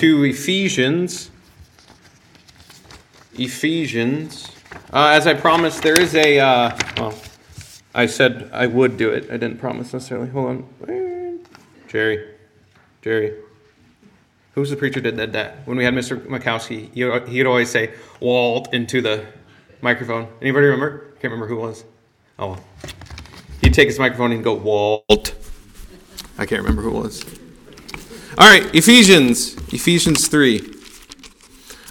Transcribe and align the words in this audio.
to 0.00 0.24
Ephesians. 0.24 1.30
Ephesians. 3.34 4.50
Uh, 4.90 5.08
as 5.08 5.26
I 5.26 5.34
promised, 5.34 5.82
there 5.82 6.00
is 6.00 6.14
a. 6.14 6.40
Uh, 6.40 6.78
well, 6.96 7.14
I 7.94 8.06
said 8.06 8.48
I 8.50 8.66
would 8.66 8.96
do 8.96 9.10
it. 9.10 9.24
I 9.24 9.36
didn't 9.36 9.58
promise 9.58 9.92
necessarily. 9.92 10.30
Hold 10.30 10.64
on. 10.86 11.40
Jerry. 11.86 12.34
Jerry. 13.02 13.34
Who's 14.54 14.70
the 14.70 14.76
preacher 14.76 15.02
that 15.02 15.18
did 15.18 15.34
that? 15.34 15.66
When 15.66 15.76
we 15.76 15.84
had 15.84 15.92
Mr. 15.92 16.18
Mikowski, 16.18 17.28
he'd 17.28 17.44
always 17.44 17.68
say, 17.68 17.92
Walt, 18.20 18.72
into 18.72 19.02
the 19.02 19.26
microphone. 19.82 20.28
Anybody 20.40 20.64
remember? 20.64 21.08
I 21.08 21.20
can't 21.20 21.30
remember 21.30 21.46
who 21.46 21.58
it 21.58 21.62
was. 21.62 21.84
Oh, 22.38 22.56
he'd 23.60 23.74
take 23.74 23.88
his 23.88 23.98
microphone 23.98 24.32
and 24.32 24.42
go, 24.42 24.54
Walt. 24.54 25.34
I 26.38 26.46
can't 26.46 26.62
remember 26.62 26.80
who 26.80 26.96
it 26.96 27.02
was. 27.02 27.24
All 28.40 28.46
right, 28.46 28.74
Ephesians, 28.74 29.52
Ephesians 29.70 30.26
3. 30.26 30.66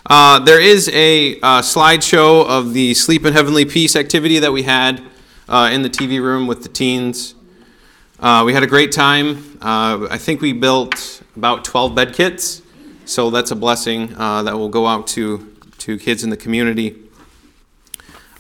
Uh, 0.07 0.39
there 0.39 0.59
is 0.59 0.89
a 0.89 1.39
uh, 1.41 1.61
slideshow 1.61 2.43
of 2.43 2.73
the 2.73 2.95
Sleep 2.95 3.23
in 3.23 3.33
Heavenly 3.33 3.65
Peace 3.65 3.95
activity 3.95 4.39
that 4.39 4.51
we 4.51 4.63
had 4.63 4.99
uh, 5.47 5.69
in 5.71 5.83
the 5.83 5.91
TV 5.91 6.19
room 6.19 6.47
with 6.47 6.63
the 6.63 6.69
teens. 6.69 7.35
Uh, 8.19 8.41
we 8.47 8.53
had 8.53 8.63
a 8.63 8.67
great 8.67 8.91
time. 8.91 9.59
Uh, 9.61 10.07
I 10.09 10.17
think 10.17 10.41
we 10.41 10.51
built 10.51 11.21
about 11.35 11.63
12 11.65 11.93
bed 11.93 12.15
kits, 12.15 12.63
so 13.05 13.29
that's 13.29 13.51
a 13.51 13.55
blessing 13.55 14.15
uh, 14.17 14.41
that 14.41 14.57
will 14.57 14.69
go 14.69 14.87
out 14.87 15.05
to, 15.09 15.55
to 15.77 15.99
kids 15.99 16.23
in 16.23 16.31
the 16.31 16.37
community. 16.37 16.95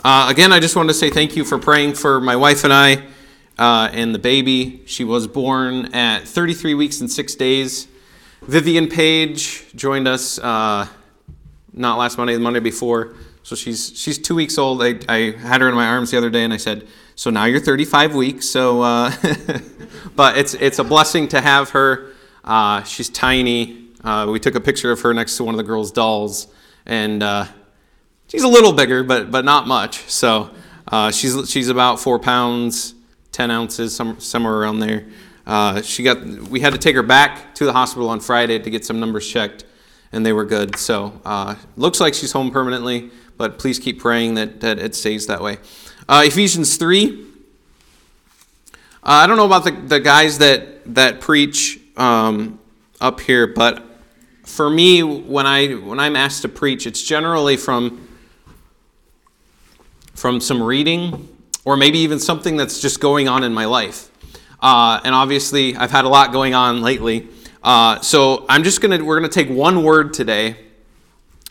again, 0.03 0.51
I 0.51 0.59
just 0.59 0.75
wanted 0.75 0.87
to 0.87 0.95
say 0.95 1.11
thank 1.11 1.35
you 1.35 1.45
for 1.45 1.59
praying 1.59 1.93
for 1.93 2.19
my 2.19 2.35
wife 2.35 2.63
and 2.63 2.73
I 2.73 3.03
and 3.59 4.15
the 4.15 4.19
baby. 4.19 4.81
She 4.87 5.03
was 5.03 5.27
born 5.27 5.93
at 5.93 6.27
33 6.27 6.73
weeks 6.73 7.01
and 7.01 7.11
six 7.11 7.35
days. 7.35 7.87
Vivian 8.41 8.87
Page 8.87 9.65
joined 9.75 10.07
us 10.07 10.39
uh, 10.39 10.87
not 11.73 11.97
last 11.97 12.17
Monday, 12.17 12.33
the 12.33 12.39
Monday 12.39 12.59
before. 12.59 13.15
So 13.43 13.55
she's 13.55 13.97
she's 13.97 14.17
two 14.17 14.35
weeks 14.35 14.57
old. 14.57 14.83
I, 14.83 14.99
I 15.07 15.31
had 15.31 15.61
her 15.61 15.69
in 15.69 15.75
my 15.75 15.87
arms 15.87 16.11
the 16.11 16.17
other 16.17 16.29
day, 16.29 16.43
and 16.43 16.53
I 16.53 16.57
said, 16.57 16.87
"So 17.15 17.29
now 17.29 17.45
you're 17.45 17.59
35 17.59 18.15
weeks." 18.15 18.47
So, 18.47 18.81
uh, 18.81 19.11
but 20.15 20.37
it's 20.37 20.53
it's 20.55 20.79
a 20.79 20.83
blessing 20.83 21.27
to 21.29 21.41
have 21.41 21.71
her. 21.71 22.11
Uh, 22.43 22.83
she's 22.83 23.09
tiny. 23.09 23.87
Uh, 24.03 24.27
we 24.31 24.39
took 24.39 24.55
a 24.55 24.61
picture 24.61 24.91
of 24.91 25.01
her 25.01 25.13
next 25.13 25.37
to 25.37 25.43
one 25.43 25.53
of 25.53 25.57
the 25.57 25.63
girls' 25.63 25.91
dolls, 25.91 26.47
and 26.85 27.21
uh, 27.23 27.45
she's 28.27 28.43
a 28.43 28.47
little 28.47 28.73
bigger, 28.73 29.03
but 29.03 29.31
but 29.31 29.45
not 29.45 29.67
much. 29.67 30.09
So 30.09 30.51
uh, 30.87 31.11
she's 31.11 31.49
she's 31.49 31.69
about 31.69 31.99
four 31.99 32.19
pounds, 32.19 32.95
10 33.31 33.51
ounces, 33.51 33.95
some, 33.95 34.19
somewhere 34.19 34.55
around 34.55 34.79
there. 34.79 35.05
Uh, 35.49 35.81
she 35.81 36.03
got, 36.03 36.23
we 36.23 36.59
had 36.59 36.73
to 36.73 36.77
take 36.77 36.95
her 36.95 37.01
back 37.01 37.55
to 37.55 37.65
the 37.65 37.73
hospital 37.73 38.07
on 38.09 38.19
Friday 38.19 38.59
to 38.59 38.69
get 38.69 38.85
some 38.85 38.99
numbers 38.99 39.27
checked, 39.27 39.65
and 40.11 40.23
they 40.23 40.31
were 40.31 40.45
good. 40.45 40.75
So 40.75 41.19
uh, 41.25 41.55
looks 41.75 41.99
like 41.99 42.13
she's 42.13 42.31
home 42.31 42.51
permanently, 42.51 43.09
but 43.35 43.57
please 43.57 43.79
keep 43.79 43.99
praying 43.99 44.35
that, 44.35 44.61
that 44.61 44.77
it 44.77 44.93
stays 44.93 45.25
that 45.25 45.41
way. 45.41 45.57
Uh, 46.07 46.21
Ephesians 46.23 46.77
3. 46.77 47.25
Uh, 48.61 48.65
I 49.01 49.25
don't 49.25 49.37
know 49.37 49.47
about 49.47 49.63
the, 49.63 49.71
the 49.71 49.99
guys 49.99 50.37
that, 50.37 50.93
that 50.93 51.19
preach 51.19 51.79
um, 51.97 52.59
up 53.01 53.19
here, 53.19 53.47
but 53.47 53.83
for 54.43 54.69
me, 54.69 55.01
when, 55.01 55.47
I, 55.47 55.73
when 55.73 55.99
I'm 55.99 56.15
asked 56.15 56.43
to 56.43 56.47
preach, 56.47 56.85
it's 56.85 57.01
generally 57.01 57.57
from, 57.57 58.07
from 60.13 60.41
some 60.41 60.61
reading 60.61 61.27
or 61.65 61.75
maybe 61.75 61.97
even 61.97 62.19
something 62.19 62.55
that's 62.55 62.79
just 62.79 62.99
going 62.99 63.27
on 63.27 63.43
in 63.43 63.51
my 63.51 63.65
life. 63.65 64.08
Uh, 64.61 64.99
and 65.03 65.15
obviously, 65.15 65.75
I've 65.75 65.91
had 65.91 66.05
a 66.05 66.09
lot 66.09 66.31
going 66.31 66.53
on 66.53 66.81
lately. 66.81 67.27
Uh, 67.63 67.99
so 68.01 68.45
I'm 68.49 68.63
just 68.63 68.81
gonna 68.81 69.03
we're 69.03 69.17
gonna 69.19 69.29
take 69.29 69.49
one 69.49 69.83
word 69.83 70.13
today, 70.13 70.55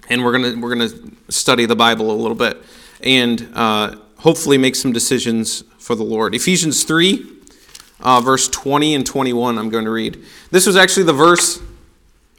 and 0.09 0.25
we're 0.25 0.33
gonna 0.33 0.61
we're 0.61 0.75
gonna 0.75 0.91
study 1.29 1.67
the 1.67 1.77
Bible 1.77 2.11
a 2.11 2.17
little 2.17 2.36
bit, 2.36 2.62
and 3.03 3.48
uh, 3.55 3.97
hopefully 4.19 4.59
make 4.59 4.75
some 4.75 4.92
decisions 4.92 5.64
for 5.79 5.95
the 5.95 6.05
Lord. 6.05 6.35
Ephesians 6.35 6.85
three, 6.85 7.27
uh, 8.01 8.20
verse 8.20 8.48
20 8.48 8.95
and 8.95 9.07
21. 9.07 9.58
I'm 9.58 9.70
going 9.70 9.85
to 9.85 9.91
read. 9.91 10.24
This 10.51 10.67
was 10.67 10.77
actually 10.77 11.05
the 11.05 11.13
verse, 11.13 11.61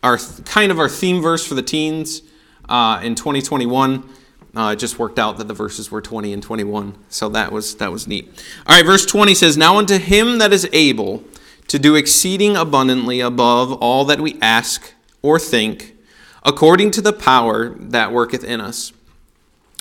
our 0.03 0.17
kind 0.45 0.71
of 0.71 0.79
our 0.79 0.89
theme 0.89 1.21
verse 1.21 1.45
for 1.45 1.55
the 1.55 1.61
teens 1.61 2.21
uh, 2.67 3.01
in 3.03 3.15
2021. 3.15 4.07
Uh, 4.55 4.71
it 4.73 4.79
just 4.79 4.97
worked 4.97 5.19
out 5.19 5.37
that 5.37 5.47
the 5.47 5.53
verses 5.53 5.91
were 5.91 6.01
20 6.01 6.33
and 6.33 6.41
21, 6.41 6.95
so 7.07 7.29
that 7.29 7.51
was 7.51 7.75
that 7.75 7.91
was 7.91 8.07
neat. 8.07 8.27
All 8.65 8.75
right, 8.75 8.85
verse 8.85 9.05
20 9.05 9.35
says, 9.35 9.57
"Now 9.57 9.77
unto 9.77 9.97
him 9.99 10.39
that 10.39 10.51
is 10.51 10.67
able 10.73 11.23
to 11.67 11.77
do 11.77 11.95
exceeding 11.95 12.55
abundantly 12.55 13.19
above 13.19 13.71
all 13.73 14.05
that 14.05 14.19
we 14.19 14.39
ask 14.41 14.93
or 15.21 15.37
think, 15.37 15.95
according 16.43 16.89
to 16.91 17.01
the 17.01 17.13
power 17.13 17.75
that 17.79 18.11
worketh 18.11 18.43
in 18.43 18.59
us. 18.59 18.91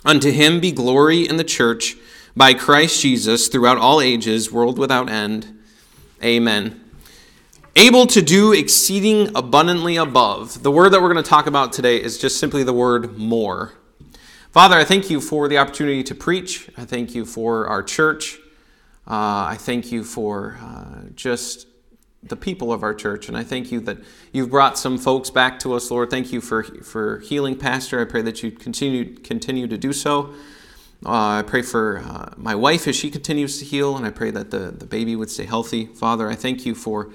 Unto 0.04 0.30
him 0.30 0.60
be 0.60 0.70
glory 0.70 1.26
in 1.26 1.38
the 1.38 1.44
church 1.44 1.96
by 2.36 2.52
Christ 2.52 3.00
Jesus 3.00 3.48
throughout 3.48 3.78
all 3.78 4.02
ages, 4.02 4.52
world 4.52 4.78
without 4.78 5.08
end. 5.08 5.46
Amen." 6.22 6.80
Able 7.74 8.06
to 8.08 8.20
do 8.20 8.52
exceeding 8.52 9.30
abundantly 9.36 9.96
above. 9.96 10.64
The 10.64 10.70
word 10.70 10.92
that 10.92 11.00
we're 11.00 11.12
going 11.12 11.22
to 11.22 11.28
talk 11.28 11.46
about 11.46 11.72
today 11.72 12.02
is 12.02 12.18
just 12.18 12.38
simply 12.38 12.64
the 12.64 12.72
word 12.72 13.16
more. 13.16 13.74
Father, 14.50 14.76
I 14.76 14.84
thank 14.84 15.10
you 15.10 15.20
for 15.20 15.46
the 15.46 15.58
opportunity 15.58 16.02
to 16.02 16.14
preach. 16.14 16.70
I 16.78 16.86
thank 16.86 17.14
you 17.14 17.26
for 17.26 17.66
our 17.66 17.82
church. 17.82 18.38
Uh, 19.06 19.44
I 19.52 19.56
thank 19.58 19.92
you 19.92 20.02
for 20.02 20.58
uh, 20.62 21.02
just 21.14 21.66
the 22.22 22.34
people 22.34 22.72
of 22.72 22.82
our 22.82 22.94
church. 22.94 23.28
And 23.28 23.36
I 23.36 23.44
thank 23.44 23.70
you 23.70 23.78
that 23.80 23.98
you've 24.32 24.50
brought 24.50 24.78
some 24.78 24.96
folks 24.96 25.28
back 25.28 25.58
to 25.60 25.74
us, 25.74 25.90
Lord. 25.90 26.08
Thank 26.08 26.32
you 26.32 26.40
for, 26.40 26.62
for 26.62 27.18
healing 27.20 27.56
Pastor. 27.56 28.00
I 28.00 28.06
pray 28.06 28.22
that 28.22 28.42
you 28.42 28.50
continue, 28.50 29.16
continue 29.16 29.68
to 29.68 29.76
do 29.76 29.92
so. 29.92 30.32
Uh, 31.04 31.40
I 31.40 31.42
pray 31.46 31.60
for 31.60 31.98
uh, 31.98 32.32
my 32.38 32.54
wife 32.54 32.88
as 32.88 32.96
she 32.96 33.10
continues 33.10 33.58
to 33.58 33.66
heal, 33.66 33.98
and 33.98 34.06
I 34.06 34.10
pray 34.10 34.30
that 34.30 34.50
the, 34.50 34.70
the 34.70 34.86
baby 34.86 35.14
would 35.14 35.30
stay 35.30 35.44
healthy. 35.44 35.86
Father, 35.86 36.26
I 36.26 36.34
thank 36.34 36.64
you 36.64 36.74
for 36.74 37.10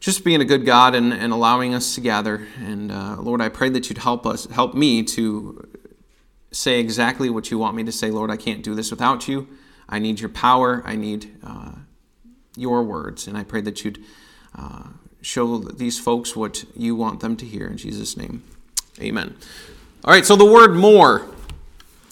just 0.00 0.24
being 0.24 0.40
a 0.40 0.44
good 0.44 0.66
God 0.66 0.96
and, 0.96 1.12
and 1.12 1.32
allowing 1.32 1.72
us 1.72 1.94
to 1.94 2.00
gather. 2.00 2.48
And 2.58 2.90
uh, 2.90 3.16
Lord, 3.20 3.40
I 3.40 3.48
pray 3.48 3.68
that 3.68 3.88
you'd 3.88 3.98
help 3.98 4.26
us, 4.26 4.46
help 4.46 4.74
me 4.74 5.04
to 5.04 5.68
say 6.52 6.78
exactly 6.78 7.30
what 7.30 7.50
you 7.50 7.58
want 7.58 7.74
me 7.74 7.82
to 7.84 7.92
say. 7.92 8.10
Lord, 8.10 8.30
I 8.30 8.36
can't 8.36 8.62
do 8.62 8.74
this 8.74 8.90
without 8.90 9.26
you. 9.26 9.48
I 9.88 9.98
need 9.98 10.20
your 10.20 10.28
power. 10.28 10.82
I 10.84 10.96
need 10.96 11.34
uh, 11.44 11.72
your 12.56 12.82
words. 12.82 13.26
And 13.26 13.36
I 13.36 13.44
pray 13.44 13.60
that 13.62 13.84
you'd 13.84 14.02
uh, 14.56 14.84
show 15.22 15.58
these 15.58 15.98
folks 15.98 16.36
what 16.36 16.64
you 16.76 16.94
want 16.94 17.20
them 17.20 17.36
to 17.36 17.46
hear. 17.46 17.66
In 17.66 17.76
Jesus' 17.76 18.16
name, 18.16 18.42
amen. 19.00 19.34
All 20.04 20.12
right, 20.12 20.26
so 20.26 20.36
the 20.36 20.44
word 20.44 20.74
more. 20.74 21.26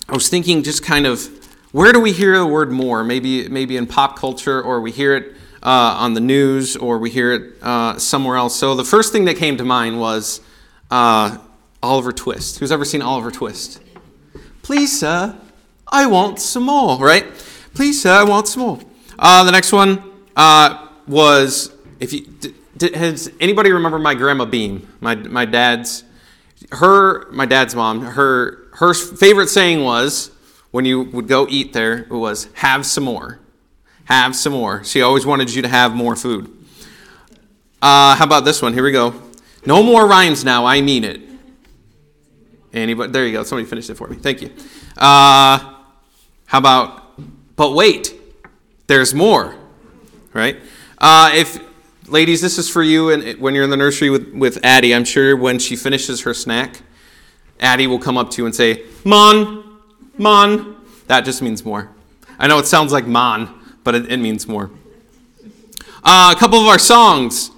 I 0.08 0.14
was 0.14 0.28
thinking 0.28 0.62
just 0.62 0.82
kind 0.82 1.06
of 1.06 1.28
where 1.72 1.92
do 1.92 2.00
we 2.00 2.12
hear 2.12 2.36
the 2.36 2.46
word 2.46 2.72
more? 2.72 3.04
Maybe, 3.04 3.48
maybe 3.48 3.76
in 3.76 3.86
pop 3.86 4.18
culture, 4.18 4.60
or 4.60 4.80
we 4.80 4.90
hear 4.90 5.16
it 5.16 5.36
uh, 5.62 5.96
on 5.98 6.14
the 6.14 6.20
news, 6.20 6.76
or 6.76 6.98
we 6.98 7.10
hear 7.10 7.32
it 7.32 7.62
uh, 7.62 7.98
somewhere 7.98 8.36
else. 8.36 8.56
So 8.56 8.74
the 8.74 8.84
first 8.84 9.12
thing 9.12 9.26
that 9.26 9.36
came 9.36 9.56
to 9.58 9.64
mind 9.64 10.00
was 10.00 10.40
uh, 10.90 11.38
Oliver 11.82 12.12
Twist. 12.12 12.58
Who's 12.58 12.72
ever 12.72 12.84
seen 12.84 13.02
Oliver 13.02 13.30
Twist? 13.30 13.80
Please, 14.70 15.00
sir, 15.00 15.34
I 15.88 16.06
want 16.06 16.38
some 16.38 16.62
more, 16.62 16.96
right? 16.96 17.26
Please, 17.74 18.00
sir, 18.00 18.12
I 18.12 18.22
want 18.22 18.46
some 18.46 18.62
more. 18.62 18.78
Uh, 19.18 19.42
the 19.42 19.50
next 19.50 19.72
one 19.72 20.00
uh, 20.36 20.86
was 21.08 21.72
if 21.98 22.12
you 22.12 22.24
did, 22.76 22.94
has 22.94 23.32
anybody 23.40 23.72
remember 23.72 23.98
my 23.98 24.14
grandma 24.14 24.44
Beam, 24.44 24.86
my 25.00 25.16
my 25.16 25.44
dad's 25.44 26.04
her 26.70 27.28
my 27.32 27.46
dad's 27.46 27.74
mom 27.74 28.00
her 28.00 28.68
her 28.74 28.94
favorite 28.94 29.48
saying 29.48 29.82
was 29.82 30.30
when 30.70 30.84
you 30.84 31.02
would 31.02 31.26
go 31.26 31.48
eat 31.50 31.72
there 31.72 32.04
it 32.04 32.10
was 32.10 32.46
have 32.54 32.86
some 32.86 33.02
more, 33.02 33.40
have 34.04 34.36
some 34.36 34.52
more. 34.52 34.84
She 34.84 35.02
always 35.02 35.26
wanted 35.26 35.52
you 35.52 35.62
to 35.62 35.68
have 35.68 35.96
more 35.96 36.14
food. 36.14 36.48
Uh, 37.82 38.14
how 38.14 38.24
about 38.24 38.44
this 38.44 38.62
one? 38.62 38.72
Here 38.72 38.84
we 38.84 38.92
go. 38.92 39.20
No 39.66 39.82
more 39.82 40.06
rhymes 40.06 40.44
now. 40.44 40.64
I 40.64 40.80
mean 40.80 41.02
it. 41.02 41.29
Anybody? 42.72 43.12
There 43.12 43.26
you 43.26 43.32
go. 43.32 43.42
Somebody 43.42 43.68
finished 43.68 43.90
it 43.90 43.96
for 43.96 44.08
me. 44.08 44.16
Thank 44.16 44.42
you. 44.42 44.50
Uh, 44.96 45.74
how 46.46 46.58
about, 46.58 47.20
but 47.56 47.74
wait, 47.74 48.14
there's 48.86 49.14
more, 49.14 49.54
right? 50.32 50.56
Uh, 50.98 51.30
if, 51.34 51.58
ladies, 52.08 52.40
this 52.40 52.58
is 52.58 52.68
for 52.68 52.82
you, 52.82 53.10
and 53.10 53.40
when 53.40 53.54
you're 53.54 53.64
in 53.64 53.70
the 53.70 53.76
nursery 53.76 54.10
with, 54.10 54.32
with 54.32 54.64
Addie, 54.64 54.94
I'm 54.94 55.04
sure 55.04 55.36
when 55.36 55.58
she 55.58 55.76
finishes 55.76 56.22
her 56.22 56.34
snack, 56.34 56.82
Addie 57.60 57.86
will 57.86 57.98
come 57.98 58.16
up 58.16 58.30
to 58.30 58.42
you 58.42 58.46
and 58.46 58.54
say, 58.54 58.84
Mon, 59.04 59.80
Mon. 60.18 60.76
That 61.06 61.24
just 61.24 61.42
means 61.42 61.64
more. 61.64 61.90
I 62.38 62.46
know 62.46 62.58
it 62.58 62.66
sounds 62.66 62.92
like 62.92 63.06
Mon, 63.06 63.48
but 63.84 63.94
it, 63.94 64.12
it 64.12 64.18
means 64.18 64.46
more. 64.46 64.70
Uh, 66.02 66.32
a 66.34 66.38
couple 66.38 66.58
of 66.60 66.66
our 66.66 66.78
songs. 66.78 67.50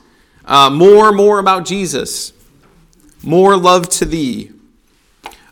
Uh, 0.45 0.71
more, 0.71 1.13
more 1.13 1.39
about 1.39 1.65
Jesus. 1.65 2.33
More 3.23 3.57
love 3.57 3.89
to 3.91 4.05
thee. 4.05 4.52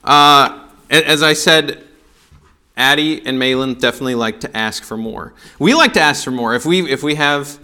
Uh, 0.02 0.66
as 0.90 1.22
I 1.22 1.34
said, 1.34 1.84
Addie 2.76 3.24
and 3.26 3.38
Malin 3.38 3.74
definitely 3.74 4.14
like 4.14 4.40
to 4.40 4.56
ask 4.56 4.82
for 4.82 4.96
more. 4.96 5.34
We 5.58 5.74
like 5.74 5.92
to 5.94 6.00
ask 6.00 6.24
for 6.24 6.30
more. 6.30 6.54
If 6.54 6.64
we 6.64 6.90
if 6.90 7.02
we 7.02 7.16
have 7.16 7.58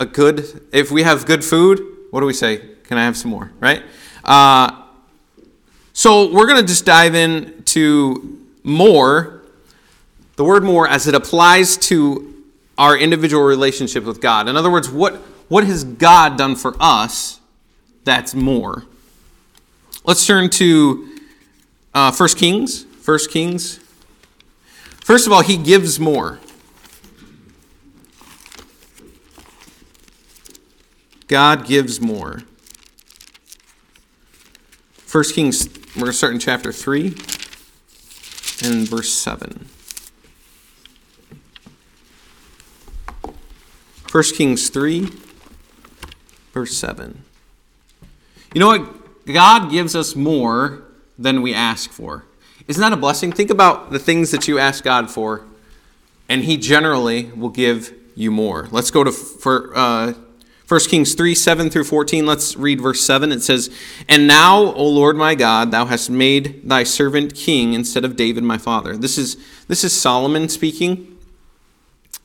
a 0.00 0.06
good 0.06 0.66
if 0.72 0.90
we 0.90 1.04
have 1.04 1.24
good 1.26 1.44
food, 1.44 1.80
what 2.10 2.20
do 2.20 2.26
we 2.26 2.32
say? 2.32 2.60
Can 2.84 2.98
I 2.98 3.04
have 3.04 3.16
some 3.16 3.30
more? 3.30 3.52
Right? 3.60 3.82
Uh, 4.24 4.82
so 5.92 6.30
we're 6.30 6.46
to 6.46 6.62
just 6.62 6.84
dive 6.84 7.14
into 7.14 8.38
more, 8.62 9.42
the 10.36 10.44
word 10.44 10.62
more 10.62 10.86
as 10.86 11.06
it 11.06 11.14
applies 11.14 11.78
to 11.78 12.44
our 12.76 12.98
individual 12.98 13.42
relationship 13.42 14.04
with 14.04 14.20
God. 14.20 14.48
In 14.48 14.56
other 14.56 14.70
words, 14.70 14.90
what, 14.90 15.14
what 15.48 15.64
has 15.64 15.84
God 15.84 16.36
done 16.36 16.56
for 16.56 16.76
us 16.78 17.40
that's 18.04 18.34
more? 18.34 18.84
Let's 20.04 20.26
turn 20.26 20.50
to 20.50 21.15
uh, 21.96 22.12
1 22.12 22.28
Kings. 22.36 22.84
1 23.06 23.18
Kings. 23.30 23.78
First 25.00 25.26
of 25.26 25.32
all, 25.32 25.42
he 25.42 25.56
gives 25.56 25.98
more. 25.98 26.38
God 31.26 31.66
gives 31.66 31.98
more. 31.98 32.42
1 35.10 35.24
Kings, 35.32 35.68
we're 35.94 36.00
going 36.00 36.06
to 36.06 36.12
start 36.12 36.34
in 36.34 36.38
chapter 36.38 36.70
3 36.70 37.06
and 38.62 38.86
verse 38.86 39.10
7. 39.10 39.66
1 44.12 44.22
Kings 44.34 44.68
3, 44.68 45.08
verse 46.52 46.76
7. 46.76 47.24
You 48.52 48.60
know 48.60 48.66
what? 48.66 49.24
God 49.24 49.70
gives 49.70 49.96
us 49.96 50.14
more 50.14 50.85
than 51.18 51.42
we 51.42 51.54
ask 51.54 51.90
for. 51.90 52.24
Isn't 52.68 52.80
that 52.80 52.92
a 52.92 52.96
blessing? 52.96 53.32
Think 53.32 53.50
about 53.50 53.90
the 53.90 53.98
things 53.98 54.30
that 54.30 54.48
you 54.48 54.58
ask 54.58 54.82
God 54.82 55.10
for, 55.10 55.44
and 56.28 56.44
He 56.44 56.56
generally 56.56 57.24
will 57.32 57.50
give 57.50 57.94
you 58.14 58.30
more. 58.30 58.68
Let's 58.70 58.90
go 58.90 59.04
to 59.04 59.12
for, 59.12 59.72
uh, 59.76 60.14
1 60.68 60.80
Kings 60.80 61.14
3 61.14 61.34
7 61.34 61.70
through 61.70 61.84
14. 61.84 62.26
Let's 62.26 62.56
read 62.56 62.80
verse 62.80 63.00
7. 63.02 63.30
It 63.30 63.42
says, 63.42 63.70
And 64.08 64.26
now, 64.26 64.56
O 64.58 64.84
Lord 64.84 65.16
my 65.16 65.36
God, 65.36 65.70
thou 65.70 65.84
hast 65.84 66.10
made 66.10 66.68
thy 66.68 66.82
servant 66.82 67.34
king 67.34 67.72
instead 67.72 68.04
of 68.04 68.16
David 68.16 68.42
my 68.42 68.58
father. 68.58 68.96
This 68.96 69.16
is, 69.16 69.36
this 69.68 69.84
is 69.84 69.92
Solomon 69.92 70.48
speaking. 70.48 71.18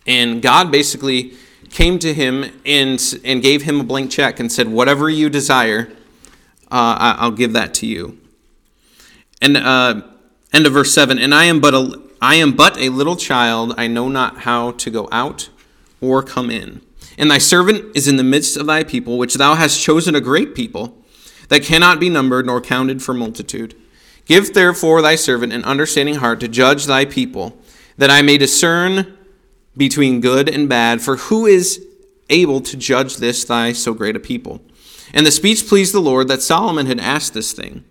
And 0.07 0.41
God 0.41 0.71
basically 0.71 1.33
came 1.69 1.99
to 1.99 2.15
him 2.15 2.51
and, 2.65 2.99
and 3.23 3.43
gave 3.43 3.61
him 3.61 3.79
a 3.79 3.83
blank 3.83 4.09
check 4.09 4.39
and 4.39 4.51
said, 4.51 4.69
Whatever 4.69 5.07
you 5.07 5.29
desire, 5.29 5.89
uh, 6.71 7.17
I'll 7.19 7.31
give 7.31 7.53
that 7.53 7.75
to 7.75 7.85
you. 7.85 8.17
And 9.41 9.57
uh, 9.57 10.01
end 10.53 10.67
of 10.67 10.73
verse 10.73 10.93
7 10.93 11.17
And 11.17 11.33
I 11.33 11.45
am 11.45 11.59
but 11.59 11.73
a 11.73 12.01
I 12.21 12.35
am 12.35 12.51
but 12.51 12.77
a 12.77 12.89
little 12.89 13.15
child, 13.15 13.73
I 13.77 13.87
know 13.87 14.07
not 14.07 14.39
how 14.39 14.71
to 14.73 14.91
go 14.91 15.09
out 15.11 15.49
or 15.99 16.21
come 16.21 16.51
in. 16.51 16.81
And 17.17 17.31
thy 17.31 17.39
servant 17.39 17.95
is 17.95 18.07
in 18.07 18.17
the 18.17 18.23
midst 18.23 18.57
of 18.57 18.67
thy 18.67 18.83
people, 18.83 19.17
which 19.17 19.35
thou 19.35 19.55
hast 19.55 19.81
chosen 19.81 20.13
a 20.13 20.21
great 20.21 20.53
people, 20.53 21.03
that 21.49 21.63
cannot 21.63 21.99
be 21.99 22.09
numbered 22.09 22.45
nor 22.45 22.61
counted 22.61 23.01
for 23.01 23.13
multitude. 23.13 23.75
Give 24.25 24.53
therefore 24.53 25.01
thy 25.01 25.15
servant 25.15 25.51
an 25.51 25.65
understanding 25.65 26.15
heart 26.15 26.39
to 26.41 26.47
judge 26.47 26.85
thy 26.85 27.05
people, 27.05 27.57
that 27.97 28.11
I 28.11 28.21
may 28.21 28.37
discern 28.37 29.17
between 29.75 30.21
good 30.21 30.47
and 30.47 30.69
bad, 30.69 31.01
for 31.01 31.17
who 31.17 31.47
is 31.47 31.85
able 32.29 32.61
to 32.61 32.77
judge 32.77 33.17
this 33.17 33.43
thy 33.43 33.73
so 33.73 33.93
great 33.95 34.15
a 34.15 34.19
people? 34.19 34.61
And 35.13 35.25
the 35.25 35.31
speech 35.31 35.67
pleased 35.67 35.93
the 35.93 35.99
Lord 35.99 36.27
that 36.27 36.41
Solomon 36.41 36.85
had 36.85 36.99
asked 36.99 37.33
this 37.33 37.51
thing. 37.51 37.83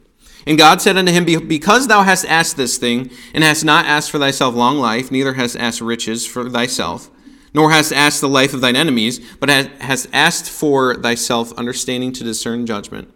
And 0.50 0.58
God 0.58 0.82
said 0.82 0.96
unto 0.96 1.12
him, 1.12 1.24
Because 1.46 1.86
thou 1.86 2.02
hast 2.02 2.24
asked 2.24 2.56
this 2.56 2.76
thing, 2.76 3.12
and 3.32 3.44
hast 3.44 3.64
not 3.64 3.86
asked 3.86 4.10
for 4.10 4.18
thyself 4.18 4.52
long 4.52 4.78
life, 4.78 5.12
neither 5.12 5.34
hast 5.34 5.54
asked 5.54 5.80
riches 5.80 6.26
for 6.26 6.50
thyself, 6.50 7.08
nor 7.54 7.70
hast 7.70 7.92
asked 7.92 8.20
the 8.20 8.28
life 8.28 8.52
of 8.52 8.60
thine 8.60 8.74
enemies, 8.74 9.20
but 9.38 9.48
hast 9.48 10.08
asked 10.12 10.50
for 10.50 10.96
thyself 10.96 11.56
understanding 11.56 12.10
to 12.14 12.24
discern 12.24 12.66
judgment. 12.66 13.14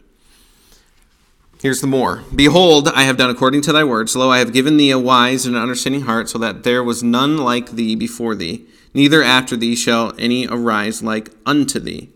Here's 1.61 1.81
the 1.81 1.89
more. 1.89 2.23
Behold, 2.33 2.87
I 2.87 3.03
have 3.03 3.17
done 3.17 3.31
according 3.31 3.63
to 3.63 3.73
thy 3.73 3.83
words. 3.83 4.15
Lo, 4.15 4.31
I 4.31 4.39
have 4.39 4.53
given 4.53 4.77
thee 4.77 4.93
a 4.93 4.99
wise 5.01 5.45
and 5.45 5.57
an 5.57 5.63
understanding 5.63 6.03
heart, 6.03 6.29
so 6.29 6.39
that 6.39 6.63
there 6.63 6.85
was 6.85 7.03
none 7.03 7.39
like 7.39 7.73
thee 7.73 7.97
before 7.97 8.37
thee, 8.37 8.65
neither 8.95 9.25
after 9.25 9.57
thee 9.57 9.75
shall 9.75 10.13
any 10.21 10.47
arise 10.47 11.03
like 11.03 11.31
unto 11.45 11.81
thee. 11.81 12.11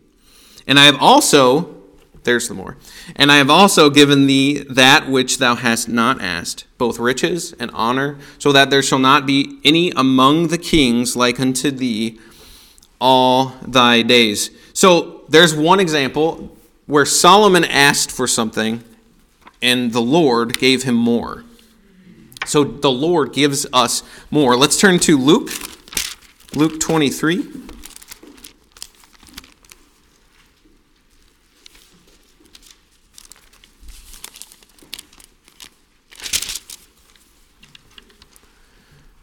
And 0.64 0.78
I 0.78 0.84
have 0.84 1.02
also, 1.02 1.77
there's 2.28 2.46
the 2.46 2.54
more, 2.54 2.76
and 3.16 3.32
I 3.32 3.38
have 3.38 3.48
also 3.48 3.88
given 3.88 4.26
thee 4.26 4.58
that 4.68 5.08
which 5.08 5.38
thou 5.38 5.54
hast 5.54 5.88
not 5.88 6.20
asked, 6.20 6.66
both 6.76 6.98
riches 6.98 7.54
and 7.54 7.70
honor, 7.72 8.18
so 8.38 8.52
that 8.52 8.68
there 8.68 8.82
shall 8.82 8.98
not 8.98 9.24
be 9.24 9.58
any 9.64 9.92
among 9.92 10.48
the 10.48 10.58
kings 10.58 11.16
like 11.16 11.40
unto 11.40 11.70
thee 11.70 12.18
all 13.00 13.54
thy 13.66 14.02
days. 14.02 14.50
So 14.74 15.22
there's 15.30 15.54
one 15.54 15.80
example 15.80 16.54
where 16.84 17.06
Solomon 17.06 17.64
asked 17.64 18.10
for 18.10 18.26
something 18.26 18.84
and 19.62 19.92
the 19.92 20.02
Lord 20.02 20.58
gave 20.58 20.82
him 20.82 20.96
more. 20.96 21.44
So 22.44 22.62
the 22.62 22.90
Lord 22.90 23.32
gives 23.32 23.66
us 23.72 24.02
more. 24.30 24.54
Let's 24.54 24.78
turn 24.78 24.98
to 25.00 25.16
Luke, 25.16 25.48
Luke 26.54 26.78
23. 26.78 27.67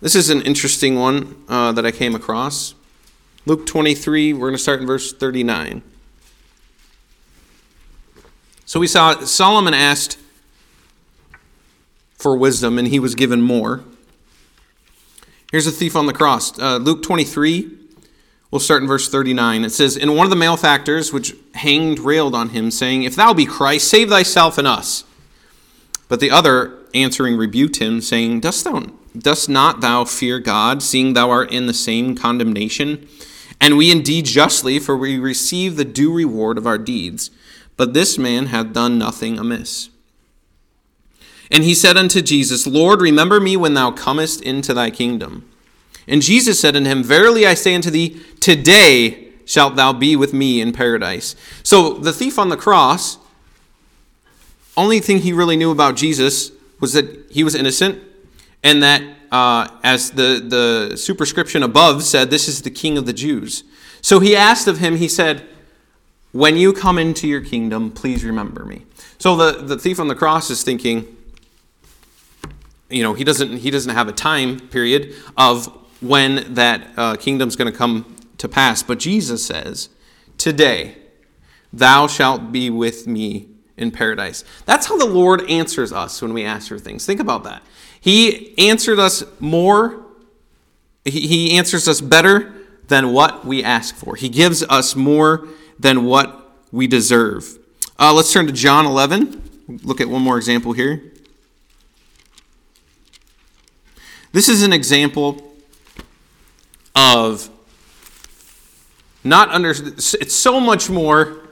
This 0.01 0.13
is 0.13 0.29
an 0.29 0.41
interesting 0.41 0.95
one 0.95 1.43
uh, 1.47 1.71
that 1.71 1.85
I 1.85 1.91
came 1.91 2.15
across. 2.15 2.75
Luke 3.45 3.65
23, 3.65 4.33
we're 4.33 4.47
going 4.47 4.53
to 4.53 4.61
start 4.61 4.81
in 4.81 4.87
verse 4.87 5.13
39. 5.13 5.81
So 8.65 8.79
we 8.79 8.87
saw 8.87 9.21
Solomon 9.21 9.73
asked 9.73 10.17
for 12.17 12.35
wisdom, 12.35 12.77
and 12.77 12.89
he 12.89 12.99
was 12.99 13.15
given 13.15 13.41
more. 13.41 13.85
Here's 15.51 15.67
a 15.67 15.71
thief 15.71 15.95
on 15.95 16.07
the 16.07 16.13
cross. 16.13 16.59
Uh, 16.59 16.75
Luke 16.75 17.01
23, 17.01 17.71
we'll 18.51 18.59
start 18.59 18.81
in 18.81 18.87
verse 18.89 19.07
39. 19.07 19.63
It 19.63 19.69
says, 19.69 19.95
And 19.95 20.17
one 20.17 20.25
of 20.25 20.29
the 20.29 20.35
malefactors 20.35 21.13
which 21.13 21.35
hanged 21.53 21.99
railed 21.99 22.35
on 22.35 22.49
him, 22.49 22.69
saying, 22.69 23.03
If 23.03 23.15
thou 23.15 23.33
be 23.33 23.45
Christ, 23.45 23.89
save 23.89 24.09
thyself 24.09 24.57
and 24.57 24.67
us. 24.67 25.05
But 26.09 26.19
the 26.19 26.31
other 26.31 26.79
answering 26.93 27.37
rebuked 27.37 27.77
him, 27.77 28.01
saying, 28.01 28.41
Dost 28.41 28.65
thou 28.65 28.91
dost 29.17 29.49
not 29.49 29.81
thou 29.81 30.05
fear 30.05 30.39
God, 30.39 30.81
seeing 30.83 31.13
thou 31.13 31.29
art 31.29 31.51
in 31.51 31.67
the 31.67 31.73
same 31.73 32.15
condemnation? 32.15 33.07
And 33.59 33.77
we 33.77 33.91
indeed 33.91 34.25
justly, 34.25 34.79
for 34.79 34.97
we 34.97 35.17
receive 35.17 35.75
the 35.75 35.85
due 35.85 36.13
reward 36.13 36.57
of 36.57 36.67
our 36.67 36.77
deeds. 36.77 37.31
But 37.77 37.93
this 37.93 38.17
man 38.17 38.47
hath 38.47 38.73
done 38.73 38.97
nothing 38.97 39.39
amiss. 39.39 39.89
And 41.51 41.63
he 41.63 41.73
said 41.73 41.97
unto 41.97 42.21
Jesus, 42.21 42.65
Lord, 42.65 43.01
remember 43.01 43.39
me 43.39 43.55
when 43.55 43.73
thou 43.73 43.91
comest 43.91 44.41
into 44.41 44.73
thy 44.73 44.89
kingdom. 44.89 45.49
And 46.07 46.21
Jesus 46.21 46.59
said 46.59 46.75
unto 46.75 46.89
him, 46.89 47.03
Verily 47.03 47.45
I 47.45 47.53
say 47.53 47.75
unto 47.75 47.89
thee, 47.89 48.21
today 48.39 49.29
shalt 49.45 49.75
thou 49.75 49.93
be 49.93 50.15
with 50.15 50.33
me 50.33 50.59
in 50.59 50.73
paradise. 50.73 51.35
So 51.63 51.93
the 51.93 52.13
thief 52.13 52.39
on 52.39 52.49
the 52.49 52.57
cross, 52.57 53.17
only 54.75 54.99
thing 54.99 55.19
he 55.19 55.33
really 55.33 55.55
knew 55.55 55.71
about 55.71 55.95
Jesus 55.95 56.51
was 56.79 56.93
that 56.93 57.25
he 57.29 57.43
was 57.43 57.55
innocent, 57.55 58.01
and 58.63 58.83
that, 58.83 59.01
uh, 59.31 59.67
as 59.83 60.11
the, 60.11 60.43
the 60.89 60.97
superscription 60.97 61.63
above 61.63 62.03
said, 62.03 62.29
this 62.29 62.47
is 62.47 62.61
the 62.61 62.69
king 62.69 62.97
of 62.97 63.05
the 63.05 63.13
Jews. 63.13 63.63
So 64.01 64.19
he 64.19 64.35
asked 64.35 64.67
of 64.67 64.77
him, 64.77 64.97
he 64.97 65.07
said, 65.07 65.47
When 66.31 66.57
you 66.57 66.73
come 66.73 66.97
into 66.97 67.27
your 67.27 67.41
kingdom, 67.41 67.91
please 67.91 68.23
remember 68.23 68.63
me. 68.63 68.85
So 69.17 69.35
the, 69.35 69.63
the 69.63 69.77
thief 69.79 69.99
on 69.99 70.07
the 70.07 70.15
cross 70.15 70.49
is 70.49 70.63
thinking, 70.63 71.15
you 72.89 73.03
know, 73.03 73.13
he 73.13 73.23
doesn't 73.23 73.57
he 73.57 73.71
doesn't 73.71 73.93
have 73.93 74.07
a 74.07 74.13
time 74.13 74.59
period 74.59 75.15
of 75.37 75.67
when 76.01 76.53
that 76.53 76.87
uh, 76.97 77.15
kingdom's 77.15 77.55
going 77.55 77.71
to 77.71 77.77
come 77.77 78.15
to 78.37 78.47
pass. 78.47 78.83
But 78.83 78.99
Jesus 78.99 79.45
says, 79.45 79.89
"Today, 80.37 80.97
thou 81.73 82.07
shalt 82.07 82.51
be 82.51 82.69
with 82.69 83.07
me 83.07 83.49
in 83.75 83.91
paradise." 83.91 84.43
That's 84.65 84.85
how 84.87 84.97
the 84.97 85.05
Lord 85.05 85.49
answers 85.49 85.91
us 85.91 86.21
when 86.21 86.33
we 86.33 86.45
ask 86.45 86.67
for 86.67 86.77
things. 86.77 87.05
Think 87.05 87.19
about 87.19 87.43
that. 87.45 87.63
He 88.05 88.55
answered 88.59 88.99
us 88.99 89.23
more. 89.39 89.99
He, 91.05 91.57
answers 91.57 91.87
us 91.87 92.01
better 92.01 92.53
than 92.87 93.13
what 93.13 93.45
we 93.45 93.63
ask 93.63 93.95
for. 93.95 94.15
He 94.15 94.29
gives 94.29 94.61
us 94.61 94.95
more 94.95 95.47
than 95.79 96.05
what 96.05 96.51
we 96.71 96.85
deserve. 96.85 97.57
Uh, 97.97 98.13
let's 98.13 98.31
turn 98.31 98.45
to 98.45 98.53
John 98.53 98.85
11. 98.85 99.81
Look 99.83 100.01
at 100.01 100.07
one 100.07 100.21
more 100.21 100.37
example 100.37 100.73
here. 100.73 101.01
This 104.33 104.49
is 104.49 104.61
an 104.61 104.71
example 104.71 105.41
of 106.95 107.49
not 109.23 109.49
under 109.49 109.71
it's 109.71 110.35
so 110.35 110.59
much 110.59 110.91
more 110.91 111.49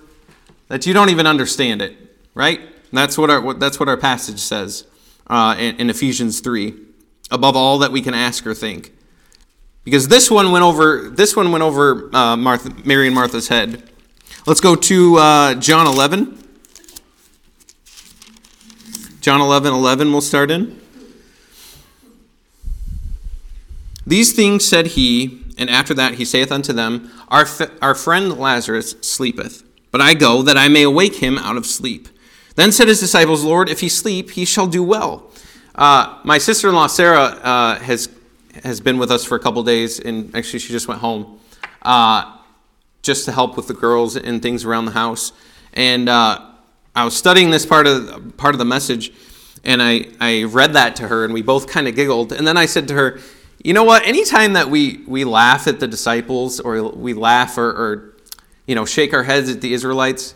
that 0.67 0.85
you 0.85 0.93
don't 0.93 1.09
even 1.09 1.25
understand 1.25 1.81
it, 1.81 1.97
right? 2.35 2.61
That's 2.91 3.17
what 3.17 3.31
our 3.31 3.55
that's 3.55 3.79
what 3.79 3.89
our 3.89 3.97
passage 3.97 4.37
says 4.37 4.85
uh, 5.27 5.55
in, 5.57 5.75
in 5.77 5.89
Ephesians 5.89 6.39
three. 6.39 6.75
Above 7.31 7.55
all 7.55 7.79
that 7.79 7.91
we 7.91 8.01
can 8.01 8.13
ask 8.13 8.45
or 8.45 8.53
think, 8.53 8.91
because 9.83 10.07
this 10.07 10.29
one 10.29 10.51
went 10.51 10.63
over 10.63 11.09
this 11.09 11.35
one 11.35 11.51
went 11.51 11.63
over 11.63 12.13
uh, 12.15 12.35
Martha, 12.37 12.71
Mary 12.85 13.07
and 13.07 13.15
Martha's 13.15 13.47
head. 13.47 13.89
Let's 14.45 14.59
go 14.59 14.75
to 14.75 15.15
uh, 15.17 15.55
John 15.55 15.87
eleven. 15.87 16.43
John 19.23 19.39
11 19.39 19.71
11, 19.71 20.11
we'll 20.11 20.19
start 20.19 20.51
in. 20.51 20.81
These 24.05 24.33
things 24.33 24.67
said 24.67 24.87
he, 24.87 25.41
and 25.57 25.69
after 25.69 25.93
that 25.93 26.15
he 26.15 26.25
saith 26.25 26.51
unto 26.51 26.73
them, 26.73 27.09
Our, 27.29 27.43
f- 27.43 27.71
our 27.81 27.95
friend 27.95 28.37
Lazarus 28.37 28.97
sleepeth, 28.99 29.63
but 29.91 30.01
I 30.01 30.13
go 30.13 30.41
that 30.41 30.57
I 30.57 30.67
may 30.67 30.83
awake 30.83 31.15
him 31.15 31.37
out 31.37 31.55
of 31.55 31.65
sleep. 31.65 32.09
Then 32.55 32.71
said 32.71 32.87
his 32.87 32.99
disciples, 32.99 33.43
Lord, 33.43 33.69
if 33.69 33.79
he 33.79 33.89
sleep, 33.89 34.31
he 34.31 34.45
shall 34.45 34.67
do 34.67 34.83
well. 34.83 35.31
Uh, 35.75 36.19
my 36.23 36.37
sister 36.37 36.69
in 36.69 36.75
law, 36.75 36.87
Sarah, 36.87 37.21
uh, 37.21 37.79
has, 37.79 38.09
has 38.63 38.79
been 38.79 38.97
with 38.97 39.11
us 39.11 39.25
for 39.25 39.35
a 39.35 39.39
couple 39.39 39.63
days, 39.63 39.99
and 39.99 40.35
actually, 40.35 40.59
she 40.59 40.71
just 40.71 40.87
went 40.87 41.01
home 41.01 41.39
uh, 41.81 42.37
just 43.01 43.25
to 43.25 43.31
help 43.31 43.57
with 43.57 43.67
the 43.67 43.73
girls 43.73 44.15
and 44.15 44.41
things 44.41 44.65
around 44.65 44.85
the 44.85 44.91
house. 44.91 45.31
And 45.73 46.07
uh, 46.07 46.51
I 46.95 47.05
was 47.05 47.17
studying 47.17 47.49
this 47.49 47.65
part 47.65 47.87
of, 47.87 48.37
part 48.37 48.53
of 48.53 48.59
the 48.59 48.65
message, 48.65 49.11
and 49.63 49.81
I, 49.81 50.05
I 50.19 50.43
read 50.43 50.73
that 50.73 50.95
to 50.97 51.07
her, 51.07 51.25
and 51.25 51.33
we 51.33 51.41
both 51.41 51.67
kind 51.67 51.87
of 51.87 51.95
giggled. 51.95 52.31
And 52.31 52.45
then 52.45 52.57
I 52.57 52.67
said 52.67 52.87
to 52.89 52.93
her, 52.93 53.19
you 53.63 53.73
know 53.73 53.83
what? 53.83 54.05
Anytime 54.05 54.53
that 54.53 54.69
we, 54.69 55.03
we 55.07 55.23
laugh 55.23 55.67
at 55.67 55.79
the 55.79 55.87
disciples 55.87 56.59
or 56.59 56.83
we 56.89 57.13
laugh 57.13 57.57
or, 57.57 57.69
or 57.69 58.13
you 58.67 58.75
know, 58.75 58.85
shake 58.85 59.13
our 59.13 59.23
heads 59.23 59.49
at 59.49 59.61
the 59.61 59.73
Israelites, 59.73 60.35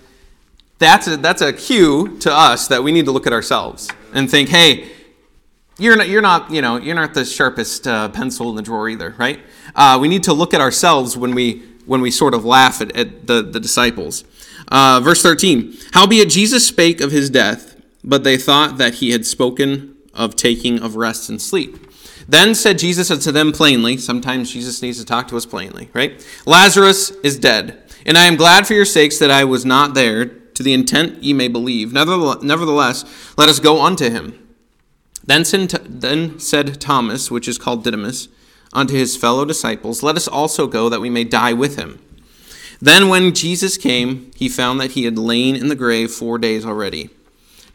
that's 0.80 1.08
a, 1.08 1.18
that's 1.18 1.42
a 1.42 1.54
cue 1.54 2.18
to 2.20 2.32
us 2.32 2.68
that 2.68 2.84
we 2.84 2.92
need 2.92 3.06
to 3.06 3.12
look 3.12 3.28
at 3.28 3.34
ourselves 3.34 3.90
and 4.14 4.30
think, 4.30 4.50
hey, 4.50 4.90
you're 5.80 5.96
not, 5.96 6.10
you're 6.10 6.22
not, 6.22 6.52
you 6.52 6.62
know, 6.62 6.78
you're 6.78 6.96
not 6.96 7.14
the 7.14 7.26
sharpest 7.26 7.88
uh, 7.88 8.10
pencil 8.10 8.50
in 8.50 8.56
the 8.56 8.62
drawer 8.62 8.90
either, 8.90 9.14
right? 9.18 9.40
Uh, 9.76 9.98
we 10.02 10.08
need 10.08 10.24
to 10.24 10.34
look 10.34 10.54
at 10.54 10.62
ourselves 10.62 11.16
when 11.16 11.36
we, 11.36 11.64
when 11.86 12.02
we 12.02 12.12
sort 12.12 12.34
of 12.34 12.44
laugh 12.46 12.82
at, 12.82 12.96
at 12.96 13.28
the, 13.28 13.42
the 13.42 13.60
disciples. 13.60 14.24
Uh, 14.70 15.00
verse 15.04 15.22
13 15.22 15.76
Howbeit 15.94 16.30
Jesus 16.30 16.68
spake 16.68 17.00
of 17.00 17.12
his 17.12 17.30
death, 17.30 17.80
but 18.04 18.24
they 18.24 18.38
thought 18.38 18.78
that 18.78 18.96
he 18.96 19.12
had 19.12 19.26
spoken 19.26 19.96
of 20.14 20.36
taking 20.36 20.80
of 20.82 20.96
rest 20.96 21.30
and 21.30 21.42
sleep. 21.42 21.78
Then 22.28 22.56
said 22.56 22.78
Jesus 22.78 23.10
unto 23.10 23.32
them 23.32 23.54
plainly, 23.54 23.98
sometimes 23.98 24.52
Jesus 24.52 24.82
needs 24.82 25.00
to 25.00 25.06
talk 25.06 25.30
to 25.30 25.38
us 25.38 25.46
plainly, 25.46 25.90
right? 25.94 26.26
Lazarus 26.46 27.12
is 27.24 27.40
dead, 27.40 27.84
and 28.06 28.18
I 28.18 28.26
am 28.26 28.36
glad 28.36 28.68
for 28.68 28.74
your 28.74 28.84
sakes 28.84 29.20
that 29.20 29.32
I 29.32 29.46
was 29.46 29.64
not 29.64 29.94
there, 29.94 30.26
to 30.58 30.64
the 30.64 30.74
intent 30.74 31.24
ye 31.24 31.34
may 31.34 31.48
believe. 31.48 31.94
Nevertheless, 31.94 33.06
let 33.38 33.48
us 33.48 33.60
go 33.60 33.80
unto 33.80 34.10
him. 34.10 34.34
Then 35.24 35.46
said 35.46 36.82
Thomas, 36.82 37.30
which 37.30 37.48
is 37.48 37.60
called 37.60 37.84
Didymus, 37.84 38.28
unto 38.74 38.96
his 38.96 39.16
fellow 39.16 39.46
disciples, 39.46 40.02
Let 40.02 40.16
us 40.16 40.28
also 40.28 40.66
go, 40.66 40.90
that 40.90 41.00
we 41.00 41.12
may 41.12 41.24
die 41.26 41.54
with 41.54 41.78
him. 41.78 42.00
Then 42.82 43.08
when 43.08 43.36
Jesus 43.36 43.78
came, 43.78 44.32
he 44.36 44.50
found 44.50 44.82
that 44.82 44.92
he 44.92 45.04
had 45.04 45.20
lain 45.20 45.56
in 45.56 45.68
the 45.68 45.76
grave 45.76 46.10
four 46.10 46.40
days 46.40 46.66
already. 46.66 47.12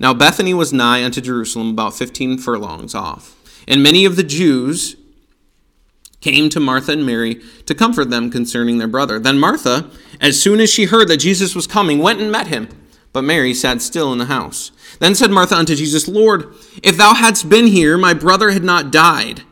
Now 0.00 0.12
Bethany 0.12 0.52
was 0.52 0.72
nigh 0.72 1.04
unto 1.04 1.20
Jerusalem, 1.20 1.70
about 1.70 1.94
fifteen 1.94 2.36
furlongs 2.36 2.96
off. 2.96 3.36
And 3.68 3.80
many 3.80 4.04
of 4.04 4.16
the 4.16 4.24
Jews 4.24 4.96
came 6.20 6.48
to 6.48 6.60
Martha 6.60 6.92
and 6.92 7.06
Mary 7.06 7.40
to 7.66 7.74
comfort 7.74 8.10
them 8.10 8.30
concerning 8.30 8.78
their 8.78 8.88
brother. 8.88 9.18
Then 9.18 9.38
Martha, 9.38 9.90
as 10.22 10.40
soon 10.40 10.60
as 10.60 10.72
she 10.72 10.84
heard 10.84 11.08
that 11.08 11.16
Jesus 11.16 11.54
was 11.54 11.66
coming, 11.66 11.98
went 11.98 12.20
and 12.20 12.30
met 12.30 12.46
him. 12.46 12.68
But 13.12 13.24
Mary 13.24 13.52
sat 13.52 13.82
still 13.82 14.12
in 14.12 14.18
the 14.18 14.26
house. 14.26 14.70
Then 15.00 15.16
said 15.16 15.32
Martha 15.32 15.56
unto 15.56 15.74
Jesus, 15.74 16.06
Lord, 16.06 16.54
if 16.82 16.96
thou 16.96 17.12
hadst 17.12 17.48
been 17.48 17.66
here, 17.66 17.98
my 17.98 18.14
brother 18.14 18.52
had 18.52 18.62
not 18.62 18.92
died. 18.92 19.42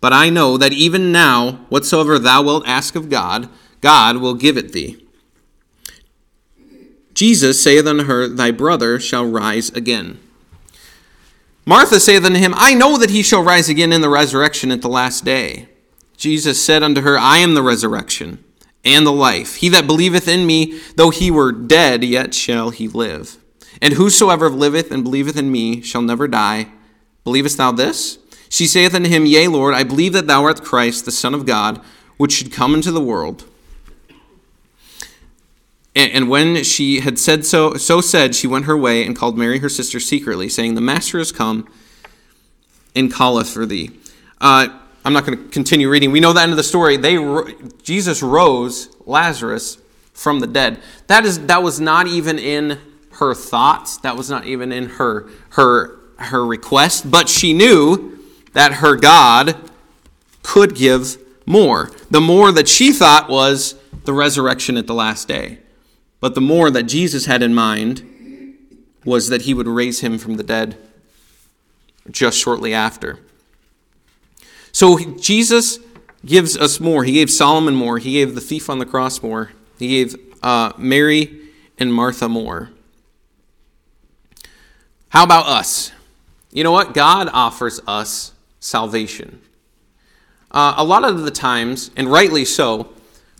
But 0.00 0.12
I 0.12 0.28
know 0.28 0.58
that 0.58 0.74
even 0.74 1.10
now, 1.10 1.64
whatsoever 1.70 2.18
thou 2.18 2.42
wilt 2.42 2.68
ask 2.68 2.94
of 2.94 3.08
God, 3.08 3.48
God 3.80 4.18
will 4.18 4.34
give 4.34 4.58
it 4.58 4.72
thee. 4.72 5.04
Jesus 7.14 7.60
saith 7.60 7.86
unto 7.86 8.04
her, 8.04 8.28
Thy 8.28 8.50
brother 8.50 9.00
shall 9.00 9.26
rise 9.26 9.70
again. 9.70 10.20
Martha 11.64 11.98
saith 11.98 12.24
unto 12.24 12.38
him, 12.38 12.54
I 12.56 12.74
know 12.74 12.98
that 12.98 13.10
he 13.10 13.22
shall 13.22 13.42
rise 13.42 13.68
again 13.68 13.92
in 13.92 14.00
the 14.02 14.08
resurrection 14.08 14.70
at 14.70 14.82
the 14.82 14.88
last 14.88 15.24
day. 15.24 15.68
Jesus 16.16 16.62
said 16.62 16.82
unto 16.82 17.00
her, 17.00 17.18
I 17.18 17.38
am 17.38 17.54
the 17.54 17.62
resurrection 17.62 18.44
and 18.84 19.06
the 19.06 19.12
life. 19.12 19.56
He 19.56 19.68
that 19.70 19.86
believeth 19.86 20.26
in 20.28 20.46
me, 20.46 20.80
though 20.96 21.10
he 21.10 21.30
were 21.30 21.52
dead, 21.52 22.02
yet 22.04 22.34
shall 22.34 22.70
he 22.70 22.88
live. 22.88 23.36
And 23.82 23.94
whosoever 23.94 24.48
liveth 24.48 24.90
and 24.90 25.04
believeth 25.04 25.36
in 25.36 25.50
me 25.50 25.80
shall 25.80 26.02
never 26.02 26.28
die. 26.28 26.68
Believest 27.24 27.58
thou 27.58 27.72
this? 27.72 28.18
She 28.48 28.66
saith 28.66 28.94
unto 28.94 29.08
him, 29.08 29.26
Yea, 29.26 29.48
Lord, 29.48 29.74
I 29.74 29.84
believe 29.84 30.12
that 30.14 30.26
thou 30.26 30.44
art 30.44 30.62
Christ, 30.62 31.04
the 31.04 31.12
Son 31.12 31.34
of 31.34 31.46
God, 31.46 31.80
which 32.16 32.32
should 32.32 32.52
come 32.52 32.74
into 32.74 32.90
the 32.90 33.00
world. 33.00 33.44
And 35.94 36.30
when 36.30 36.62
she 36.62 37.00
had 37.00 37.18
said 37.18 37.44
so, 37.44 37.74
so 37.74 38.00
said, 38.00 38.34
she 38.34 38.46
went 38.46 38.66
her 38.66 38.76
way 38.76 39.04
and 39.04 39.16
called 39.16 39.36
Mary 39.36 39.58
her 39.58 39.68
sister 39.68 39.98
secretly, 39.98 40.48
saying, 40.48 40.74
The 40.74 40.80
master 40.80 41.18
is 41.18 41.32
come 41.32 41.68
and 42.94 43.12
calleth 43.12 43.50
for 43.50 43.66
thee. 43.66 43.90
Uh, 44.40 44.68
I'm 45.04 45.12
not 45.12 45.24
going 45.24 45.38
to 45.38 45.48
continue 45.48 45.88
reading. 45.88 46.10
We 46.12 46.20
know 46.20 46.32
the 46.32 46.42
end 46.42 46.50
of 46.50 46.56
the 46.56 46.62
story. 46.62 46.96
They 46.96 47.16
Jesus 47.82 48.22
rose 48.22 48.94
Lazarus 49.06 49.78
from 50.12 50.40
the 50.40 50.46
dead. 50.46 50.80
That 51.06 51.24
is 51.24 51.46
that 51.46 51.62
was 51.62 51.80
not 51.80 52.06
even 52.06 52.38
in 52.38 52.78
her 53.12 53.34
thoughts. 53.34 53.96
That 53.98 54.16
was 54.16 54.28
not 54.28 54.46
even 54.46 54.72
in 54.72 54.90
her 54.90 55.28
her 55.50 55.98
her 56.16 56.44
request. 56.44 57.10
But 57.10 57.28
she 57.28 57.52
knew 57.52 58.18
that 58.52 58.74
her 58.74 58.96
God 58.96 59.56
could 60.42 60.74
give 60.74 61.16
more. 61.46 61.90
The 62.10 62.20
more 62.20 62.52
that 62.52 62.68
she 62.68 62.92
thought 62.92 63.28
was 63.28 63.74
the 64.04 64.12
resurrection 64.12 64.76
at 64.76 64.86
the 64.86 64.94
last 64.94 65.28
day. 65.28 65.58
But 66.20 66.34
the 66.34 66.40
more 66.40 66.70
that 66.70 66.84
Jesus 66.84 67.26
had 67.26 67.42
in 67.42 67.54
mind 67.54 68.06
was 69.04 69.28
that 69.28 69.42
he 69.42 69.54
would 69.54 69.66
raise 69.66 70.00
him 70.00 70.18
from 70.18 70.34
the 70.34 70.42
dead 70.42 70.76
just 72.10 72.38
shortly 72.38 72.74
after. 72.74 73.18
So 74.72 74.98
Jesus 74.98 75.78
gives 76.24 76.56
us 76.56 76.80
more. 76.80 77.04
He 77.04 77.12
gave 77.12 77.30
Solomon 77.30 77.74
more. 77.74 77.98
He 77.98 78.12
gave 78.12 78.34
the 78.34 78.40
thief 78.40 78.68
on 78.70 78.78
the 78.78 78.86
cross 78.86 79.22
more. 79.22 79.52
He 79.78 79.88
gave 79.88 80.16
uh, 80.42 80.72
Mary 80.76 81.40
and 81.78 81.92
Martha 81.92 82.28
more. 82.28 82.70
How 85.08 85.24
about 85.24 85.46
us? 85.46 85.92
You 86.52 86.64
know 86.64 86.72
what? 86.72 86.94
God 86.94 87.28
offers 87.32 87.80
us 87.86 88.32
salvation. 88.60 89.40
Uh, 90.50 90.74
a 90.76 90.84
lot 90.84 91.04
of 91.04 91.22
the 91.22 91.30
times, 91.30 91.90
and 91.96 92.10
rightly 92.10 92.44
so, 92.44 92.92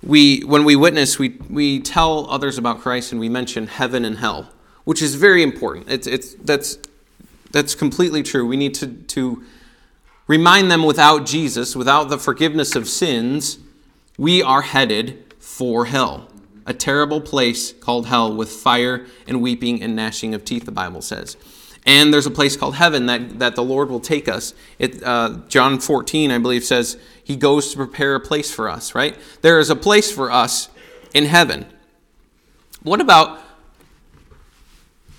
we 0.02 0.40
when 0.40 0.64
we 0.64 0.76
witness 0.76 1.18
we 1.18 1.30
we 1.48 1.80
tell 1.80 2.28
others 2.30 2.58
about 2.58 2.80
Christ 2.80 3.12
and 3.12 3.20
we 3.20 3.28
mention 3.28 3.66
heaven 3.66 4.04
and 4.04 4.18
hell 4.18 4.50
which 4.84 5.02
is 5.02 5.14
very 5.14 5.42
important 5.42 5.90
it's 5.90 6.06
it's 6.06 6.34
that's 6.36 6.78
that's 7.50 7.74
completely 7.74 8.22
true 8.22 8.46
we 8.46 8.56
need 8.56 8.74
to 8.74 8.86
to 8.86 9.44
remind 10.30 10.70
them 10.70 10.84
without 10.84 11.26
Jesus 11.26 11.74
without 11.74 12.04
the 12.04 12.16
forgiveness 12.16 12.76
of 12.76 12.88
sins 12.88 13.58
we 14.16 14.40
are 14.40 14.62
headed 14.62 15.34
for 15.40 15.86
hell 15.86 16.28
a 16.64 16.72
terrible 16.72 17.20
place 17.20 17.72
called 17.72 18.06
hell 18.06 18.32
with 18.32 18.48
fire 18.48 19.06
and 19.26 19.42
weeping 19.42 19.82
and 19.82 19.96
gnashing 19.96 20.32
of 20.32 20.44
teeth 20.44 20.66
the 20.66 20.70
bible 20.70 21.02
says 21.02 21.36
and 21.84 22.14
there's 22.14 22.26
a 22.26 22.30
place 22.30 22.56
called 22.56 22.76
heaven 22.76 23.06
that, 23.06 23.38
that 23.38 23.56
the 23.56 23.64
Lord 23.64 23.88
will 23.88 24.00
take 24.00 24.28
us. 24.28 24.52
It, 24.78 25.02
uh, 25.02 25.38
John 25.48 25.80
14, 25.80 26.30
I 26.30 26.36
believe, 26.36 26.62
says 26.62 26.98
he 27.24 27.36
goes 27.36 27.70
to 27.70 27.76
prepare 27.78 28.14
a 28.14 28.20
place 28.20 28.52
for 28.52 28.68
us, 28.68 28.94
right? 28.94 29.16
There 29.40 29.58
is 29.58 29.70
a 29.70 29.74
place 29.76 30.12
for 30.12 30.30
us 30.30 30.68
in 31.14 31.24
heaven. 31.24 31.64
What 32.82 33.00
about 33.00 33.40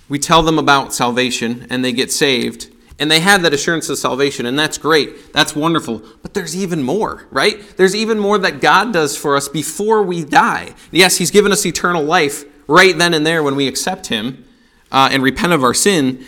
we 0.08 0.20
tell 0.20 0.44
them 0.44 0.56
about 0.56 0.94
salvation 0.94 1.66
and 1.68 1.84
they 1.84 1.90
get 1.90 2.12
saved 2.12 2.71
and 2.98 3.10
they 3.10 3.20
have 3.20 3.42
that 3.42 3.52
assurance 3.52 3.88
of 3.88 3.98
salvation 3.98 4.46
and 4.46 4.58
that's 4.58 4.78
great 4.78 5.32
that's 5.32 5.56
wonderful 5.56 6.02
but 6.22 6.34
there's 6.34 6.56
even 6.56 6.82
more 6.82 7.26
right 7.30 7.76
there's 7.76 7.94
even 7.94 8.18
more 8.18 8.38
that 8.38 8.60
god 8.60 8.92
does 8.92 9.16
for 9.16 9.36
us 9.36 9.48
before 9.48 10.02
we 10.02 10.24
die 10.24 10.74
yes 10.90 11.16
he's 11.16 11.30
given 11.30 11.52
us 11.52 11.64
eternal 11.64 12.02
life 12.02 12.44
right 12.66 12.98
then 12.98 13.14
and 13.14 13.26
there 13.26 13.42
when 13.42 13.56
we 13.56 13.66
accept 13.66 14.06
him 14.06 14.44
uh, 14.90 15.08
and 15.10 15.22
repent 15.22 15.52
of 15.52 15.64
our 15.64 15.74
sin 15.74 16.24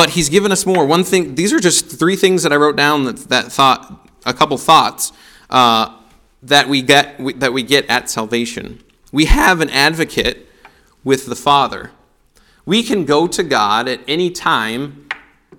but 0.00 0.08
he's 0.08 0.30
given 0.30 0.50
us 0.50 0.64
more. 0.64 0.86
One 0.86 1.04
thing, 1.04 1.34
these 1.34 1.52
are 1.52 1.60
just 1.60 1.84
three 1.84 2.16
things 2.16 2.42
that 2.42 2.54
I 2.54 2.56
wrote 2.56 2.74
down 2.74 3.04
that, 3.04 3.16
that 3.28 3.52
thought, 3.52 4.08
a 4.24 4.32
couple 4.32 4.56
thoughts 4.56 5.12
uh, 5.50 5.94
that 6.42 6.70
we 6.70 6.80
get 6.80 7.18
that 7.38 7.52
we 7.52 7.62
get 7.62 7.84
at 7.90 8.08
salvation. 8.08 8.82
We 9.12 9.26
have 9.26 9.60
an 9.60 9.68
advocate 9.68 10.48
with 11.04 11.26
the 11.26 11.36
Father. 11.36 11.90
We 12.64 12.82
can 12.82 13.04
go 13.04 13.26
to 13.26 13.42
God 13.42 13.88
at 13.88 14.00
any 14.08 14.30
time 14.30 15.06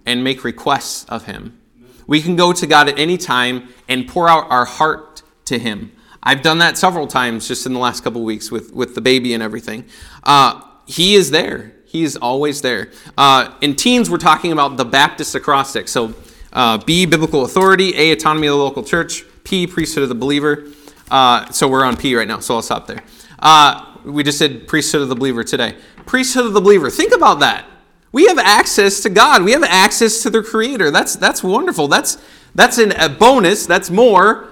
and 0.06 0.24
make 0.24 0.44
requests 0.44 1.06
of 1.06 1.26
Him. 1.26 1.60
We 2.08 2.22
can 2.22 2.36
go 2.36 2.54
to 2.54 2.68
God 2.68 2.90
at 2.90 3.00
any 3.00 3.18
time 3.18 3.70
and 3.88 4.08
pour 4.08 4.28
out 4.28 4.50
our 4.50 4.66
heart 4.66 5.24
to 5.46 5.60
Him. 5.60 5.92
I've 6.24 6.42
done 6.42 6.60
that 6.60 6.78
several 6.78 7.08
times 7.08 7.48
just 7.48 7.66
in 7.66 7.74
the 7.74 7.80
last 7.80 8.04
couple 8.04 8.24
weeks 8.24 8.52
with, 8.52 8.74
with 8.74 8.96
the 8.96 9.02
baby 9.02 9.34
and 9.34 9.42
everything. 9.42 9.86
Uh, 10.24 10.62
he 10.86 11.16
is 11.16 11.32
there. 11.32 11.74
He 11.86 12.04
is 12.04 12.16
always 12.16 12.62
there. 12.62 12.92
Uh, 13.18 13.54
in 13.62 13.76
teens, 13.76 14.10
we're 14.10 14.18
talking 14.18 14.52
about 14.52 14.78
the 14.78 14.86
Baptist 14.86 15.36
acrostic. 15.36 15.88
So 15.88 16.14
uh, 16.54 16.78
B, 16.78 17.06
biblical 17.06 17.44
authority, 17.44 17.96
A, 17.98 18.12
autonomy 18.12 18.48
of 18.48 18.58
the 18.58 18.64
local 18.64 18.84
church, 18.84 19.24
P, 19.44 19.66
priesthood 19.68 20.04
of 20.04 20.10
the 20.10 20.16
believer. 20.16 20.68
Uh, 21.10 21.50
so 21.52 21.68
we're 21.68 21.84
on 21.84 21.98
P 21.98 22.16
right 22.16 22.28
now, 22.28 22.40
so 22.40 22.56
I'll 22.56 22.62
stop 22.62 22.88
there. 22.88 23.04
Uh, 23.40 23.98
we 24.06 24.24
just 24.24 24.40
did 24.40 24.68
priesthood 24.68 25.02
of 25.02 25.10
the 25.10 25.16
believer 25.16 25.44
today. 25.44 25.76
Priesthood 26.06 26.46
of 26.46 26.54
the 26.54 26.62
believer. 26.62 26.90
Think 26.90 27.14
about 27.14 27.40
that. 27.40 27.66
We 28.12 28.28
have 28.28 28.38
access 28.38 29.00
to 29.02 29.10
God. 29.10 29.44
We 29.44 29.54
have 29.54 29.64
access 29.64 30.22
to 30.24 30.30
the 30.30 30.42
Creator. 30.42 30.92
That's, 30.92 31.16
that's 31.16 31.44
wonderful. 31.44 31.88
That's, 31.88 32.18
that's 32.54 32.78
an, 32.78 32.92
a 32.94 33.08
bonus. 33.08 33.66
That's 33.66 33.90
more 33.90 34.50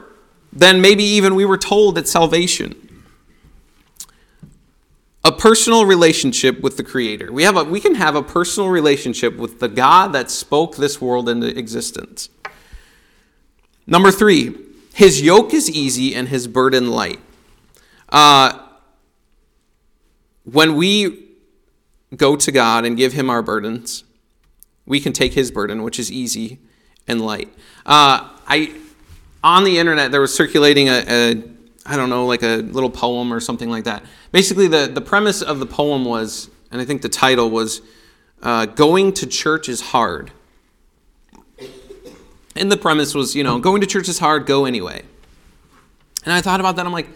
than 0.54 0.82
maybe 0.82 1.04
even 1.04 1.36
we 1.36 1.46
were 1.46 1.58
told 1.58 1.98
at 1.98 2.08
salvation. 2.08 2.76
A 5.26 5.32
personal 5.34 5.86
relationship 5.86 6.62
with 6.62 6.78
the 6.78 6.84
Creator. 6.84 7.32
We, 7.34 7.44
have 7.44 7.58
a, 7.58 7.66
we 7.66 7.82
can 7.82 7.96
have 7.96 8.16
a 8.16 8.24
personal 8.24 8.70
relationship 8.70 9.36
with 9.36 9.60
the 9.60 9.68
God 9.68 10.14
that 10.14 10.32
spoke 10.32 10.78
this 10.78 11.02
world 11.02 11.28
into 11.28 11.48
existence. 11.48 12.30
Number 13.86 14.12
three, 14.12 14.56
his 14.94 15.22
yoke 15.22 15.54
is 15.54 15.70
easy 15.70 16.16
and 16.16 16.30
his 16.30 16.48
burden 16.48 16.90
light. 16.90 17.20
Uh, 18.08 18.60
when 20.46 20.76
we 20.76 21.29
go 22.16 22.36
to 22.36 22.52
God 22.52 22.86
and 22.86 22.98
give 22.98 23.14
him 23.14 23.30
our 23.30 23.42
burdens, 23.42 24.04
we 24.86 25.00
can 25.00 25.14
take 25.14 25.34
his 25.34 25.52
burden, 25.52 25.84
which 25.84 26.00
is 26.00 26.12
easy 26.12 26.60
and 27.08 27.22
light. 27.22 27.50
Uh, 27.86 28.30
I 28.48 28.76
on 29.44 29.64
the 29.64 29.78
internet 29.78 30.12
there 30.12 30.22
was 30.22 30.34
circulating 30.34 30.90
a, 30.90 31.04
a 31.08 31.44
I 31.86 31.96
don't 31.96 32.10
know 32.10 32.26
like 32.26 32.44
a 32.44 32.58
little 32.58 32.90
poem 32.90 33.34
or 33.34 33.40
something 33.40 33.70
like 33.70 33.86
that. 33.86 34.04
Basically, 34.32 34.68
the 34.68 34.88
the 34.88 35.02
premise 35.02 35.42
of 35.42 35.60
the 35.60 35.66
poem 35.66 36.06
was, 36.06 36.50
and 36.72 36.82
I 36.82 36.86
think 36.86 37.02
the 37.02 37.10
title 37.10 37.50
was, 37.50 37.82
uh, 38.42 38.66
"Going 38.66 39.14
to 39.14 39.28
church 39.28 39.70
is 39.70 39.82
hard." 39.82 40.32
And 42.56 42.72
the 42.72 42.78
premise 42.78 43.16
was, 43.16 43.36
you 43.36 43.44
know, 43.44 43.60
going 43.60 43.80
to 43.82 43.88
church 43.88 44.10
is 44.10 44.20
hard. 44.20 44.46
Go 44.46 44.66
anyway. 44.66 45.04
And 46.26 46.34
I 46.34 46.42
thought 46.42 46.60
about 46.60 46.76
that. 46.76 46.86
I'm 46.86 46.92
like, 46.92 47.08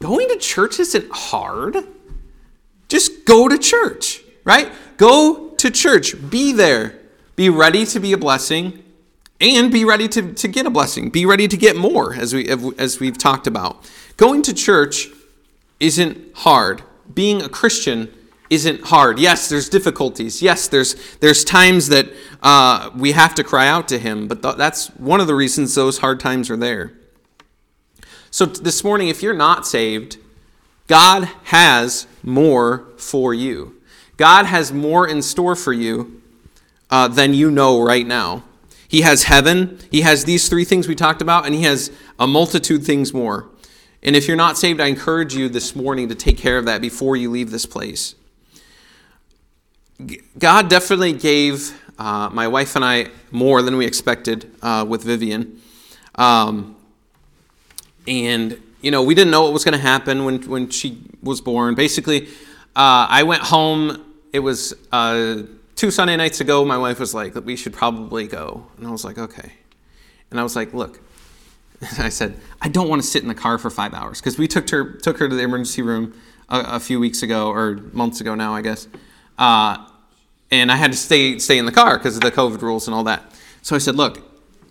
going 0.00 0.28
to 0.28 0.36
church 0.36 0.78
isn't 0.78 1.10
hard. 1.10 1.76
Just 2.88 3.24
go 3.24 3.48
to 3.48 3.58
church, 3.58 4.22
right? 4.44 4.72
Go 4.96 5.50
to 5.50 5.70
church. 5.70 6.14
Be 6.30 6.52
there. 6.52 6.98
Be 7.36 7.48
ready 7.48 7.84
to 7.86 8.00
be 8.00 8.12
a 8.12 8.18
blessing 8.18 8.84
and 9.40 9.72
be 9.72 9.84
ready 9.84 10.08
to, 10.08 10.32
to 10.32 10.48
get 10.48 10.66
a 10.66 10.70
blessing. 10.70 11.10
Be 11.10 11.26
ready 11.26 11.48
to 11.48 11.56
get 11.56 11.76
more, 11.76 12.14
as, 12.14 12.32
we, 12.32 12.48
as 12.48 13.00
we've 13.00 13.18
talked 13.18 13.46
about. 13.46 13.90
Going 14.16 14.42
to 14.42 14.54
church 14.54 15.08
isn't 15.80 16.34
hard. 16.34 16.82
Being 17.12 17.42
a 17.42 17.48
Christian 17.48 18.12
isn't 18.48 18.84
hard. 18.84 19.18
Yes, 19.18 19.48
there's 19.48 19.68
difficulties. 19.68 20.40
Yes, 20.40 20.68
there's, 20.68 20.94
there's 21.16 21.44
times 21.44 21.88
that 21.88 22.08
uh, 22.42 22.90
we 22.96 23.12
have 23.12 23.34
to 23.34 23.44
cry 23.44 23.66
out 23.66 23.88
to 23.88 23.98
Him, 23.98 24.28
but 24.28 24.42
th- 24.42 24.56
that's 24.56 24.88
one 24.96 25.20
of 25.20 25.26
the 25.26 25.34
reasons 25.34 25.74
those 25.74 25.98
hard 25.98 26.20
times 26.20 26.50
are 26.50 26.56
there. 26.56 26.92
So, 28.30 28.46
this 28.46 28.82
morning, 28.82 29.08
if 29.08 29.22
you're 29.22 29.34
not 29.34 29.66
saved, 29.66 30.18
God 30.86 31.28
has 31.44 32.06
more 32.22 32.86
for 32.96 33.32
you. 33.32 33.73
God 34.16 34.46
has 34.46 34.72
more 34.72 35.08
in 35.08 35.22
store 35.22 35.56
for 35.56 35.72
you 35.72 36.22
uh, 36.90 37.08
than 37.08 37.34
you 37.34 37.50
know 37.50 37.82
right 37.82 38.06
now. 38.06 38.44
He 38.86 39.00
has 39.00 39.24
heaven, 39.24 39.78
He 39.90 40.02
has 40.02 40.24
these 40.24 40.48
three 40.48 40.64
things 40.64 40.86
we 40.86 40.94
talked 40.94 41.20
about, 41.20 41.46
and 41.46 41.54
He 41.54 41.62
has 41.62 41.90
a 42.18 42.26
multitude 42.26 42.84
things 42.84 43.12
more. 43.12 43.48
And 44.02 44.14
if 44.14 44.28
you're 44.28 44.36
not 44.36 44.58
saved, 44.58 44.80
I 44.80 44.86
encourage 44.86 45.34
you 45.34 45.48
this 45.48 45.74
morning 45.74 46.08
to 46.10 46.14
take 46.14 46.36
care 46.36 46.58
of 46.58 46.66
that 46.66 46.80
before 46.80 47.16
you 47.16 47.30
leave 47.30 47.50
this 47.50 47.66
place. 47.66 48.14
God 50.38 50.68
definitely 50.68 51.14
gave 51.14 51.80
uh, 51.98 52.28
my 52.30 52.46
wife 52.46 52.76
and 52.76 52.84
I 52.84 53.08
more 53.30 53.62
than 53.62 53.76
we 53.76 53.86
expected 53.86 54.50
uh, 54.60 54.84
with 54.86 55.04
Vivian. 55.04 55.60
Um, 56.16 56.76
and, 58.06 58.60
you 58.82 58.90
know, 58.90 59.02
we 59.02 59.14
didn't 59.14 59.30
know 59.30 59.44
what 59.44 59.52
was 59.52 59.64
going 59.64 59.72
to 59.72 59.78
happen 59.78 60.24
when, 60.24 60.42
when 60.42 60.68
she 60.68 61.00
was 61.22 61.40
born. 61.40 61.74
Basically, 61.74 62.26
uh, 62.76 63.06
I 63.08 63.22
went 63.22 63.42
home. 63.42 64.03
It 64.34 64.40
was 64.40 64.74
uh, 64.90 65.44
two 65.76 65.92
Sunday 65.92 66.16
nights 66.16 66.40
ago, 66.40 66.64
my 66.64 66.76
wife 66.76 66.98
was 66.98 67.14
like, 67.14 67.36
we 67.44 67.54
should 67.54 67.72
probably 67.72 68.26
go. 68.26 68.66
And 68.76 68.84
I 68.84 68.90
was 68.90 69.04
like, 69.04 69.16
okay. 69.16 69.52
And 70.28 70.40
I 70.40 70.42
was 70.42 70.56
like, 70.56 70.74
look, 70.74 71.00
I 72.00 72.08
said, 72.08 72.36
I 72.60 72.68
don't 72.68 72.88
want 72.88 73.00
to 73.00 73.06
sit 73.06 73.22
in 73.22 73.28
the 73.28 73.34
car 73.36 73.58
for 73.58 73.70
five 73.70 73.94
hours 73.94 74.20
because 74.20 74.36
we 74.36 74.48
took 74.48 74.68
her, 74.70 74.94
took 74.94 75.18
her 75.18 75.28
to 75.28 75.36
the 75.36 75.44
emergency 75.44 75.82
room 75.82 76.20
a, 76.48 76.64
a, 76.66 76.80
few 76.80 76.98
weeks 76.98 77.22
ago 77.22 77.48
or 77.48 77.76
months 77.92 78.20
ago 78.20 78.34
now, 78.34 78.52
I 78.52 78.60
guess. 78.60 78.88
Uh, 79.38 79.86
and 80.50 80.72
I 80.72 80.74
had 80.74 80.90
to 80.90 80.98
stay, 80.98 81.38
stay 81.38 81.56
in 81.56 81.64
the 81.64 81.70
car 81.70 81.96
because 81.96 82.16
of 82.16 82.22
the 82.22 82.32
COVID 82.32 82.60
rules 82.60 82.88
and 82.88 82.94
all 82.96 83.04
that. 83.04 83.22
So 83.62 83.76
I 83.76 83.78
said, 83.78 83.94
look, 83.94 84.20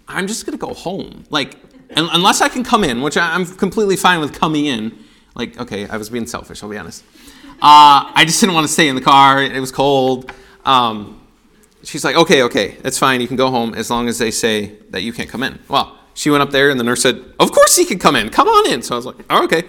I'm 0.10 0.28
just 0.28 0.46
going 0.46 0.60
to 0.60 0.66
go 0.66 0.74
home. 0.74 1.24
Like, 1.30 1.56
unless 1.96 2.42
I 2.42 2.50
can 2.50 2.66
come 2.66 2.84
in, 2.84 3.02
which 3.02 3.16
I'm 3.16 3.46
completely 3.46 3.96
fine 3.96 4.20
with 4.20 4.38
coming 4.38 4.66
in. 4.66 5.00
Like, 5.36 5.58
okay, 5.58 5.88
I 5.88 5.96
was 5.96 6.10
being 6.10 6.28
selfish, 6.28 6.62
I'll 6.64 6.70
be 6.70 6.78
honest. 6.78 7.06
Uh, 7.62 8.12
I 8.14 8.24
just 8.26 8.40
didn't 8.40 8.56
want 8.56 8.68
to 8.68 8.74
stay 8.74 8.88
in 8.88 8.96
the 8.96 9.02
car. 9.02 9.42
It 9.42 9.60
was 9.60 9.72
cold. 9.72 10.32
Um, 10.66 11.22
she's 11.84 12.04
like, 12.04 12.16
okay, 12.16 12.44
okay, 12.44 12.78
it's 12.84 12.98
fine. 12.98 13.22
You 13.22 13.28
can 13.28 13.38
go 13.38 13.50
home 13.50 13.74
as 13.74 13.90
long 13.90 14.08
as 14.08 14.18
they 14.18 14.32
say 14.32 14.76
that 14.90 15.02
you 15.02 15.14
can't 15.14 15.30
come 15.30 15.44
in. 15.44 15.60
Well, 15.68 15.98
she 16.14 16.30
went 16.30 16.44
up 16.44 16.52
there 16.52 16.70
and 16.70 16.80
the 16.80 16.84
nurse 16.84 17.02
said, 17.02 17.24
of 17.40 17.52
course 17.52 17.76
he 17.76 17.86
can 17.86 18.00
come 18.00 18.16
in. 18.16 18.30
Come 18.30 18.48
on 18.48 18.72
in. 18.72 18.82
So 18.82 18.96
I 18.96 18.98
was 18.98 19.06
like, 19.06 19.18
oh, 19.30 19.44
okay. 19.46 19.64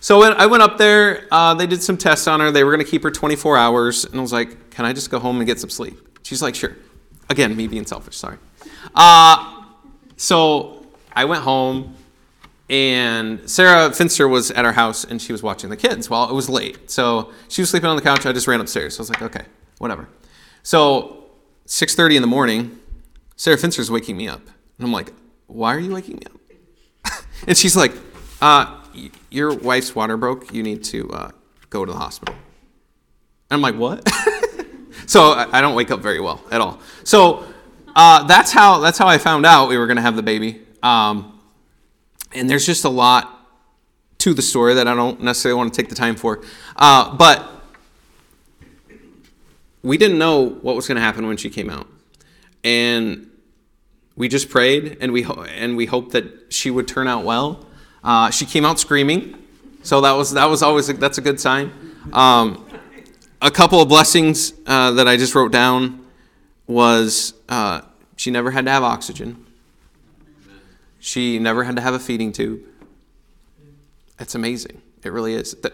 So 0.00 0.22
I 0.22 0.46
went 0.46 0.62
up 0.62 0.78
there. 0.78 1.26
Uh, 1.30 1.54
they 1.54 1.66
did 1.66 1.82
some 1.82 1.96
tests 1.96 2.28
on 2.28 2.40
her. 2.40 2.50
They 2.50 2.62
were 2.62 2.70
going 2.70 2.84
to 2.84 2.90
keep 2.90 3.02
her 3.02 3.10
24 3.10 3.56
hours. 3.56 4.04
And 4.04 4.16
I 4.16 4.20
was 4.20 4.32
like, 4.32 4.70
can 4.70 4.84
I 4.84 4.92
just 4.92 5.10
go 5.10 5.18
home 5.18 5.38
and 5.38 5.46
get 5.46 5.58
some 5.58 5.70
sleep? 5.70 5.98
She's 6.22 6.40
like, 6.40 6.54
sure. 6.54 6.76
Again, 7.28 7.56
me 7.56 7.66
being 7.66 7.84
selfish, 7.84 8.16
sorry. 8.16 8.38
Uh, 8.94 9.64
so 10.16 10.86
I 11.12 11.24
went 11.24 11.42
home 11.42 11.94
and 12.70 13.48
Sarah 13.48 13.92
Finster 13.92 14.28
was 14.28 14.50
at 14.50 14.64
our 14.64 14.72
house 14.72 15.04
and 15.04 15.20
she 15.20 15.32
was 15.32 15.42
watching 15.42 15.70
the 15.70 15.76
kids. 15.76 16.10
Well, 16.10 16.28
it 16.28 16.34
was 16.34 16.48
late. 16.48 16.90
So 16.90 17.32
she 17.48 17.62
was 17.62 17.70
sleeping 17.70 17.88
on 17.88 17.96
the 17.96 18.02
couch. 18.02 18.26
I 18.26 18.32
just 18.32 18.46
ran 18.46 18.60
upstairs. 18.60 18.96
So 18.96 19.00
I 19.00 19.02
was 19.02 19.10
like, 19.10 19.22
okay, 19.22 19.44
whatever. 19.78 20.08
So 20.62 21.24
6.30 21.66 22.16
in 22.16 22.22
the 22.22 22.28
morning, 22.28 22.78
Sarah 23.36 23.56
Finster's 23.56 23.90
waking 23.90 24.16
me 24.16 24.28
up. 24.28 24.42
And 24.46 24.86
I'm 24.86 24.92
like, 24.92 25.12
why 25.46 25.74
are 25.74 25.80
you 25.80 25.94
waking 25.94 26.16
me 26.16 26.22
up? 26.26 27.24
and 27.46 27.56
she's 27.56 27.74
like, 27.74 27.92
uh, 28.42 28.78
your 29.30 29.54
wife's 29.54 29.94
water 29.94 30.16
broke. 30.16 30.52
You 30.52 30.62
need 30.62 30.84
to 30.84 31.10
uh, 31.10 31.30
go 31.70 31.84
to 31.84 31.92
the 31.92 31.98
hospital. 31.98 32.34
And 33.50 33.56
I'm 33.56 33.62
like, 33.62 33.76
what? 33.76 34.06
so 35.06 35.32
I, 35.32 35.60
don't 35.62 35.74
wake 35.74 35.90
up 35.90 36.00
very 36.00 36.20
well 36.20 36.44
at 36.50 36.60
all. 36.60 36.80
So 37.04 37.46
uh, 37.96 38.24
that's 38.26 38.52
how 38.52 38.80
that's 38.80 38.98
how 38.98 39.06
I 39.06 39.16
found 39.18 39.46
out 39.46 39.68
we 39.68 39.78
were 39.78 39.86
going 39.86 39.96
to 39.96 40.02
have 40.02 40.16
the 40.16 40.22
baby. 40.22 40.60
Um, 40.82 41.37
and 42.32 42.48
there's 42.48 42.66
just 42.66 42.84
a 42.84 42.88
lot 42.88 43.34
to 44.18 44.34
the 44.34 44.42
story 44.42 44.74
that 44.74 44.88
I 44.88 44.94
don't 44.94 45.20
necessarily 45.22 45.58
want 45.58 45.72
to 45.72 45.80
take 45.80 45.88
the 45.88 45.94
time 45.94 46.16
for. 46.16 46.42
Uh, 46.76 47.14
but 47.14 47.48
we 49.82 49.96
didn't 49.96 50.18
know 50.18 50.48
what 50.48 50.76
was 50.76 50.86
going 50.88 50.96
to 50.96 51.02
happen 51.02 51.26
when 51.26 51.36
she 51.36 51.50
came 51.50 51.70
out, 51.70 51.86
and 52.64 53.30
we 54.16 54.28
just 54.28 54.50
prayed 54.50 54.98
and 55.00 55.12
we 55.12 55.22
ho- 55.22 55.44
and 55.44 55.76
we 55.76 55.86
hoped 55.86 56.12
that 56.12 56.52
she 56.52 56.70
would 56.70 56.88
turn 56.88 57.06
out 57.06 57.24
well. 57.24 57.66
Uh, 58.02 58.30
she 58.30 58.44
came 58.44 58.64
out 58.64 58.78
screaming, 58.78 59.36
so 59.82 60.00
that 60.00 60.12
was 60.12 60.32
that 60.32 60.46
was 60.46 60.62
always 60.62 60.88
a, 60.88 60.94
that's 60.94 61.18
a 61.18 61.22
good 61.22 61.40
sign. 61.40 61.72
Um, 62.12 62.64
a 63.40 63.50
couple 63.50 63.80
of 63.80 63.88
blessings 63.88 64.52
uh, 64.66 64.90
that 64.92 65.06
I 65.06 65.16
just 65.16 65.34
wrote 65.34 65.52
down 65.52 66.04
was 66.66 67.34
uh, 67.48 67.82
she 68.16 68.30
never 68.30 68.50
had 68.50 68.64
to 68.64 68.70
have 68.70 68.82
oxygen. 68.82 69.46
She 71.08 71.38
never 71.38 71.64
had 71.64 71.74
to 71.76 71.80
have 71.80 71.94
a 71.94 71.98
feeding 71.98 72.32
tube. 72.32 72.60
It's 74.20 74.34
amazing. 74.34 74.82
It 75.02 75.10
really 75.10 75.32
is. 75.32 75.54
The, 75.54 75.72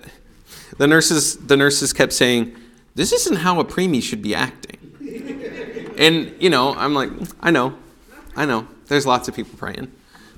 the 0.78 0.86
nurses 0.86 1.36
the 1.38 1.56
nurses 1.56 1.92
kept 1.92 2.12
saying 2.12 2.54
this 2.94 3.12
isn't 3.12 3.38
how 3.38 3.58
a 3.58 3.64
preemie 3.64 4.00
should 4.00 4.22
be 4.22 4.32
acting. 4.36 4.78
and, 5.98 6.40
you 6.40 6.50
know, 6.50 6.72
I'm 6.76 6.94
like, 6.94 7.10
I 7.40 7.50
know, 7.50 7.74
I 8.36 8.44
know. 8.44 8.68
There's 8.86 9.06
lots 9.06 9.26
of 9.26 9.34
people 9.34 9.58
praying. 9.58 9.90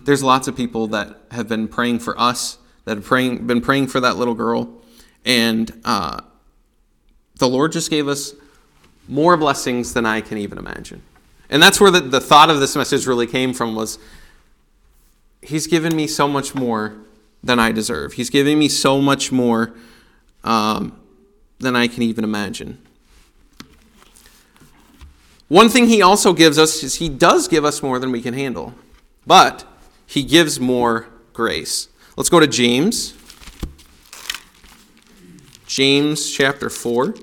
There's 0.05 0.23
lots 0.23 0.49
of 0.49 0.57
people 0.57 0.87
that 0.87 1.15
have 1.31 1.47
been 1.47 1.69
praying 1.69 1.99
for 1.99 2.19
us, 2.19 2.57
that 2.87 2.97
have 2.97 3.05
praying, 3.05 3.47
been 3.47 3.61
praying 3.61 3.89
for 3.89 4.01
that 4.01 4.17
little 4.17 4.35
girl. 4.35 4.81
And 5.27 5.79
uh, 5.85 6.23
the 7.35 7.49
Lord 7.49 7.73
just 7.73 7.91
gave 7.91 8.09
us 8.09 8.33
more 9.09 9.37
blessings 9.37 9.93
than 9.93 10.07
I 10.07 10.23
can 10.23 10.39
even 10.39 10.57
imagine. 10.57 11.03
And 11.51 11.63
that's 11.63 11.79
where 11.83 11.91
the, 11.91 12.01
the 12.01 12.21
thought 12.21 12.49
of 12.49 12.61
this 12.61 12.75
message 12.75 13.07
really 13.07 13.27
came 13.27 13.53
from 13.53 13.75
was 13.75 13.99
He's 15.47 15.69
given 15.69 15.95
me 15.95 16.09
so 16.09 16.27
much 16.27 16.55
more 16.55 16.97
than 17.43 17.61
I 17.61 17.71
deserve. 17.71 18.15
He's 18.15 18.31
giving 18.31 18.59
me 18.59 18.69
so 18.69 19.01
much 19.01 19.31
more 19.31 19.75
um, 20.43 20.99
than 21.61 21.77
I 21.77 21.87
can 21.87 22.03
even 22.03 22.25
imagine. 22.25 22.79
One 25.49 25.69
thing 25.69 25.87
he 25.87 26.03
also 26.03 26.33
gives 26.33 26.59
us 26.59 26.83
is 26.83 26.97
he 26.97 27.09
does 27.09 27.47
give 27.47 27.65
us 27.65 27.81
more 27.81 28.01
than 28.01 28.11
we 28.11 28.21
can 28.21 28.35
handle, 28.35 28.75
but 29.25 29.65
he 30.05 30.25
gives 30.25 30.59
more 30.59 31.07
grace. 31.33 31.89
Let's 32.17 32.29
go 32.29 32.41
to 32.41 32.49
James. 32.49 33.15
James 35.69 36.29
chapter 36.29 36.69
4. 36.69 37.15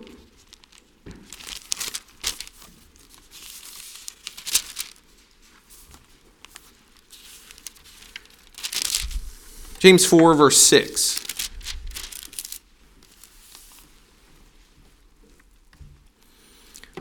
James 9.83 10.05
4, 10.05 10.33
verse 10.33 10.61
6. 10.61 11.19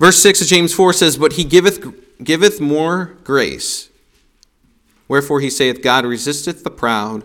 Verse 0.01 0.21
6 0.21 0.41
of 0.41 0.47
James 0.49 0.75
4 0.75 0.93
says, 0.93 1.17
But 1.17 1.35
he 1.35 1.45
giveth, 1.45 2.25
giveth 2.25 2.61
more 2.61 3.17
grace. 3.23 3.89
Wherefore 5.07 5.39
he 5.39 5.49
saith, 5.49 5.81
God 5.81 6.05
resisteth 6.05 6.65
the 6.65 6.73
proud, 6.73 7.23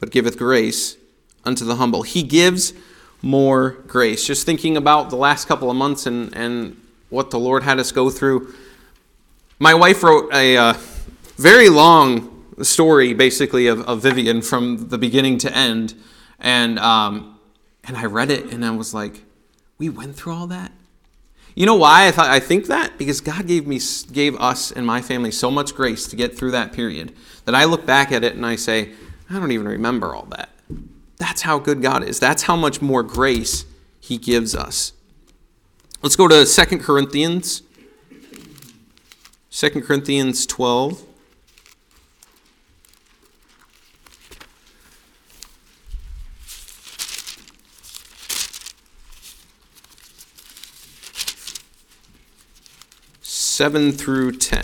but 0.00 0.10
giveth 0.10 0.36
grace 0.36 0.98
unto 1.46 1.64
the 1.64 1.76
humble. 1.76 2.02
He 2.02 2.22
gives 2.22 2.74
more 3.22 3.78
grace. 3.86 4.26
Just 4.26 4.44
thinking 4.44 4.76
about 4.76 5.08
the 5.08 5.16
last 5.16 5.48
couple 5.48 5.70
of 5.70 5.78
months 5.78 6.04
and, 6.04 6.36
and 6.36 6.78
what 7.08 7.30
the 7.30 7.38
Lord 7.38 7.62
had 7.62 7.78
us 7.78 7.90
go 7.90 8.10
through. 8.10 8.52
My 9.58 9.72
wife 9.72 10.02
wrote 10.02 10.30
a 10.34 10.58
uh, 10.58 10.74
very 11.38 11.70
long 11.70 12.39
story, 12.64 13.14
basically, 13.14 13.66
of, 13.66 13.80
of 13.82 14.02
Vivian 14.02 14.42
from 14.42 14.88
the 14.88 14.98
beginning 14.98 15.38
to 15.38 15.56
end. 15.56 15.94
And, 16.38 16.78
um, 16.78 17.38
and 17.84 17.96
I 17.96 18.06
read 18.06 18.30
it 18.30 18.52
and 18.52 18.64
I 18.64 18.70
was 18.70 18.94
like, 18.94 19.24
we 19.78 19.88
went 19.88 20.16
through 20.16 20.34
all 20.34 20.46
that? 20.48 20.72
You 21.54 21.66
know 21.66 21.74
why 21.74 22.06
I 22.06 22.10
thought 22.10 22.28
I 22.28 22.38
think 22.38 22.66
that 22.66 22.96
because 22.96 23.20
God 23.20 23.46
gave 23.46 23.66
me 23.66 23.80
gave 24.12 24.36
us 24.36 24.70
and 24.70 24.86
my 24.86 25.02
family 25.02 25.32
so 25.32 25.50
much 25.50 25.74
grace 25.74 26.06
to 26.08 26.16
get 26.16 26.36
through 26.36 26.52
that 26.52 26.72
period 26.72 27.12
that 27.44 27.54
I 27.54 27.64
look 27.64 27.84
back 27.84 28.12
at 28.12 28.22
it 28.22 28.34
and 28.36 28.46
I 28.46 28.56
say 28.56 28.92
I 29.28 29.34
don't 29.34 29.50
even 29.50 29.66
remember 29.66 30.14
all 30.14 30.26
that. 30.26 30.50
That's 31.16 31.42
how 31.42 31.58
good 31.58 31.82
God 31.82 32.04
is. 32.04 32.20
That's 32.20 32.44
how 32.44 32.56
much 32.56 32.80
more 32.80 33.02
grace 33.02 33.64
he 33.98 34.16
gives 34.16 34.54
us. 34.54 34.92
Let's 36.02 36.16
go 36.16 36.28
to 36.28 36.46
2 36.46 36.78
Corinthians 36.78 37.62
2 39.50 39.82
Corinthians 39.82 40.46
12 40.46 41.02
7 53.60 53.92
through 53.92 54.32
10. 54.32 54.62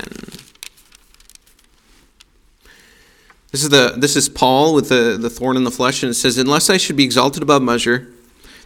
This 3.52 3.62
is, 3.62 3.68
the, 3.68 3.92
this 3.94 4.16
is 4.16 4.30
Paul 4.30 4.72
with 4.72 4.88
the, 4.88 5.18
the 5.20 5.28
thorn 5.28 5.58
in 5.58 5.64
the 5.64 5.70
flesh, 5.70 6.02
and 6.02 6.08
it 6.08 6.14
says, 6.14 6.38
Unless 6.38 6.70
I 6.70 6.78
should 6.78 6.96
be 6.96 7.04
exalted 7.04 7.42
above 7.42 7.60
measure, 7.60 8.10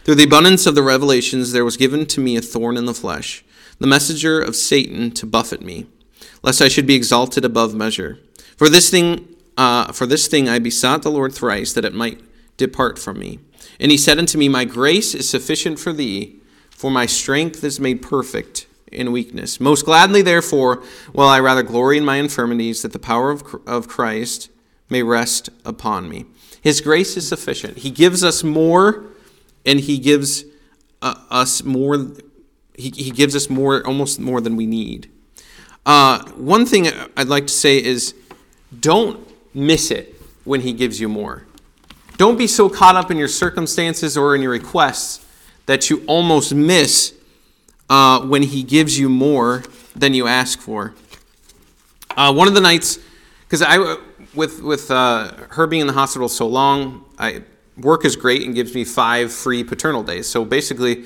through 0.05 0.15
the 0.15 0.23
abundance 0.23 0.65
of 0.65 0.73
the 0.73 0.83
revelations, 0.83 1.51
there 1.51 1.65
was 1.65 1.75
given 1.75 2.05
to 2.05 2.21
me 2.21 2.37
a 2.37 2.41
thorn 2.41 2.77
in 2.77 2.85
the 2.85 2.93
flesh, 2.93 3.43
the 3.79 3.87
messenger 3.87 4.39
of 4.39 4.55
Satan 4.55 5.11
to 5.15 5.25
buffet 5.25 5.63
me, 5.63 5.87
lest 6.43 6.61
I 6.61 6.69
should 6.69 6.87
be 6.87 6.95
exalted 6.95 7.43
above 7.43 7.75
measure. 7.75 8.17
For 8.55 8.69
this 8.69 8.89
thing, 8.89 9.35
uh, 9.57 9.91
for 9.91 10.05
this 10.05 10.29
thing 10.29 10.47
I 10.47 10.59
besought 10.59 11.01
the 11.01 11.11
Lord 11.11 11.33
thrice, 11.33 11.73
that 11.73 11.83
it 11.83 11.93
might 11.93 12.21
depart 12.55 12.97
from 12.97 13.19
me. 13.19 13.39
And 13.81 13.91
he 13.91 13.97
said 13.97 14.17
unto 14.17 14.37
me, 14.37 14.47
My 14.47 14.63
grace 14.63 15.13
is 15.13 15.29
sufficient 15.29 15.77
for 15.77 15.91
thee, 15.91 16.39
for 16.69 16.89
my 16.89 17.05
strength 17.05 17.65
is 17.65 17.81
made 17.81 18.01
perfect 18.01 18.65
in 18.91 19.11
weakness. 19.11 19.59
Most 19.59 19.85
gladly, 19.85 20.21
therefore, 20.21 20.83
will 21.13 21.27
I 21.27 21.39
rather 21.39 21.63
glory 21.63 21.97
in 21.97 22.05
my 22.05 22.17
infirmities, 22.17 22.81
that 22.81 22.93
the 22.93 22.99
power 22.99 23.31
of, 23.31 23.43
of 23.65 23.87
Christ 23.87 24.49
may 24.89 25.03
rest 25.03 25.49
upon 25.65 26.09
me. 26.09 26.25
His 26.61 26.81
grace 26.81 27.17
is 27.17 27.27
sufficient. 27.27 27.79
He 27.79 27.89
gives 27.89 28.23
us 28.23 28.43
more, 28.43 29.05
and 29.65 29.79
He 29.79 29.97
gives 29.97 30.43
uh, 31.01 31.15
us 31.29 31.63
more. 31.63 32.11
He, 32.75 32.89
he 32.89 33.11
gives 33.11 33.35
us 33.35 33.49
more, 33.49 33.85
almost 33.85 34.19
more 34.19 34.41
than 34.41 34.55
we 34.55 34.65
need. 34.65 35.09
Uh, 35.85 36.23
one 36.31 36.65
thing 36.65 36.87
I'd 37.17 37.27
like 37.27 37.47
to 37.47 37.53
say 37.53 37.83
is 37.83 38.13
don't 38.79 39.27
miss 39.55 39.89
it 39.91 40.15
when 40.43 40.61
He 40.61 40.73
gives 40.73 40.99
you 40.99 41.09
more. 41.09 41.45
Don't 42.17 42.37
be 42.37 42.47
so 42.47 42.69
caught 42.69 42.95
up 42.95 43.09
in 43.09 43.17
your 43.17 43.27
circumstances 43.27 44.15
or 44.15 44.35
in 44.35 44.41
your 44.41 44.51
requests 44.51 45.25
that 45.65 45.89
you 45.89 46.03
almost 46.05 46.53
miss 46.53 47.13
uh, 47.91 48.21
when 48.21 48.41
he 48.41 48.63
gives 48.63 48.97
you 48.97 49.09
more 49.09 49.63
than 49.93 50.13
you 50.13 50.25
ask 50.25 50.59
for. 50.59 50.93
Uh, 52.15 52.33
one 52.33 52.47
of 52.47 52.53
the 52.53 52.61
nights, 52.61 52.97
because 53.41 53.61
I, 53.61 53.97
with 54.33 54.61
with 54.61 54.89
uh, 54.89 55.33
her 55.49 55.67
being 55.67 55.81
in 55.81 55.87
the 55.87 55.93
hospital 55.93 56.29
so 56.29 56.47
long, 56.47 57.03
I 57.19 57.43
work 57.77 58.05
is 58.05 58.15
great 58.15 58.43
and 58.43 58.55
gives 58.55 58.73
me 58.73 58.85
five 58.85 59.31
free 59.33 59.65
paternal 59.65 60.03
days. 60.03 60.25
So 60.27 60.45
basically, 60.45 61.03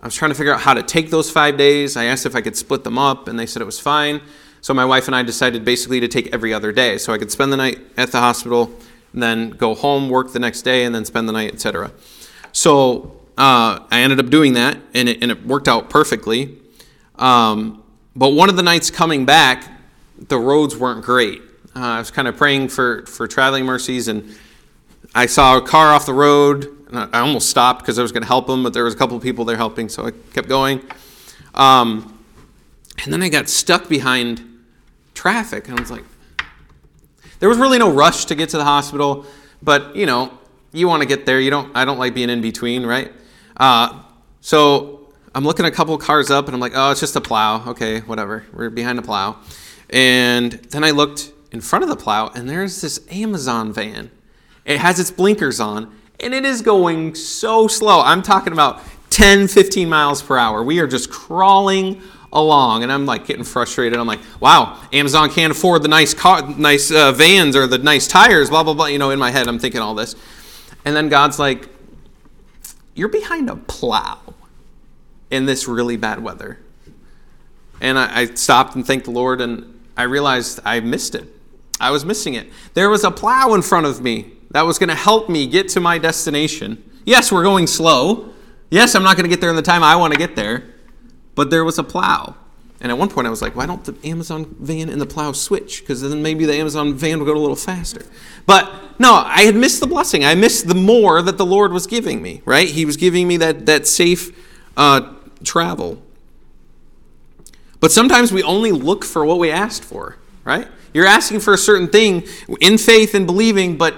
I 0.00 0.06
was 0.06 0.14
trying 0.14 0.30
to 0.30 0.36
figure 0.36 0.54
out 0.54 0.60
how 0.60 0.74
to 0.74 0.82
take 0.84 1.10
those 1.10 1.28
five 1.28 1.56
days. 1.56 1.96
I 1.96 2.04
asked 2.04 2.24
if 2.24 2.36
I 2.36 2.40
could 2.40 2.56
split 2.56 2.84
them 2.84 2.98
up, 2.98 3.26
and 3.26 3.36
they 3.36 3.46
said 3.46 3.60
it 3.60 3.66
was 3.66 3.80
fine. 3.80 4.20
So 4.60 4.72
my 4.72 4.84
wife 4.84 5.08
and 5.08 5.16
I 5.16 5.24
decided 5.24 5.64
basically 5.64 5.98
to 5.98 6.08
take 6.08 6.32
every 6.32 6.54
other 6.54 6.70
day, 6.70 6.98
so 6.98 7.12
I 7.12 7.18
could 7.18 7.32
spend 7.32 7.52
the 7.52 7.56
night 7.56 7.80
at 7.96 8.12
the 8.12 8.20
hospital, 8.20 8.72
and 9.12 9.20
then 9.20 9.50
go 9.50 9.74
home, 9.74 10.08
work 10.08 10.32
the 10.32 10.38
next 10.38 10.62
day, 10.62 10.84
and 10.84 10.94
then 10.94 11.04
spend 11.04 11.28
the 11.28 11.32
night, 11.32 11.52
etc. 11.52 11.90
So 12.52 13.17
uh, 13.38 13.86
I 13.88 14.00
ended 14.00 14.18
up 14.18 14.30
doing 14.30 14.54
that, 14.54 14.78
and 14.94 15.08
it, 15.08 15.22
and 15.22 15.30
it 15.30 15.46
worked 15.46 15.68
out 15.68 15.88
perfectly. 15.90 16.58
Um, 17.14 17.84
but 18.16 18.30
one 18.30 18.48
of 18.48 18.56
the 18.56 18.64
nights 18.64 18.90
coming 18.90 19.24
back, 19.24 19.64
the 20.18 20.36
roads 20.36 20.76
weren't 20.76 21.04
great. 21.04 21.40
Uh, 21.76 21.78
I 21.80 21.98
was 22.00 22.10
kind 22.10 22.26
of 22.26 22.36
praying 22.36 22.68
for, 22.68 23.06
for 23.06 23.28
traveling 23.28 23.64
mercies, 23.64 24.08
and 24.08 24.36
I 25.14 25.26
saw 25.26 25.56
a 25.56 25.62
car 25.62 25.94
off 25.94 26.04
the 26.04 26.14
road. 26.14 26.74
And 26.88 26.98
I 27.14 27.20
almost 27.20 27.48
stopped 27.48 27.82
because 27.82 27.96
I 27.98 28.02
was 28.02 28.10
going 28.10 28.22
to 28.22 28.26
help 28.26 28.48
them, 28.48 28.64
but 28.64 28.72
there 28.72 28.82
was 28.82 28.94
a 28.94 28.96
couple 28.96 29.16
of 29.16 29.22
people 29.22 29.44
there 29.44 29.56
helping, 29.56 29.88
so 29.88 30.06
I 30.06 30.10
kept 30.32 30.48
going. 30.48 30.80
Um, 31.54 32.18
and 33.04 33.12
then 33.12 33.22
I 33.22 33.28
got 33.28 33.48
stuck 33.48 33.88
behind 33.88 34.42
traffic, 35.14 35.68
and 35.68 35.78
I 35.78 35.80
was 35.80 35.92
like, 35.92 36.04
there 37.38 37.48
was 37.48 37.58
really 37.58 37.78
no 37.78 37.92
rush 37.92 38.24
to 38.24 38.34
get 38.34 38.48
to 38.48 38.56
the 38.56 38.64
hospital, 38.64 39.26
but 39.62 39.94
you 39.94 40.06
know, 40.06 40.36
you 40.72 40.88
want 40.88 41.02
to 41.02 41.08
get 41.08 41.24
there. 41.24 41.38
You 41.40 41.50
don't. 41.50 41.70
I 41.76 41.84
don't 41.84 41.98
like 41.98 42.14
being 42.14 42.30
in 42.30 42.40
between, 42.40 42.84
right? 42.84 43.12
Uh, 43.58 44.02
so 44.40 45.08
I'm 45.34 45.44
looking 45.44 45.66
a 45.66 45.70
couple 45.70 45.96
cars 45.98 46.30
up 46.30 46.46
and 46.46 46.54
I'm 46.54 46.60
like, 46.60 46.72
oh, 46.74 46.90
it's 46.90 47.00
just 47.00 47.16
a 47.16 47.20
plow. 47.20 47.68
Okay, 47.70 48.00
whatever. 48.00 48.44
We're 48.52 48.70
behind 48.70 48.98
a 48.98 49.02
plow. 49.02 49.36
And 49.90 50.52
then 50.52 50.84
I 50.84 50.90
looked 50.90 51.32
in 51.52 51.60
front 51.60 51.82
of 51.82 51.88
the 51.88 51.96
plow 51.96 52.28
and 52.28 52.48
there's 52.48 52.80
this 52.80 53.00
Amazon 53.10 53.72
van. 53.72 54.10
It 54.64 54.78
has 54.78 55.00
its 55.00 55.10
blinkers 55.10 55.60
on 55.60 55.94
and 56.20 56.34
it 56.34 56.44
is 56.44 56.62
going 56.62 57.14
so 57.14 57.68
slow. 57.68 58.00
I'm 58.00 58.22
talking 58.22 58.52
about 58.52 58.82
10, 59.10 59.48
15 59.48 59.88
miles 59.88 60.22
per 60.22 60.36
hour. 60.36 60.62
We 60.62 60.80
are 60.80 60.86
just 60.86 61.10
crawling 61.10 62.02
along 62.32 62.82
and 62.82 62.92
I'm 62.92 63.06
like 63.06 63.26
getting 63.26 63.44
frustrated. 63.44 63.98
I'm 63.98 64.06
like, 64.06 64.20
wow, 64.40 64.80
Amazon 64.92 65.30
can't 65.30 65.50
afford 65.50 65.82
the 65.82 65.88
nice 65.88 66.12
car, 66.12 66.46
nice 66.56 66.90
uh, 66.90 67.12
vans 67.12 67.56
or 67.56 67.66
the 67.66 67.78
nice 67.78 68.06
tires, 68.06 68.50
blah, 68.50 68.62
blah, 68.62 68.74
blah. 68.74 68.86
You 68.86 68.98
know, 68.98 69.10
in 69.10 69.18
my 69.18 69.30
head, 69.30 69.48
I'm 69.48 69.58
thinking 69.58 69.80
all 69.80 69.94
this. 69.94 70.14
And 70.84 70.94
then 70.94 71.08
God's 71.08 71.38
like, 71.38 71.68
you're 72.98 73.08
behind 73.08 73.48
a 73.48 73.56
plow 73.56 74.18
in 75.30 75.46
this 75.46 75.68
really 75.68 75.96
bad 75.96 76.22
weather. 76.22 76.58
And 77.80 77.98
I, 77.98 78.20
I, 78.20 78.24
stopped 78.34 78.74
and 78.74 78.84
thanked 78.84 79.04
the 79.04 79.12
Lord, 79.12 79.40
and 79.40 79.80
I 79.96 80.02
realized 80.02 80.60
I 80.64 80.80
missed 80.80 81.14
it. 81.14 81.24
I 81.80 81.90
was 81.90 82.04
missing 82.04 82.34
it. 82.34 82.48
There 82.74 82.90
was 82.90 83.04
a 83.04 83.10
plow 83.10 83.54
in 83.54 83.62
front 83.62 83.86
of 83.86 84.02
me 84.02 84.32
that 84.50 84.62
was 84.62 84.78
going 84.78 84.88
to 84.88 84.96
help 84.96 85.28
me 85.28 85.46
get 85.46 85.68
to 85.70 85.80
my 85.80 85.98
destination. 85.98 86.82
Yes, 87.04 87.30
we're 87.30 87.44
going 87.44 87.66
slow. 87.66 88.30
Yes, 88.70 88.94
I'm 88.94 89.02
not 89.02 89.16
going 89.16 89.24
to 89.24 89.30
get 89.30 89.40
there 89.40 89.50
in 89.50 89.56
the 89.56 89.62
time 89.62 89.84
I 89.84 89.94
want 89.96 90.12
to 90.12 90.18
get 90.18 90.34
there, 90.34 90.64
but 91.34 91.50
there 91.50 91.64
was 91.64 91.78
a 91.78 91.84
plow. 91.84 92.34
And 92.80 92.92
at 92.92 92.98
one 92.98 93.08
point, 93.08 93.26
I 93.26 93.30
was 93.30 93.42
like, 93.42 93.56
why 93.56 93.66
don't 93.66 93.84
the 93.84 93.96
Amazon 94.08 94.54
van 94.60 94.88
and 94.88 95.00
the 95.00 95.06
plow 95.06 95.32
switch? 95.32 95.80
Because 95.80 96.00
then 96.00 96.22
maybe 96.22 96.44
the 96.44 96.54
Amazon 96.54 96.94
van 96.94 97.18
will 97.18 97.26
go 97.26 97.34
a 97.34 97.38
little 97.40 97.56
faster. 97.56 98.02
But 98.46 98.72
no, 99.00 99.14
I 99.14 99.42
had 99.42 99.56
missed 99.56 99.80
the 99.80 99.86
blessing. 99.86 100.24
I 100.24 100.36
missed 100.36 100.68
the 100.68 100.76
more 100.76 101.20
that 101.22 101.38
the 101.38 101.46
Lord 101.46 101.72
was 101.72 101.88
giving 101.88 102.22
me, 102.22 102.40
right? 102.44 102.68
He 102.68 102.84
was 102.84 102.96
giving 102.96 103.26
me 103.26 103.36
that, 103.38 103.66
that 103.66 103.88
safe 103.88 104.30
uh, 104.76 105.12
travel. 105.42 106.00
But 107.80 107.90
sometimes 107.90 108.32
we 108.32 108.44
only 108.44 108.70
look 108.70 109.04
for 109.04 109.24
what 109.24 109.38
we 109.38 109.50
asked 109.50 109.82
for, 109.82 110.16
right? 110.44 110.68
You're 110.94 111.06
asking 111.06 111.40
for 111.40 111.54
a 111.54 111.58
certain 111.58 111.88
thing 111.88 112.24
in 112.60 112.78
faith 112.78 113.14
and 113.14 113.26
believing, 113.26 113.76
but 113.76 113.94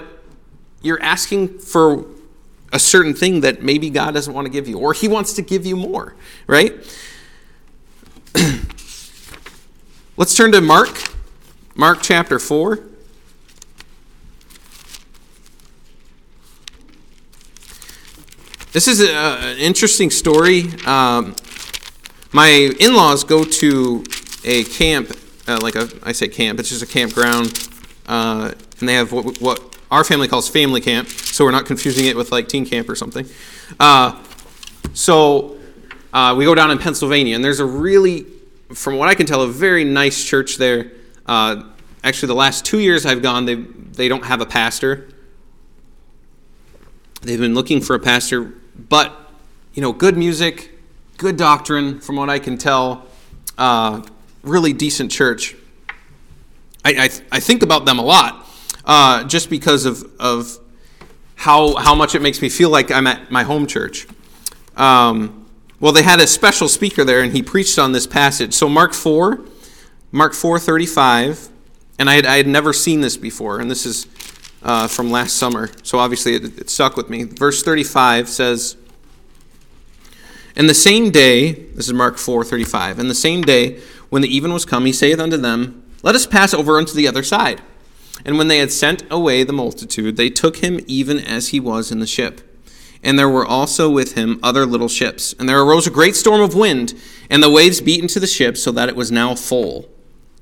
you're 0.81 1.01
asking 1.01 1.59
for 1.59 2.05
a 2.73 2.79
certain 2.79 3.13
thing 3.13 3.41
that 3.41 3.61
maybe 3.61 3.89
God 3.89 4.13
doesn't 4.13 4.33
want 4.33 4.45
to 4.45 4.51
give 4.51 4.67
you, 4.67 4.79
or 4.79 4.93
He 4.93 5.07
wants 5.07 5.33
to 5.33 5.41
give 5.41 5.65
you 5.65 5.75
more, 5.75 6.15
right? 6.47 6.73
Let's 10.17 10.35
turn 10.35 10.51
to 10.53 10.61
Mark, 10.61 11.13
Mark 11.75 11.99
chapter 12.01 12.39
4. 12.39 12.79
This 18.71 18.87
is 18.87 19.01
a, 19.01 19.11
an 19.11 19.57
interesting 19.57 20.09
story. 20.09 20.69
Um, 20.85 21.35
my 22.31 22.71
in 22.79 22.93
laws 22.95 23.25
go 23.25 23.43
to 23.43 24.03
a 24.45 24.63
camp, 24.63 25.11
uh, 25.47 25.59
like 25.61 25.75
a, 25.75 25.89
I 26.03 26.13
say 26.13 26.29
camp, 26.29 26.59
it's 26.59 26.69
just 26.69 26.81
a 26.81 26.87
campground, 26.87 27.69
uh, 28.07 28.53
and 28.79 28.87
they 28.87 28.93
have 28.93 29.11
what, 29.11 29.41
what, 29.41 29.77
our 29.91 30.05
family 30.05 30.29
calls 30.29 30.47
family 30.47 30.79
camp, 30.79 31.09
so 31.09 31.43
we're 31.43 31.51
not 31.51 31.65
confusing 31.65 32.05
it 32.05 32.15
with 32.15 32.31
like 32.31 32.47
teen 32.47 32.65
camp 32.65 32.87
or 32.87 32.95
something. 32.95 33.25
Uh, 33.77 34.23
so 34.93 35.57
uh, 36.13 36.35
we 36.37 36.45
go 36.45 36.55
down 36.55 36.71
in 36.71 36.77
Pennsylvania, 36.77 37.35
and 37.35 37.43
there's 37.43 37.59
a 37.59 37.65
really, 37.65 38.25
from 38.73 38.97
what 38.97 39.09
I 39.09 39.15
can 39.15 39.25
tell, 39.25 39.41
a 39.41 39.47
very 39.47 39.83
nice 39.83 40.23
church 40.23 40.57
there. 40.57 40.91
Uh, 41.25 41.63
actually, 42.03 42.27
the 42.27 42.35
last 42.35 42.65
two 42.65 42.79
years 42.79 43.05
I've 43.05 43.21
gone, 43.21 43.45
they 43.45 43.55
they 43.55 44.07
don't 44.07 44.25
have 44.25 44.41
a 44.41 44.45
pastor. 44.45 45.09
They've 47.21 47.39
been 47.39 47.53
looking 47.53 47.81
for 47.81 47.95
a 47.95 47.99
pastor, 47.99 48.53
but 48.89 49.31
you 49.73 49.81
know, 49.81 49.93
good 49.93 50.17
music, 50.17 50.71
good 51.17 51.37
doctrine, 51.37 51.99
from 51.99 52.15
what 52.15 52.29
I 52.29 52.39
can 52.39 52.57
tell. 52.57 53.05
uh, 53.57 54.01
really 54.43 54.73
decent 54.73 55.11
church. 55.11 55.55
I, 56.83 56.93
I, 56.93 57.09
I, 57.31 57.39
think 57.39 57.61
about 57.61 57.85
them 57.85 57.99
a 57.99 58.01
lot 58.01 58.47
uh, 58.85 59.23
just 59.25 59.49
because 59.49 59.85
of, 59.85 60.03
of 60.19 60.57
how, 61.35 61.75
how 61.75 61.93
much 61.93 62.15
it 62.15 62.23
makes 62.23 62.41
me 62.41 62.49
feel 62.49 62.71
like 62.71 62.89
I'm 62.89 63.05
at 63.05 63.29
my 63.29 63.43
home 63.43 63.67
church. 63.67 64.07
Um, 64.75 65.40
well, 65.81 65.91
they 65.91 66.03
had 66.03 66.19
a 66.19 66.27
special 66.27 66.69
speaker 66.69 67.03
there, 67.03 67.21
and 67.21 67.33
he 67.33 67.41
preached 67.41 67.79
on 67.79 67.91
this 67.91 68.05
passage. 68.05 68.53
So 68.53 68.69
Mark 68.69 68.93
4, 68.93 69.41
Mark 70.11 70.33
4, 70.33 70.59
35, 70.59 71.49
and 71.97 72.07
I 72.07 72.13
had, 72.13 72.25
I 72.27 72.37
had 72.37 72.47
never 72.47 72.71
seen 72.71 73.01
this 73.01 73.17
before, 73.17 73.59
and 73.59 73.69
this 73.69 73.85
is 73.85 74.05
uh, 74.61 74.87
from 74.87 75.09
last 75.09 75.35
summer, 75.37 75.71
so 75.81 75.97
obviously 75.97 76.35
it, 76.35 76.59
it 76.59 76.69
stuck 76.69 76.95
with 76.95 77.09
me. 77.09 77.23
Verse 77.23 77.63
35 77.63 78.29
says, 78.29 78.77
"In 80.55 80.67
the 80.67 80.75
same 80.75 81.09
day, 81.09 81.51
this 81.51 81.87
is 81.87 81.93
Mark 81.93 82.19
4, 82.19 82.43
35, 82.43 82.99
in 82.99 83.07
the 83.07 83.15
same 83.15 83.41
day, 83.41 83.81
when 84.09 84.21
the 84.21 84.33
even 84.35 84.53
was 84.53 84.65
come, 84.65 84.85
he 84.85 84.93
saith 84.93 85.19
unto 85.19 85.37
them, 85.37 85.83
Let 86.03 86.13
us 86.13 86.27
pass 86.27 86.53
over 86.53 86.77
unto 86.77 86.93
the 86.93 87.07
other 87.07 87.23
side. 87.23 87.61
And 88.23 88.37
when 88.37 88.49
they 88.49 88.59
had 88.59 88.71
sent 88.71 89.03
away 89.09 89.43
the 89.43 89.53
multitude, 89.53 90.15
they 90.15 90.29
took 90.29 90.57
him 90.57 90.81
even 90.85 91.17
as 91.17 91.49
he 91.49 91.59
was 91.59 91.91
in 91.91 91.99
the 91.99 92.05
ship. 92.05 92.50
And 93.03 93.17
there 93.17 93.29
were 93.29 93.45
also 93.45 93.89
with 93.89 94.13
him 94.13 94.39
other 94.43 94.65
little 94.65 94.87
ships. 94.87 95.33
And 95.39 95.49
there 95.49 95.61
arose 95.61 95.87
a 95.87 95.91
great 95.91 96.15
storm 96.15 96.41
of 96.41 96.55
wind, 96.55 96.93
and 97.29 97.41
the 97.41 97.49
waves 97.49 97.81
beat 97.81 98.01
into 98.01 98.19
the 98.19 98.27
ship, 98.27 98.57
so 98.57 98.71
that 98.71 98.89
it 98.89 98.95
was 98.95 99.11
now 99.11 99.35
full. 99.35 99.89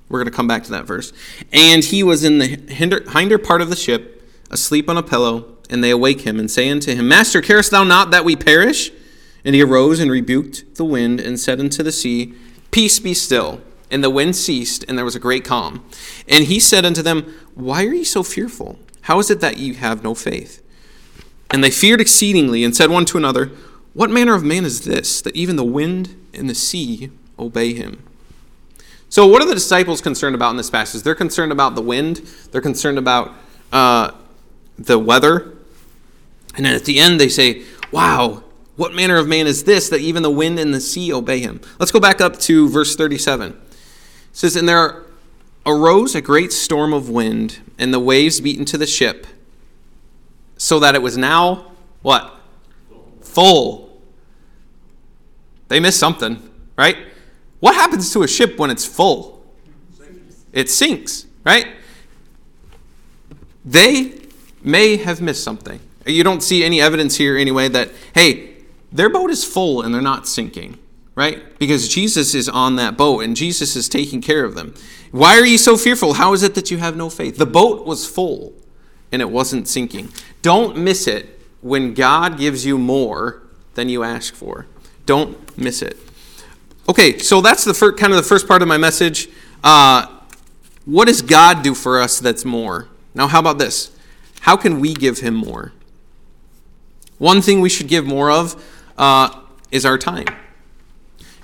We're 0.10 0.20
going 0.20 0.32
to 0.32 0.36
come 0.36 0.48
back 0.48 0.64
to 0.64 0.72
that 0.72 0.86
verse. 0.86 1.14
And 1.54 1.84
he 1.84 2.04
was 2.04 2.24
in 2.24 2.40
the 2.40 2.48
hinder, 2.48 3.10
hinder 3.10 3.38
part 3.38 3.62
of 3.62 3.70
the 3.70 3.76
ship, 3.76 4.28
asleep 4.50 4.90
on 4.90 4.98
a 4.98 5.04
pillow, 5.04 5.58
and 5.70 5.84
they 5.84 5.92
awake 5.92 6.22
him, 6.22 6.40
and 6.40 6.50
say 6.50 6.70
unto 6.70 6.94
him, 6.94 7.08
Master, 7.08 7.42
carest 7.42 7.72
thou 7.72 7.84
not 7.84 8.12
that 8.12 8.26
we 8.26 8.36
perish? 8.36 8.92
And 9.46 9.56
he 9.56 9.62
arose 9.62 10.00
and 10.00 10.12
rebuked 10.12 10.76
the 10.76 10.84
wind, 10.84 11.20
and 11.20 11.40
said 11.40 11.60
unto 11.60 11.84
the 11.84 11.92
sea, 11.92 12.34
Peace 12.72 13.00
be 13.00 13.14
still. 13.14 13.62
And 13.92 14.04
the 14.04 14.10
wind 14.10 14.36
ceased, 14.36 14.84
and 14.88 14.98
there 14.98 15.06
was 15.06 15.16
a 15.16 15.20
great 15.20 15.46
calm. 15.46 15.86
And 16.28 16.46
he 16.46 16.60
said 16.60 16.86
unto 16.86 17.02
them, 17.02 17.34
Why 17.56 17.86
are 17.86 17.94
ye 17.94 18.04
so 18.04 18.22
fearful? 18.22 18.78
How 19.02 19.20
is 19.20 19.32
it 19.32 19.40
that 19.42 19.58
ye 19.58 19.74
have 19.76 20.04
no 20.04 20.14
faith? 20.14 20.59
And 21.52 21.64
they 21.64 21.72
feared 21.72 22.00
exceedingly, 22.02 22.64
and 22.64 22.76
said 22.76 22.90
one 22.90 23.06
to 23.06 23.18
another, 23.18 23.52
What 23.94 24.10
manner 24.10 24.36
of 24.36 24.44
man 24.44 24.66
is 24.66 24.82
this, 24.82 25.22
that 25.22 25.36
even 25.36 25.56
the 25.56 25.64
wind 25.64 26.16
and 26.34 26.50
the 26.50 26.56
sea 26.56 27.12
obey 27.38 27.74
him? 27.74 28.04
So, 29.10 29.26
what 29.26 29.42
are 29.42 29.48
the 29.48 29.56
disciples 29.56 30.02
concerned 30.02 30.36
about 30.36 30.52
in 30.52 30.58
this 30.58 30.70
passage? 30.70 31.02
They're 31.02 31.16
concerned 31.16 31.52
about 31.52 31.76
the 31.76 31.82
wind, 31.82 32.18
they're 32.52 32.62
concerned 32.62 33.00
about 33.00 33.34
uh, 33.72 34.12
the 34.78 35.00
weather. 35.00 35.56
And 36.56 36.66
then 36.66 36.76
at 36.76 36.86
the 36.86 37.00
end, 37.00 37.20
they 37.20 37.30
say, 37.30 37.64
Wow, 37.92 38.44
what 38.76 38.94
manner 38.94 39.18
of 39.18 39.28
man 39.28 39.48
is 39.48 39.64
this 39.64 39.90
that 39.90 40.02
even 40.02 40.24
the 40.24 40.30
wind 40.30 40.60
and 40.60 40.74
the 40.74 40.80
sea 40.80 41.12
obey 41.12 41.40
him? 41.40 41.60
Let's 41.80 41.92
go 41.92 42.00
back 42.00 42.22
up 42.22 42.40
to 42.42 42.70
verse 42.70 42.96
37. 42.96 43.52
It 43.52 43.58
says, 44.32 44.56
And 44.56 44.70
there 44.70 45.04
arose 45.66 46.16
a 46.16 46.22
great 46.22 46.54
storm 46.54 46.94
of 46.94 47.10
wind, 47.10 47.60
and 47.78 47.94
the 47.94 48.00
waves 48.00 48.40
beat 48.40 48.60
into 48.60 48.78
the 48.78 48.88
ship, 48.88 49.28
so 50.60 50.78
that 50.80 50.94
it 50.94 51.02
was 51.02 51.18
now 51.18 51.72
what? 52.02 52.36
Full. 53.22 53.98
They 55.70 55.80
missed 55.80 56.00
something, 56.00 56.50
right? 56.78 56.98
What 57.60 57.76
happens 57.76 58.12
to 58.14 58.24
a 58.24 58.28
ship 58.28 58.60
when 58.60 58.70
it's 58.70 58.86
full? 58.86 59.44
It 60.52 60.70
sinks, 60.70 61.26
right? 61.46 61.68
They 63.64 64.20
may 64.62 64.98
have 64.98 65.22
missed 65.22 65.44
something. 65.44 65.80
You 66.06 66.24
don't 66.24 66.42
see 66.42 66.64
any 66.64 66.82
evidence 66.82 67.18
here 67.18 67.38
anyway 67.38 67.68
that, 67.70 67.92
hey, 68.14 68.58
their 68.92 69.10
boat 69.10 69.30
is 69.30 69.46
full 69.46 69.82
and 69.82 69.94
they're 69.94 70.02
not 70.02 70.28
sinking, 70.28 70.78
right? 71.16 71.58
Because 71.60 71.88
Jesus 71.88 72.34
is 72.34 72.50
on 72.50 72.76
that 72.78 72.98
boat 72.98 73.24
and 73.24 73.36
Jesus 73.36 73.76
is 73.76 73.88
taking 73.88 74.22
care 74.22 74.44
of 74.44 74.56
them. 74.56 74.74
Why 75.12 75.38
are 75.38 75.46
you 75.46 75.58
so 75.58 75.78
fearful? 75.78 76.14
How 76.14 76.34
is 76.34 76.44
it 76.44 76.56
that 76.56 76.72
you 76.72 76.78
have 76.78 76.98
no 76.98 77.10
faith? 77.10 77.38
The 77.38 77.46
boat 77.46 77.86
was 77.86 78.08
full 78.08 78.54
and 79.12 79.22
it 79.22 79.30
wasn't 79.30 79.68
sinking. 79.68 80.10
Don't 80.42 80.78
miss 80.78 81.08
it 81.08 81.40
when 81.62 81.94
God 81.94 82.38
gives 82.38 82.66
you 82.66 82.78
more 82.78 83.42
than 83.76 83.90
you 83.90 84.04
ask 84.04 84.34
for. 84.34 84.68
Don't 85.06 85.58
miss 85.58 85.82
it. 85.82 85.98
Okay, 86.88 87.20
so 87.20 87.42
that's 87.42 87.64
the 87.66 87.74
kind 87.98 88.14
of 88.14 88.18
the 88.18 88.24
first 88.24 88.48
part 88.48 88.62
of 88.62 88.68
my 88.68 88.78
message. 88.78 89.30
Uh, 89.64 90.08
what 90.86 91.08
does 91.08 91.22
God 91.22 91.64
do 91.64 91.76
for 91.76 92.00
us 92.00 92.20
that's 92.20 92.46
more? 92.46 92.88
Now, 93.14 93.28
how 93.28 93.40
about 93.40 93.60
this? 93.60 93.92
How 94.42 94.56
can 94.56 94.80
we 94.80 94.94
give 94.94 95.20
Him 95.20 95.36
more? 95.36 95.74
One 97.18 97.42
thing 97.42 97.62
we 97.62 97.70
should 97.70 97.88
give 97.88 98.06
more 98.06 98.32
of 98.32 98.64
uh, 98.98 99.42
is 99.72 99.86
our 99.86 99.98
time. 99.98 100.26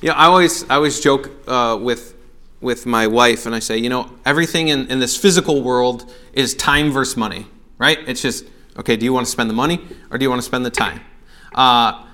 You 0.02 0.10
know, 0.10 0.16
I 0.16 0.26
always 0.26 0.64
I 0.70 0.76
always 0.76 1.00
joke 1.00 1.30
uh, 1.48 1.78
with 1.80 2.16
with 2.62 2.86
my 2.86 3.06
wife, 3.06 3.46
and 3.46 3.54
I 3.54 3.60
say, 3.60 3.78
you 3.78 3.90
know, 3.90 4.10
everything 4.26 4.70
in, 4.70 4.88
in 4.88 5.00
this 5.00 5.16
physical 5.16 5.62
world 5.62 6.12
is 6.34 6.56
time 6.56 6.92
versus 6.92 7.16
money, 7.16 7.46
right? 7.78 8.00
It's 8.08 8.22
just 8.22 8.46
okay. 8.78 8.96
Do 8.96 9.06
you 9.06 9.14
want 9.14 9.26
to 9.26 9.32
spend 9.32 9.50
the 9.50 9.54
money 9.54 9.82
or 10.12 10.18
do 10.18 10.24
you 10.24 10.30
want 10.30 10.42
to 10.42 10.46
spend 10.46 10.66
the 10.66 10.72
time? 10.72 11.02
Uh, 11.54 12.06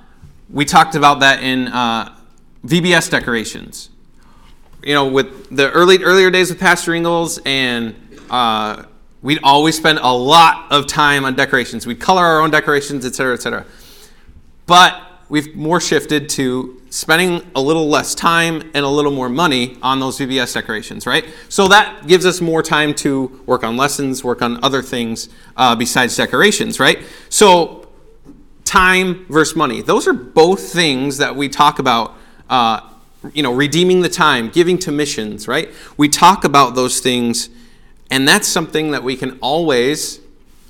we 0.50 0.66
talked 0.66 0.96
about 0.96 1.22
that 1.22 1.44
in 1.44 1.68
uh, 1.68 2.16
VBS 2.66 3.10
decorations. 3.10 3.90
You 4.84 4.96
know, 4.96 5.08
with 5.08 5.56
the 5.56 5.72
early 5.72 6.04
earlier 6.04 6.32
days 6.32 6.50
with 6.50 6.60
Pastor 6.60 6.94
Ingles, 6.94 7.40
and 7.46 7.96
uh, 8.30 8.84
we'd 9.22 9.40
always 9.44 9.78
spend 9.78 10.00
a 10.00 10.12
lot 10.12 10.72
of 10.72 10.88
time 10.88 11.26
on 11.26 11.36
decorations. 11.36 11.86
We'd 11.86 12.00
color 12.00 12.24
our 12.24 12.42
own 12.42 12.50
decorations, 12.50 13.06
et 13.06 13.14
cetera, 13.14 13.34
et 13.34 13.42
cetera. 13.42 13.66
But 14.66 15.11
we've 15.32 15.56
more 15.56 15.80
shifted 15.80 16.28
to 16.28 16.82
spending 16.90 17.50
a 17.56 17.62
little 17.62 17.88
less 17.88 18.14
time 18.14 18.62
and 18.74 18.84
a 18.84 18.88
little 18.88 19.14
more 19.14 19.30
money 19.30 19.78
on 19.82 20.02
those 20.02 20.20
VBS 20.20 20.54
decorations, 20.54 21.08
right? 21.08 21.26
So 21.48 21.70
that 21.70 22.06
gives 22.06 22.26
us 22.26 22.42
more 22.42 22.62
time 22.62 22.94
to 22.96 23.42
work 23.46 23.64
on 23.64 23.78
lessons, 23.78 24.26
work 24.26 24.42
on 24.42 24.62
other 24.62 24.82
things 24.82 25.30
uh, 25.56 25.74
besides 25.74 26.18
decorations, 26.18 26.82
right? 26.82 27.00
So 27.30 27.88
time 28.66 29.26
versus 29.30 29.56
money. 29.56 29.82
Those 29.82 30.06
are 30.06 30.14
both 30.14 30.74
things 30.74 31.18
that 31.20 31.34
we 31.34 31.48
talk 31.48 31.80
about 31.80 32.14
uh, 32.50 32.82
you 33.34 33.42
know, 33.42 33.54
redeeming 33.54 34.02
the 34.02 34.10
time, 34.10 34.50
giving 34.50 34.78
to 34.80 34.92
missions, 34.92 35.48
right? 35.48 35.70
We 35.96 36.10
talk 36.10 36.44
about 36.44 36.76
those 36.76 37.00
things, 37.00 37.50
and 38.10 38.28
that's 38.28 38.50
something 38.50 38.92
that 38.92 39.02
we 39.02 39.16
can 39.16 39.40
always, 39.40 40.20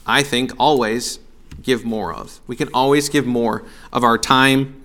I 0.06 0.21
think, 0.21 0.52
always 0.60 1.17
give 1.62 1.86
more 1.86 2.13
of. 2.13 2.39
We 2.47 2.56
can 2.56 2.69
always 2.74 3.10
give 3.10 3.26
more 3.26 3.63
of 3.91 4.04
our 4.04 4.17
time 4.17 4.84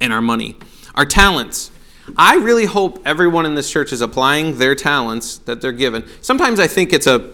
and 0.00 0.12
our 0.12 0.22
money. 0.22 0.56
Our 0.94 1.06
talents. 1.06 1.70
I 2.16 2.36
really 2.36 2.64
hope 2.66 3.00
everyone 3.04 3.46
in 3.46 3.54
this 3.54 3.70
church 3.70 3.92
is 3.92 4.00
applying 4.00 4.58
their 4.58 4.74
talents 4.74 5.38
that 5.38 5.60
they're 5.60 5.72
given. 5.72 6.04
Sometimes 6.22 6.58
I 6.58 6.66
think 6.66 6.92
it's 6.92 7.06
a 7.06 7.32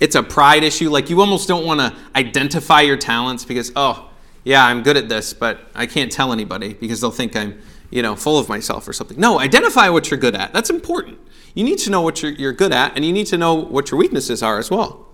it's 0.00 0.14
a 0.14 0.22
pride 0.22 0.64
issue. 0.64 0.90
Like 0.90 1.10
you 1.10 1.20
almost 1.20 1.46
don't 1.46 1.66
want 1.66 1.80
to 1.80 1.94
identify 2.16 2.80
your 2.80 2.96
talents 2.96 3.44
because, 3.44 3.70
oh, 3.76 4.10
yeah, 4.44 4.64
I'm 4.64 4.82
good 4.82 4.96
at 4.96 5.08
this, 5.08 5.34
but 5.34 5.60
I 5.74 5.86
can't 5.86 6.10
tell 6.10 6.32
anybody 6.32 6.72
because 6.72 7.02
they'll 7.02 7.10
think 7.10 7.36
I'm, 7.36 7.60
you 7.90 8.00
know, 8.02 8.16
full 8.16 8.38
of 8.38 8.48
myself 8.48 8.88
or 8.88 8.94
something. 8.94 9.20
No, 9.20 9.38
identify 9.38 9.90
what 9.90 10.10
you're 10.10 10.18
good 10.18 10.34
at. 10.34 10.54
That's 10.54 10.70
important. 10.70 11.18
You 11.54 11.64
need 11.64 11.78
to 11.80 11.90
know 11.90 12.00
what 12.00 12.22
you're, 12.22 12.32
you're 12.32 12.52
good 12.52 12.72
at, 12.72 12.96
and 12.96 13.04
you 13.04 13.12
need 13.12 13.26
to 13.26 13.36
know 13.36 13.54
what 13.54 13.90
your 13.90 13.98
weaknesses 13.98 14.42
are 14.42 14.58
as 14.58 14.70
well. 14.70 15.06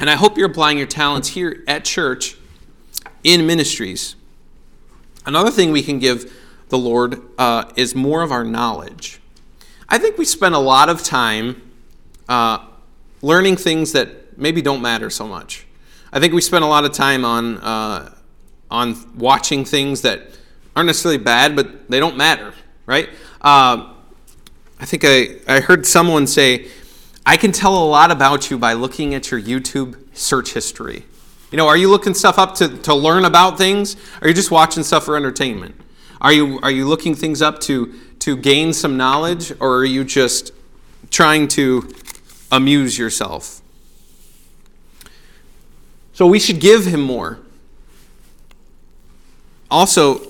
And 0.00 0.08
I 0.08 0.14
hope 0.14 0.38
you're 0.38 0.50
applying 0.50 0.78
your 0.78 0.86
talents 0.86 1.28
here 1.28 1.64
at 1.66 1.84
church 1.84 2.36
in 3.24 3.46
ministries. 3.46 4.14
Another 5.26 5.50
thing 5.50 5.72
we 5.72 5.82
can 5.82 5.98
give 5.98 6.32
the 6.68 6.78
Lord 6.78 7.20
uh, 7.38 7.70
is 7.76 7.94
more 7.94 8.22
of 8.22 8.30
our 8.30 8.44
knowledge. 8.44 9.20
I 9.88 9.98
think 9.98 10.18
we 10.18 10.24
spend 10.24 10.54
a 10.54 10.58
lot 10.58 10.88
of 10.88 11.02
time 11.02 11.62
uh, 12.28 12.64
learning 13.22 13.56
things 13.56 13.92
that 13.92 14.38
maybe 14.38 14.62
don't 14.62 14.82
matter 14.82 15.10
so 15.10 15.26
much. 15.26 15.66
I 16.12 16.20
think 16.20 16.32
we 16.32 16.40
spend 16.40 16.64
a 16.64 16.68
lot 16.68 16.84
of 16.84 16.92
time 16.92 17.24
on 17.24 17.58
uh, 17.58 18.14
on 18.70 18.96
watching 19.16 19.64
things 19.64 20.02
that 20.02 20.30
aren't 20.76 20.86
necessarily 20.86 21.18
bad, 21.18 21.56
but 21.56 21.88
they 21.90 21.98
don't 21.98 22.16
matter, 22.16 22.52
right? 22.86 23.08
Uh, 23.40 23.94
I 24.78 24.84
think 24.84 25.04
I, 25.04 25.36
I 25.48 25.60
heard 25.60 25.86
someone 25.86 26.26
say, 26.26 26.68
I 27.28 27.36
can 27.36 27.52
tell 27.52 27.76
a 27.76 27.84
lot 27.84 28.10
about 28.10 28.50
you 28.50 28.56
by 28.56 28.72
looking 28.72 29.14
at 29.14 29.30
your 29.30 29.38
YouTube 29.38 30.16
search 30.16 30.54
history. 30.54 31.04
You 31.50 31.58
know, 31.58 31.68
are 31.68 31.76
you 31.76 31.90
looking 31.90 32.14
stuff 32.14 32.38
up 32.38 32.54
to, 32.54 32.74
to 32.78 32.94
learn 32.94 33.26
about 33.26 33.58
things? 33.58 33.96
Are 34.22 34.28
you 34.28 34.32
just 34.32 34.50
watching 34.50 34.82
stuff 34.82 35.04
for 35.04 35.14
entertainment? 35.14 35.78
Are 36.22 36.32
you, 36.32 36.58
are 36.62 36.70
you 36.70 36.88
looking 36.88 37.14
things 37.14 37.42
up 37.42 37.60
to, 37.60 37.92
to 38.20 38.34
gain 38.34 38.72
some 38.72 38.96
knowledge, 38.96 39.52
or 39.60 39.76
are 39.76 39.84
you 39.84 40.04
just 40.04 40.52
trying 41.10 41.48
to 41.48 41.92
amuse 42.50 42.96
yourself? 42.96 43.60
So 46.14 46.26
we 46.26 46.38
should 46.38 46.60
give 46.60 46.86
him 46.86 47.02
more. 47.02 47.40
Also, 49.70 50.22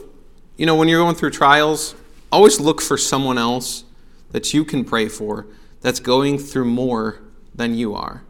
you 0.57 0.67
know, 0.67 0.75
when 0.75 0.89
you're 0.89 1.01
going 1.01 1.15
through 1.15 1.31
trials, 1.31 1.95
always 2.33 2.59
look 2.59 2.81
for 2.81 2.99
someone 2.99 3.39
else 3.39 3.85
that 4.33 4.53
you 4.53 4.65
can 4.65 4.85
pray 4.85 5.07
for 5.07 5.47
that's 5.81 6.01
going 6.01 6.39
through 6.39 6.65
more 6.65 7.21
than 7.55 7.75
you 7.75 7.95
are, 7.95 8.23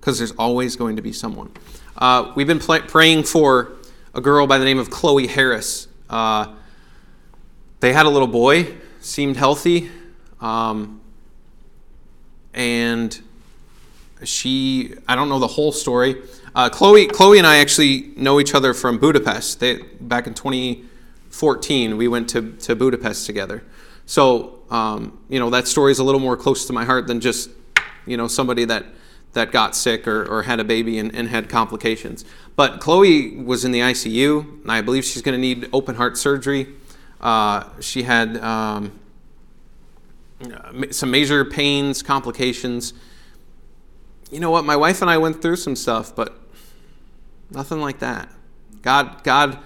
because 0.00 0.18
there's 0.18 0.32
always 0.32 0.76
going 0.76 0.96
to 0.96 1.02
be 1.02 1.12
someone. 1.12 1.50
Uh, 1.96 2.32
we've 2.34 2.46
been 2.46 2.58
pl- 2.58 2.82
praying 2.82 3.24
for 3.24 3.72
a 4.14 4.20
girl 4.20 4.46
by 4.46 4.58
the 4.58 4.64
name 4.64 4.78
of 4.78 4.90
Chloe 4.90 5.26
Harris. 5.26 5.88
Uh, 6.08 6.54
they 7.80 7.92
had 7.92 8.06
a 8.06 8.10
little 8.10 8.28
boy, 8.28 8.74
seemed 9.00 9.36
healthy, 9.36 9.90
um, 10.40 11.00
and 12.52 13.20
she, 14.22 14.94
I 15.06 15.16
don't 15.16 15.28
know 15.28 15.38
the 15.38 15.46
whole 15.46 15.72
story. 15.72 16.22
Uh, 16.54 16.68
Chloe, 16.68 17.06
Chloe 17.06 17.38
and 17.38 17.46
I 17.46 17.56
actually 17.56 18.12
know 18.16 18.38
each 18.38 18.54
other 18.54 18.74
from 18.74 18.98
Budapest. 18.98 19.60
They, 19.60 19.82
back 20.00 20.26
in 20.26 20.34
2014, 20.34 21.96
we 21.96 22.08
went 22.08 22.28
to, 22.30 22.52
to 22.52 22.76
Budapest 22.76 23.26
together. 23.26 23.64
So, 24.06 24.53
um, 24.70 25.18
you 25.28 25.38
know, 25.38 25.50
that 25.50 25.68
story 25.68 25.92
is 25.92 25.98
a 25.98 26.04
little 26.04 26.20
more 26.20 26.36
close 26.36 26.66
to 26.66 26.72
my 26.72 26.84
heart 26.84 27.06
than 27.06 27.20
just, 27.20 27.50
you 28.06 28.16
know, 28.16 28.28
somebody 28.28 28.64
that, 28.64 28.86
that 29.32 29.52
got 29.52 29.76
sick 29.76 30.06
or, 30.08 30.24
or 30.24 30.42
had 30.42 30.60
a 30.60 30.64
baby 30.64 30.98
and, 30.98 31.14
and 31.14 31.28
had 31.28 31.48
complications. 31.48 32.24
But 32.56 32.80
Chloe 32.80 33.36
was 33.36 33.64
in 33.64 33.72
the 33.72 33.80
ICU, 33.80 34.62
and 34.62 34.72
I 34.72 34.80
believe 34.80 35.04
she's 35.04 35.22
going 35.22 35.34
to 35.34 35.40
need 35.40 35.68
open 35.72 35.96
heart 35.96 36.16
surgery. 36.16 36.68
Uh, 37.20 37.64
she 37.80 38.02
had 38.02 38.36
um, 38.38 38.98
some 40.90 41.10
major 41.10 41.44
pains, 41.44 42.02
complications. 42.02 42.94
You 44.30 44.40
know 44.40 44.50
what? 44.50 44.64
My 44.64 44.76
wife 44.76 45.02
and 45.02 45.10
I 45.10 45.18
went 45.18 45.42
through 45.42 45.56
some 45.56 45.76
stuff, 45.76 46.14
but 46.14 46.38
nothing 47.50 47.80
like 47.80 47.98
that. 48.00 48.28
God, 48.82 49.24
God 49.24 49.58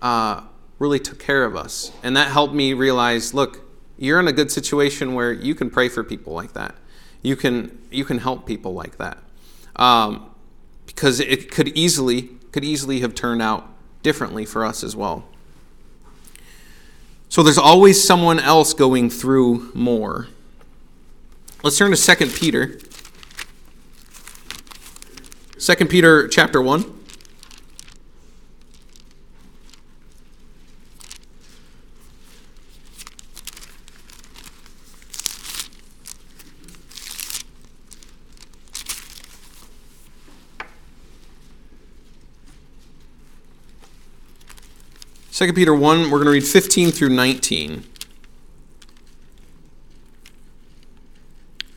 uh, 0.00 0.42
really 0.78 0.98
took 0.98 1.18
care 1.18 1.44
of 1.44 1.56
us, 1.56 1.92
and 2.02 2.16
that 2.16 2.28
helped 2.30 2.54
me 2.54 2.72
realize. 2.72 3.34
Look, 3.34 3.69
you're 4.00 4.18
in 4.18 4.26
a 4.26 4.32
good 4.32 4.50
situation 4.50 5.14
where 5.14 5.30
you 5.30 5.54
can 5.54 5.70
pray 5.70 5.88
for 5.88 6.02
people 6.02 6.32
like 6.32 6.54
that. 6.54 6.74
You 7.22 7.36
can 7.36 7.78
you 7.90 8.04
can 8.04 8.18
help 8.18 8.46
people 8.46 8.72
like 8.72 8.96
that, 8.96 9.18
um, 9.76 10.34
because 10.86 11.20
it 11.20 11.50
could 11.50 11.68
easily 11.68 12.30
could 12.50 12.64
easily 12.64 13.00
have 13.00 13.14
turned 13.14 13.42
out 13.42 13.68
differently 14.02 14.46
for 14.46 14.64
us 14.64 14.82
as 14.82 14.96
well. 14.96 15.24
So 17.28 17.42
there's 17.42 17.58
always 17.58 18.02
someone 18.02 18.40
else 18.40 18.72
going 18.72 19.10
through 19.10 19.70
more. 19.74 20.28
Let's 21.62 21.76
turn 21.76 21.94
to 21.94 22.16
2 22.16 22.26
Peter. 22.28 22.78
2 25.58 25.74
Peter 25.86 26.26
chapter 26.26 26.60
1. 26.62 26.99
2 45.40 45.54
Peter 45.54 45.74
1, 45.74 46.10
we're 46.10 46.18
going 46.18 46.26
to 46.26 46.32
read 46.32 46.44
15 46.44 46.90
through 46.90 47.08
19. 47.08 47.82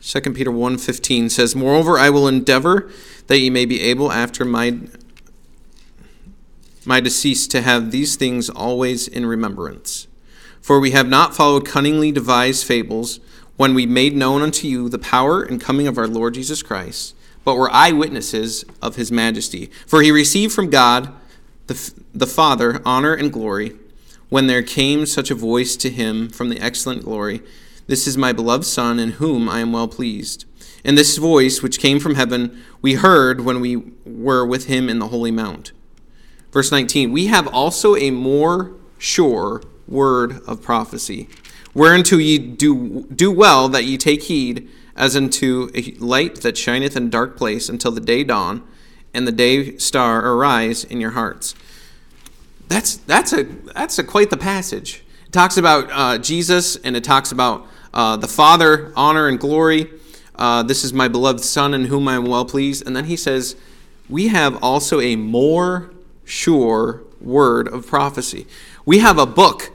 2 0.02 0.20
Peter 0.34 0.50
1:15 0.50 1.30
says, 1.30 1.56
"Moreover, 1.56 1.98
I 1.98 2.10
will 2.10 2.28
endeavor 2.28 2.90
that 3.26 3.38
ye 3.38 3.48
may 3.48 3.64
be 3.64 3.80
able 3.80 4.12
after 4.12 4.44
my 4.44 4.80
my 6.84 7.00
decease 7.00 7.46
to 7.46 7.62
have 7.62 7.90
these 7.90 8.16
things 8.16 8.50
always 8.50 9.08
in 9.08 9.24
remembrance. 9.24 10.08
For 10.60 10.78
we 10.78 10.90
have 10.90 11.08
not 11.08 11.34
followed 11.34 11.64
cunningly 11.64 12.12
devised 12.12 12.66
fables 12.66 13.18
when 13.56 13.72
we 13.72 13.86
made 13.86 14.14
known 14.14 14.42
unto 14.42 14.68
you 14.68 14.90
the 14.90 14.98
power 14.98 15.42
and 15.42 15.58
coming 15.58 15.86
of 15.86 15.96
our 15.96 16.06
Lord 16.06 16.34
Jesus 16.34 16.62
Christ, 16.62 17.14
but 17.44 17.56
were 17.56 17.72
eyewitnesses 17.72 18.66
of 18.82 18.96
his 18.96 19.10
majesty. 19.10 19.70
For 19.86 20.02
he 20.02 20.10
received 20.10 20.52
from 20.52 20.68
God 20.68 21.14
the, 21.66 21.94
the 22.14 22.26
Father 22.26 22.80
honor 22.84 23.12
and 23.12 23.32
glory 23.32 23.74
when 24.28 24.46
there 24.46 24.62
came 24.62 25.04
such 25.04 25.30
a 25.30 25.34
voice 25.34 25.76
to 25.76 25.90
him 25.90 26.28
from 26.28 26.48
the 26.48 26.60
excellent 26.60 27.04
glory 27.04 27.42
This 27.86 28.06
is 28.06 28.16
my 28.16 28.32
beloved 28.32 28.64
Son, 28.64 28.98
in 28.98 29.12
whom 29.12 29.48
I 29.48 29.58
am 29.58 29.72
well 29.72 29.88
pleased. 29.88 30.46
And 30.84 30.96
this 30.96 31.18
voice, 31.18 31.62
which 31.62 31.78
came 31.78 32.00
from 32.00 32.14
heaven, 32.14 32.62
we 32.80 32.94
heard 32.94 33.42
when 33.42 33.60
we 33.60 33.92
were 34.06 34.46
with 34.46 34.66
him 34.66 34.88
in 34.88 35.00
the 35.00 35.08
holy 35.08 35.30
mount. 35.30 35.72
Verse 36.50 36.70
19 36.70 37.12
We 37.12 37.26
have 37.26 37.46
also 37.48 37.96
a 37.96 38.10
more 38.10 38.72
sure 38.96 39.62
word 39.86 40.40
of 40.46 40.62
prophecy, 40.62 41.28
whereunto 41.74 42.16
ye 42.16 42.38
do, 42.38 43.06
do 43.14 43.30
well 43.30 43.68
that 43.68 43.84
ye 43.84 43.98
take 43.98 44.24
heed, 44.24 44.68
as 44.96 45.16
unto 45.16 45.70
a 45.74 45.92
light 45.98 46.36
that 46.36 46.56
shineth 46.56 46.96
in 46.96 47.08
a 47.08 47.10
dark 47.10 47.36
place 47.36 47.68
until 47.68 47.90
the 47.90 48.00
day 48.00 48.22
dawn 48.24 48.62
and 49.12 49.26
the 49.26 49.32
day 49.32 49.76
star 49.78 50.24
arise 50.26 50.84
in 50.84 51.00
your 51.00 51.10
hearts. 51.10 51.54
That's 52.68 52.96
that's 52.96 53.32
a 53.32 53.44
that's 53.44 53.98
a 53.98 54.04
quite 54.04 54.30
the 54.30 54.36
passage. 54.36 55.04
It 55.26 55.32
talks 55.32 55.56
about 55.56 55.88
uh, 55.90 56.18
Jesus 56.18 56.76
and 56.76 56.96
it 56.96 57.04
talks 57.04 57.32
about 57.32 57.66
uh, 57.92 58.16
the 58.16 58.28
Father, 58.28 58.92
honor 58.96 59.28
and 59.28 59.38
glory. 59.38 59.90
Uh, 60.36 60.62
this 60.62 60.82
is 60.82 60.92
my 60.92 61.08
beloved 61.08 61.44
Son 61.44 61.74
in 61.74 61.86
whom 61.86 62.08
I 62.08 62.14
am 62.16 62.24
well 62.26 62.44
pleased. 62.44 62.86
And 62.86 62.96
then 62.96 63.04
he 63.04 63.16
says, 63.16 63.54
we 64.08 64.28
have 64.28 64.62
also 64.62 65.00
a 65.00 65.16
more 65.16 65.92
sure 66.24 67.02
word 67.20 67.68
of 67.68 67.86
prophecy. 67.86 68.46
We 68.84 68.98
have 68.98 69.18
a 69.18 69.26
book 69.26 69.70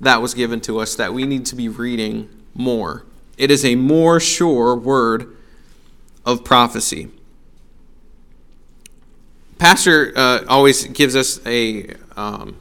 that 0.00 0.22
was 0.22 0.34
given 0.34 0.60
to 0.62 0.78
us 0.78 0.94
that 0.96 1.12
we 1.12 1.24
need 1.24 1.46
to 1.46 1.56
be 1.56 1.68
reading 1.68 2.28
more. 2.54 3.04
It 3.36 3.50
is 3.50 3.64
a 3.64 3.74
more 3.74 4.20
sure 4.20 4.76
word 4.76 5.36
of 6.24 6.44
prophecy. 6.44 7.08
Pastor 9.58 10.12
uh, 10.14 10.44
always 10.48 10.84
gives 10.84 11.16
us 11.16 11.44
a 11.44 11.94
um, 12.16 12.56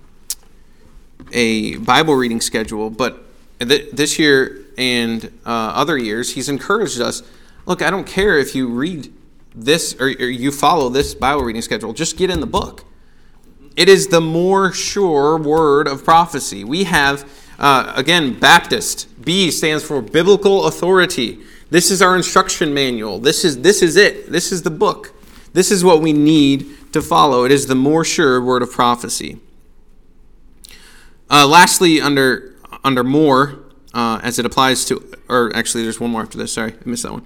a 1.32 1.78
Bible 1.78 2.16
reading 2.16 2.42
schedule, 2.42 2.90
but 2.90 3.24
th- 3.60 3.92
this 3.92 4.18
year 4.18 4.66
and 4.78 5.26
uh, 5.46 5.50
other 5.76 5.98
years, 5.98 6.34
he's 6.34 6.50
encouraged 6.50 7.00
us. 7.02 7.24
Look, 7.66 7.82
I 7.82 7.90
don't 7.90 8.08
care 8.08 8.38
if 8.40 8.56
you 8.56 8.68
read 8.68 9.14
this 9.54 9.96
or, 10.00 10.06
or 10.08 10.30
you 10.30 10.52
follow 10.52 10.90
this 10.90 11.14
Bible 11.14 11.44
reading 11.44 11.62
schedule. 11.62 11.94
Just 11.94 12.18
get 12.18 12.30
in 12.30 12.40
the 12.40 12.48
book. 12.48 12.84
It 13.76 13.90
is 13.90 14.08
the 14.08 14.22
more 14.22 14.72
sure 14.72 15.38
word 15.38 15.88
of 15.88 16.04
prophecy. 16.04 16.64
We 16.64 16.86
have, 16.86 17.30
uh, 17.60 17.94
again, 17.96 18.40
Baptist. 18.40 19.08
B 19.24 19.52
stands 19.52 19.84
for 19.84 20.02
biblical 20.02 20.66
authority. 20.66 21.40
This 21.70 21.92
is 21.92 22.02
our 22.02 22.16
instruction 22.16 22.74
manual. 22.74 23.20
This 23.20 23.44
is 23.44 23.62
this 23.62 23.82
is 23.82 23.98
it. 23.98 24.32
This 24.32 24.52
is 24.52 24.64
the 24.64 24.72
book. 24.72 25.14
This 25.54 25.72
is 25.72 25.84
what 25.84 26.02
we 26.02 26.14
need 26.14 26.78
to 26.98 27.08
follow. 27.08 27.46
It 27.46 27.52
is 27.52 27.68
the 27.68 27.76
more 27.76 28.04
sure 28.04 28.42
word 28.42 28.62
of 28.62 28.72
prophecy. 28.72 29.40
Uh, 31.30 31.48
lastly, 31.48 32.02
under 32.02 32.56
under 32.84 33.04
more, 33.04 33.60
uh, 33.94 34.20
as 34.24 34.40
it 34.40 34.46
applies 34.46 34.86
to, 34.86 35.04
or 35.30 35.52
actually, 35.56 35.84
there's 35.84 36.00
one 36.00 36.12
more 36.12 36.22
after 36.22 36.38
this. 36.38 36.54
Sorry, 36.54 36.74
I 36.74 36.90
missed 36.90 37.04
that 37.04 37.12
one. 37.12 37.26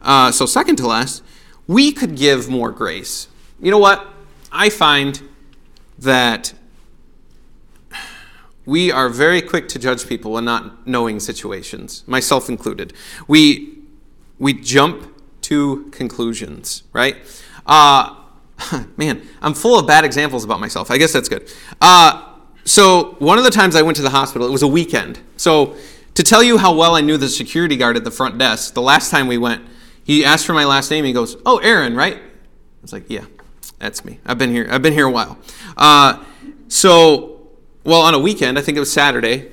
Uh, 0.00 0.32
so 0.32 0.46
second 0.46 0.76
to 0.76 0.86
last, 0.86 1.22
we 1.66 1.92
could 1.92 2.16
give 2.16 2.48
more 2.48 2.70
grace. 2.72 3.28
You 3.60 3.70
know 3.70 3.78
what? 3.78 4.06
I 4.50 4.68
find 4.70 5.22
that 5.98 6.54
we 8.64 8.90
are 8.90 9.08
very 9.08 9.42
quick 9.42 9.68
to 9.68 9.78
judge 9.78 10.08
people 10.08 10.36
in 10.38 10.44
not 10.44 10.86
knowing 10.86 11.20
situations, 11.20 12.04
myself 12.06 12.48
included. 12.48 12.92
We 13.28 13.78
we 14.38 14.54
jump 14.54 15.14
to 15.42 15.88
conclusions, 15.92 16.82
right? 16.92 17.16
Uh, 17.66 18.21
man, 18.96 19.22
I'm 19.40 19.54
full 19.54 19.78
of 19.78 19.86
bad 19.86 20.04
examples 20.04 20.44
about 20.44 20.60
myself. 20.60 20.90
I 20.90 20.98
guess 20.98 21.12
that's 21.12 21.28
good. 21.28 21.50
Uh, 21.80 22.28
so, 22.64 23.16
one 23.18 23.38
of 23.38 23.44
the 23.44 23.50
times 23.50 23.74
I 23.74 23.82
went 23.82 23.96
to 23.96 24.02
the 24.02 24.10
hospital, 24.10 24.46
it 24.46 24.50
was 24.50 24.62
a 24.62 24.68
weekend. 24.68 25.18
So, 25.36 25.74
to 26.14 26.22
tell 26.22 26.42
you 26.42 26.58
how 26.58 26.74
well 26.74 26.94
I 26.94 27.00
knew 27.00 27.16
the 27.16 27.28
security 27.28 27.76
guard 27.76 27.96
at 27.96 28.04
the 28.04 28.10
front 28.10 28.38
desk, 28.38 28.74
the 28.74 28.82
last 28.82 29.10
time 29.10 29.26
we 29.26 29.38
went, 29.38 29.64
he 30.04 30.24
asked 30.24 30.46
for 30.46 30.52
my 30.52 30.64
last 30.64 30.90
name. 30.90 31.04
He 31.04 31.12
goes, 31.12 31.36
"Oh, 31.46 31.58
Aaron, 31.58 31.96
right?" 31.96 32.16
I 32.16 32.20
was 32.82 32.92
like, 32.92 33.04
"Yeah, 33.08 33.24
that's 33.78 34.04
me. 34.04 34.18
I've 34.24 34.38
been 34.38 34.50
here. 34.50 34.68
I've 34.70 34.82
been 34.82 34.92
here 34.92 35.06
a 35.06 35.10
while." 35.10 35.38
Uh, 35.76 36.22
so, 36.68 37.48
well, 37.84 38.02
on 38.02 38.14
a 38.14 38.18
weekend, 38.18 38.58
I 38.58 38.62
think 38.62 38.76
it 38.76 38.80
was 38.80 38.92
Saturday, 38.92 39.50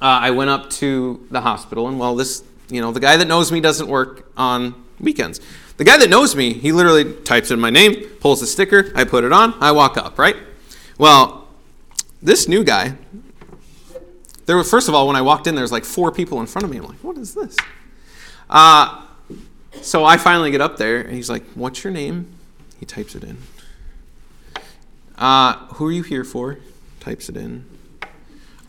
uh, 0.00 0.20
I 0.22 0.30
went 0.30 0.50
up 0.50 0.68
to 0.70 1.26
the 1.30 1.40
hospital, 1.40 1.88
and 1.88 1.98
well, 1.98 2.14
this, 2.14 2.44
you 2.68 2.80
know, 2.80 2.92
the 2.92 3.00
guy 3.00 3.16
that 3.16 3.26
knows 3.26 3.50
me 3.50 3.60
doesn't 3.60 3.88
work 3.88 4.30
on 4.36 4.74
weekends. 5.00 5.40
The 5.76 5.84
guy 5.84 5.98
that 5.98 6.08
knows 6.08 6.34
me, 6.34 6.54
he 6.54 6.72
literally 6.72 7.12
types 7.22 7.50
in 7.50 7.60
my 7.60 7.68
name, 7.68 8.06
pulls 8.20 8.40
the 8.40 8.46
sticker, 8.46 8.90
I 8.94 9.04
put 9.04 9.24
it 9.24 9.32
on, 9.32 9.54
I 9.60 9.72
walk 9.72 9.98
up, 9.98 10.18
right? 10.18 10.36
Well, 10.96 11.48
this 12.22 12.48
new 12.48 12.64
guy, 12.64 12.96
there 14.46 14.56
was, 14.56 14.70
first 14.70 14.88
of 14.88 14.94
all, 14.94 15.06
when 15.06 15.16
I 15.16 15.22
walked 15.22 15.46
in, 15.46 15.54
there 15.54 15.62
was 15.62 15.72
like 15.72 15.84
four 15.84 16.10
people 16.10 16.40
in 16.40 16.46
front 16.46 16.64
of 16.64 16.70
me. 16.70 16.78
I'm 16.78 16.84
like, 16.84 16.98
what 17.00 17.18
is 17.18 17.34
this? 17.34 17.56
Uh, 18.48 19.02
so 19.82 20.04
I 20.04 20.16
finally 20.16 20.50
get 20.50 20.62
up 20.62 20.78
there, 20.78 21.00
and 21.00 21.12
he's 21.12 21.28
like, 21.28 21.44
what's 21.54 21.84
your 21.84 21.92
name? 21.92 22.32
He 22.80 22.86
types 22.86 23.14
it 23.14 23.22
in. 23.22 23.36
Uh, 25.18 25.56
who 25.74 25.88
are 25.88 25.92
you 25.92 26.02
here 26.02 26.24
for? 26.24 26.58
Types 27.00 27.28
it 27.28 27.36
in. 27.36 27.66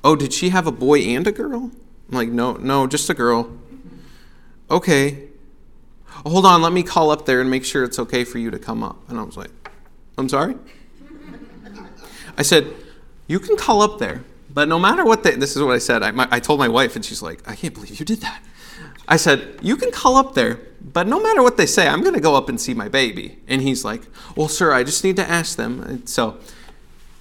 Oh, 0.04 0.18
did 0.18 0.34
she 0.34 0.50
have 0.50 0.68
a 0.68 0.72
boy 0.74 1.00
and 1.00 1.26
a 1.26 1.32
girl? 1.32 1.72
I'm 2.10 2.16
like, 2.16 2.30
no, 2.30 2.54
no, 2.54 2.86
just 2.86 3.10
a 3.10 3.14
girl. 3.14 3.58
Okay 4.70 5.27
hold 6.26 6.46
on, 6.46 6.62
let 6.62 6.74
me 6.74 6.84
call 6.84 7.12
up 7.12 7.26
there 7.26 7.42
and 7.42 7.50
make 7.50 7.66
sure 7.66 7.84
it's 7.84 8.00
okay 8.00 8.24
for 8.24 8.38
you 8.38 8.52
to 8.52 8.60
come 8.60 8.84
up. 8.84 8.98
And 9.10 9.20
I 9.20 9.24
was 9.24 9.38
like, 9.38 9.52
I'm 10.18 10.30
sorry? 10.30 10.56
I 12.38 12.42
said, 12.44 12.74
you 13.28 13.40
can 13.40 13.58
call 13.58 13.82
up 13.82 14.00
there, 14.00 14.24
But 14.50 14.68
no 14.68 14.80
matter 14.80 15.06
what 15.06 15.24
they, 15.24 15.36
this 15.36 15.56
is 15.56 15.62
what 15.62 15.76
I 15.76 15.78
said. 15.78 16.02
I, 16.02 16.12
my, 16.12 16.28
I 16.32 16.40
told 16.40 16.60
my 16.60 16.68
wife, 16.68 16.96
and 16.96 17.06
she's 17.06 17.22
like, 17.22 17.48
I 17.48 17.56
can't 17.56 17.74
believe 17.74 18.00
you 18.00 18.06
did 18.06 18.22
that. 18.22 18.42
I 19.08 19.18
said, 19.18 19.60
You 19.62 19.78
can 19.78 19.92
call 19.92 20.16
up 20.16 20.34
there, 20.34 20.60
but 20.82 21.08
no 21.08 21.22
matter 21.22 21.44
what 21.44 21.58
they 21.58 21.66
say, 21.66 21.88
I'm 21.88 22.02
going 22.02 22.14
to 22.14 22.20
go 22.22 22.36
up 22.36 22.50
and 22.50 22.60
see 22.60 22.74
my 22.74 22.90
baby. 22.90 23.40
And 23.48 23.62
he's 23.62 23.86
like, 23.86 24.02
Well, 24.36 24.48
sir, 24.48 24.74
I 24.74 24.84
just 24.84 25.04
need 25.04 25.16
to 25.18 25.30
ask 25.30 25.58
them. 25.58 25.82
And 25.82 26.10
so 26.10 26.38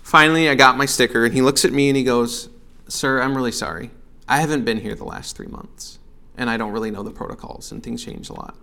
finally, 0.02 0.48
I 0.48 0.54
got 0.54 0.76
my 0.76 0.86
sticker, 0.86 1.24
and 1.24 1.34
he 1.34 1.42
looks 1.42 1.64
at 1.64 1.72
me 1.72 1.88
and 1.88 1.96
he 1.96 2.04
goes, 2.04 2.48
Sir, 2.88 3.20
I'm 3.20 3.36
really 3.36 3.52
sorry. 3.52 3.90
I 4.28 4.40
haven't 4.40 4.64
been 4.64 4.80
here 4.80 4.94
the 4.94 5.04
last 5.04 5.36
three 5.36 5.46
months, 5.46 5.98
and 6.36 6.50
I 6.50 6.56
don't 6.56 6.72
really 6.72 6.90
know 6.90 7.02
the 7.02 7.10
protocols, 7.10 7.70
and 7.70 7.82
things 7.82 8.04
change 8.04 8.28
a 8.30 8.34
lot. 8.34 8.56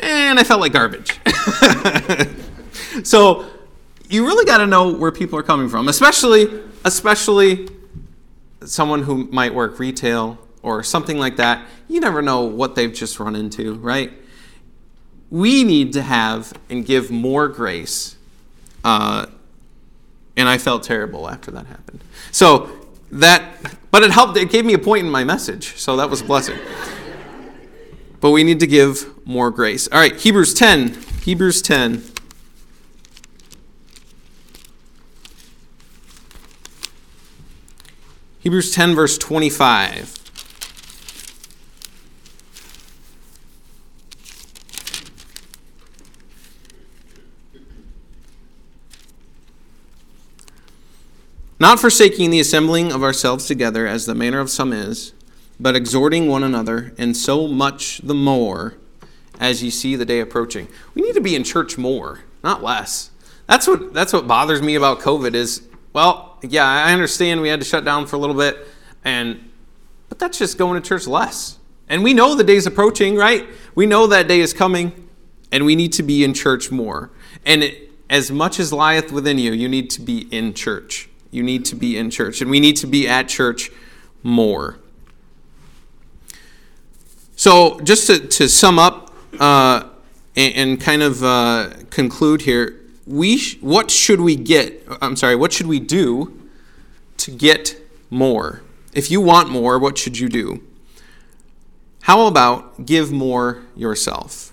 And 0.00 0.38
I 0.38 0.44
felt 0.44 0.60
like 0.60 0.72
garbage. 0.72 1.18
so 3.04 3.46
you 4.08 4.26
really 4.26 4.44
got 4.44 4.58
to 4.58 4.66
know 4.66 4.92
where 4.92 5.10
people 5.10 5.38
are 5.38 5.42
coming 5.42 5.68
from, 5.68 5.88
especially 5.88 6.62
especially 6.84 7.68
someone 8.64 9.02
who 9.02 9.24
might 9.26 9.54
work 9.54 9.78
retail 9.78 10.38
or 10.62 10.82
something 10.82 11.18
like 11.18 11.36
that. 11.36 11.66
You 11.88 12.00
never 12.00 12.22
know 12.22 12.42
what 12.42 12.74
they've 12.74 12.92
just 12.92 13.18
run 13.18 13.34
into, 13.34 13.74
right? 13.74 14.12
We 15.30 15.64
need 15.64 15.94
to 15.94 16.02
have 16.02 16.52
and 16.68 16.84
give 16.84 17.10
more 17.10 17.48
grace. 17.48 18.16
Uh, 18.84 19.26
and 20.36 20.48
I 20.48 20.58
felt 20.58 20.82
terrible 20.82 21.28
after 21.28 21.50
that 21.52 21.66
happened. 21.66 22.00
So 22.30 22.70
that, 23.12 23.42
but 23.90 24.02
it 24.02 24.10
helped. 24.10 24.36
It 24.36 24.50
gave 24.50 24.64
me 24.64 24.74
a 24.74 24.78
point 24.78 25.06
in 25.06 25.12
my 25.12 25.24
message, 25.24 25.76
so 25.76 25.96
that 25.96 26.08
was 26.08 26.20
a 26.20 26.24
blessing. 26.24 26.58
But 28.22 28.30
we 28.30 28.44
need 28.44 28.60
to 28.60 28.68
give 28.68 29.26
more 29.26 29.50
grace. 29.50 29.88
All 29.88 29.98
right, 29.98 30.14
Hebrews 30.14 30.54
10. 30.54 30.96
Hebrews 31.24 31.60
10. 31.60 32.04
Hebrews 38.38 38.72
10, 38.72 38.94
verse 38.94 39.18
25. 39.18 40.20
Not 51.58 51.80
forsaking 51.80 52.30
the 52.30 52.38
assembling 52.38 52.92
of 52.92 53.02
ourselves 53.02 53.46
together, 53.46 53.88
as 53.88 54.06
the 54.06 54.14
manner 54.14 54.38
of 54.38 54.48
some 54.48 54.72
is, 54.72 55.12
but 55.62 55.76
exhorting 55.76 56.26
one 56.26 56.42
another, 56.42 56.92
and 56.98 57.16
so 57.16 57.46
much 57.46 57.98
the 57.98 58.14
more 58.14 58.74
as 59.38 59.62
ye 59.62 59.70
see 59.70 59.94
the 59.94 60.04
day 60.04 60.18
approaching. 60.18 60.66
We 60.94 61.02
need 61.02 61.14
to 61.14 61.20
be 61.20 61.36
in 61.36 61.44
church 61.44 61.78
more, 61.78 62.20
not 62.42 62.62
less. 62.62 63.10
That's 63.46 63.66
what 63.68 63.94
that's 63.94 64.12
what 64.12 64.26
bothers 64.26 64.60
me 64.60 64.74
about 64.74 64.98
COVID 65.00 65.34
is 65.34 65.62
well, 65.92 66.38
yeah, 66.42 66.66
I 66.66 66.92
understand 66.92 67.40
we 67.42 67.48
had 67.48 67.60
to 67.60 67.66
shut 67.66 67.84
down 67.84 68.06
for 68.06 68.16
a 68.16 68.18
little 68.18 68.34
bit, 68.34 68.66
and 69.04 69.50
but 70.08 70.18
that's 70.18 70.38
just 70.38 70.58
going 70.58 70.80
to 70.80 70.86
church 70.86 71.06
less. 71.06 71.58
And 71.88 72.02
we 72.02 72.14
know 72.14 72.34
the 72.34 72.44
day's 72.44 72.66
approaching, 72.66 73.16
right? 73.16 73.46
We 73.74 73.86
know 73.86 74.06
that 74.08 74.26
day 74.26 74.40
is 74.40 74.52
coming, 74.52 75.08
and 75.52 75.64
we 75.64 75.76
need 75.76 75.92
to 75.94 76.02
be 76.02 76.24
in 76.24 76.34
church 76.34 76.70
more. 76.70 77.10
And 77.44 77.62
it, 77.62 77.90
as 78.08 78.30
much 78.30 78.58
as 78.58 78.72
lieth 78.72 79.12
within 79.12 79.38
you, 79.38 79.52
you 79.52 79.68
need 79.68 79.90
to 79.90 80.00
be 80.00 80.20
in 80.34 80.54
church. 80.54 81.08
You 81.30 81.42
need 81.42 81.64
to 81.66 81.76
be 81.76 81.96
in 81.96 82.10
church, 82.10 82.40
and 82.40 82.50
we 82.50 82.60
need 82.60 82.76
to 82.76 82.86
be 82.86 83.06
at 83.06 83.28
church 83.28 83.70
more. 84.22 84.78
So, 87.42 87.80
just 87.80 88.06
to, 88.06 88.20
to 88.20 88.48
sum 88.48 88.78
up 88.78 89.12
uh, 89.40 89.88
and, 90.36 90.54
and, 90.54 90.80
kind 90.80 91.02
of 91.02 91.24
uh, 91.24 91.70
conclude 91.90 92.42
here, 92.42 92.80
we 93.04 93.36
sh- 93.36 93.58
what 93.60 93.90
should 93.90 94.20
we 94.20 94.36
get? 94.36 94.86
I'm 95.00 95.16
sorry, 95.16 95.34
what 95.34 95.52
should 95.52 95.66
we 95.66 95.80
do 95.80 96.40
to 97.16 97.32
get 97.32 97.76
more? 98.10 98.62
If 98.92 99.10
you 99.10 99.20
want 99.20 99.50
more, 99.50 99.76
what 99.80 99.98
should 99.98 100.20
you 100.20 100.28
do? 100.28 100.62
How 102.02 102.28
about 102.28 102.86
give 102.86 103.10
more 103.10 103.64
yourself? 103.74 104.52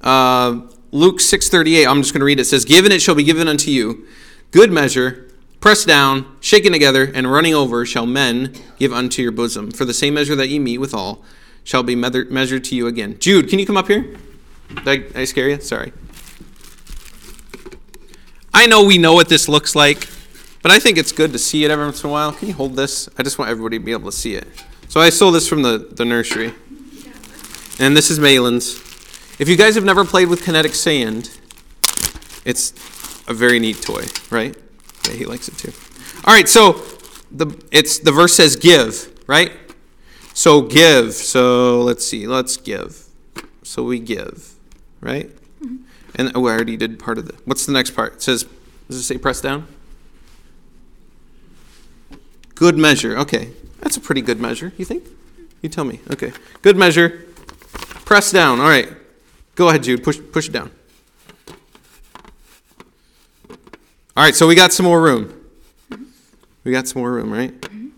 Uh, 0.00 0.62
Luke 0.90 1.20
6:38. 1.20 1.86
I'm 1.86 2.02
just 2.02 2.12
going 2.12 2.22
to 2.22 2.26
read 2.26 2.40
it. 2.40 2.42
it. 2.42 2.46
Says, 2.46 2.64
"Given 2.64 2.90
it 2.90 3.02
shall 3.02 3.14
be 3.14 3.22
given 3.22 3.46
unto 3.46 3.70
you, 3.70 4.04
good 4.50 4.72
measure, 4.72 5.28
pressed 5.60 5.86
down, 5.86 6.26
shaken 6.40 6.72
together, 6.72 7.04
and 7.14 7.30
running 7.30 7.54
over, 7.54 7.86
shall 7.86 8.04
men 8.04 8.52
give 8.80 8.92
unto 8.92 9.22
your 9.22 9.30
bosom. 9.30 9.70
For 9.70 9.84
the 9.84 9.94
same 9.94 10.14
measure 10.14 10.34
that 10.34 10.48
ye 10.48 10.58
meet 10.58 10.78
withal, 10.78 11.24
shall 11.64 11.82
be 11.82 11.96
measured 11.96 12.64
to 12.64 12.76
you 12.76 12.86
again." 12.86 13.18
Jude, 13.18 13.48
can 13.48 13.58
you 13.58 13.66
come 13.66 13.76
up 13.76 13.88
here? 13.88 14.16
Did 14.68 14.88
I, 14.88 14.96
did 14.96 15.16
I 15.16 15.24
scare 15.24 15.48
you? 15.48 15.60
Sorry. 15.60 15.92
I 18.52 18.66
know 18.66 18.84
we 18.84 18.98
know 18.98 19.14
what 19.14 19.28
this 19.28 19.48
looks 19.48 19.74
like, 19.74 20.08
but 20.62 20.70
I 20.70 20.78
think 20.78 20.96
it's 20.96 21.12
good 21.12 21.32
to 21.32 21.38
see 21.38 21.64
it 21.64 21.70
every 21.70 21.84
once 21.84 22.02
in 22.04 22.08
a 22.08 22.12
while. 22.12 22.32
Can 22.32 22.48
you 22.48 22.54
hold 22.54 22.76
this? 22.76 23.08
I 23.18 23.22
just 23.22 23.38
want 23.38 23.50
everybody 23.50 23.78
to 23.78 23.84
be 23.84 23.92
able 23.92 24.10
to 24.10 24.16
see 24.16 24.34
it. 24.34 24.46
So 24.88 25.00
I 25.00 25.10
stole 25.10 25.32
this 25.32 25.48
from 25.48 25.62
the, 25.62 25.78
the 25.78 26.04
nursery. 26.04 26.54
And 27.80 27.96
this 27.96 28.10
is 28.10 28.20
Malin's. 28.20 28.76
If 29.40 29.48
you 29.48 29.56
guys 29.56 29.74
have 29.74 29.84
never 29.84 30.04
played 30.04 30.28
with 30.28 30.44
kinetic 30.44 30.74
sand, 30.74 31.30
it's 32.44 32.72
a 33.26 33.34
very 33.34 33.58
neat 33.58 33.82
toy, 33.82 34.04
right? 34.30 34.56
Yeah, 35.08 35.14
he 35.14 35.24
likes 35.24 35.48
it 35.48 35.58
too. 35.58 35.72
All 36.24 36.32
right, 36.32 36.48
so 36.48 36.84
the 37.32 37.60
it's 37.72 37.98
the 37.98 38.12
verse 38.12 38.34
says 38.34 38.54
give, 38.54 39.12
right? 39.26 39.50
So 40.34 40.62
give. 40.62 41.14
So 41.14 41.80
let's 41.80 42.06
see. 42.06 42.26
Let's 42.26 42.56
give. 42.56 43.06
So 43.62 43.84
we 43.84 43.98
give, 43.98 44.54
right? 45.00 45.30
Mm-hmm. 45.62 45.76
And 46.16 46.32
oh, 46.34 46.46
I 46.46 46.52
already 46.52 46.76
did 46.76 46.98
part 46.98 47.16
of 47.18 47.26
the. 47.26 47.34
What's 47.44 47.64
the 47.64 47.72
next 47.72 47.92
part? 47.92 48.14
It 48.14 48.22
says, 48.22 48.44
does 48.88 48.98
it 48.98 49.04
say 49.04 49.16
press 49.16 49.40
down? 49.40 49.66
Good 52.54 52.76
measure. 52.76 53.16
Okay. 53.18 53.52
That's 53.80 53.96
a 53.96 54.00
pretty 54.00 54.20
good 54.20 54.40
measure, 54.40 54.72
you 54.76 54.84
think? 54.84 55.04
You 55.62 55.68
tell 55.68 55.84
me. 55.84 56.00
Okay. 56.10 56.32
Good 56.62 56.76
measure. 56.76 57.26
Press 58.04 58.30
down. 58.30 58.60
All 58.60 58.68
right. 58.68 58.88
Go 59.54 59.68
ahead, 59.68 59.84
Jude. 59.84 60.02
Push, 60.02 60.18
push 60.32 60.48
it 60.48 60.52
down. 60.52 60.70
All 64.16 64.22
right, 64.22 64.34
so 64.34 64.46
we 64.46 64.54
got 64.54 64.72
some 64.72 64.86
more 64.86 65.00
room. 65.00 65.32
Mm-hmm. 65.90 66.04
We 66.64 66.72
got 66.72 66.86
some 66.86 67.02
more 67.02 67.10
room, 67.10 67.32
right? 67.32 67.58
Mm-hmm. 67.60 67.88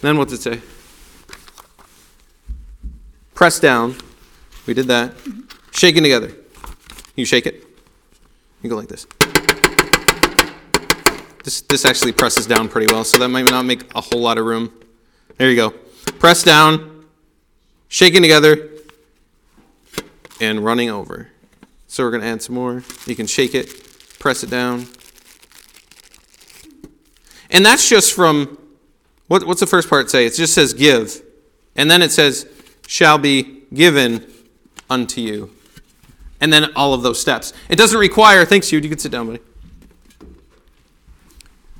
Then 0.00 0.16
what's 0.16 0.32
it 0.32 0.40
say? 0.40 0.60
Press 3.40 3.58
down. 3.58 3.96
We 4.66 4.74
did 4.74 4.88
that. 4.88 5.14
Shaking 5.72 6.02
together. 6.02 6.30
You 7.16 7.24
shake 7.24 7.46
it. 7.46 7.64
You 8.60 8.68
go 8.68 8.76
like 8.76 8.88
this. 8.88 9.06
This, 11.42 11.62
this 11.62 11.86
actually 11.86 12.12
presses 12.12 12.46
down 12.46 12.68
pretty 12.68 12.92
well, 12.92 13.02
so 13.02 13.16
that 13.16 13.28
might 13.28 13.48
not 13.48 13.64
make 13.64 13.90
a 13.94 14.02
whole 14.02 14.20
lot 14.20 14.36
of 14.36 14.44
room. 14.44 14.70
There 15.38 15.48
you 15.48 15.56
go. 15.56 15.70
Press 16.18 16.42
down, 16.42 17.06
shaking 17.88 18.20
together, 18.20 18.68
and 20.38 20.62
running 20.62 20.90
over. 20.90 21.28
So 21.86 22.04
we're 22.04 22.10
going 22.10 22.22
to 22.22 22.28
add 22.28 22.42
some 22.42 22.56
more. 22.56 22.84
You 23.06 23.16
can 23.16 23.26
shake 23.26 23.54
it, 23.54 24.18
press 24.18 24.44
it 24.44 24.50
down. 24.50 24.86
And 27.48 27.64
that's 27.64 27.88
just 27.88 28.12
from, 28.12 28.58
what, 29.28 29.46
what's 29.46 29.60
the 29.60 29.66
first 29.66 29.88
part 29.88 30.10
say? 30.10 30.26
It 30.26 30.34
just 30.34 30.52
says 30.52 30.74
give. 30.74 31.22
And 31.74 31.90
then 31.90 32.02
it 32.02 32.12
says, 32.12 32.46
shall 32.90 33.18
be 33.18 33.62
given 33.72 34.26
unto 34.90 35.20
you 35.20 35.48
and 36.40 36.52
then 36.52 36.72
all 36.74 36.92
of 36.92 37.02
those 37.02 37.20
steps. 37.20 37.52
It 37.68 37.76
doesn't 37.76 38.00
require, 38.00 38.44
thanks, 38.44 38.72
you, 38.72 38.80
you 38.80 38.88
can 38.88 38.98
sit 38.98 39.12
down, 39.12 39.28
buddy. 39.28 39.40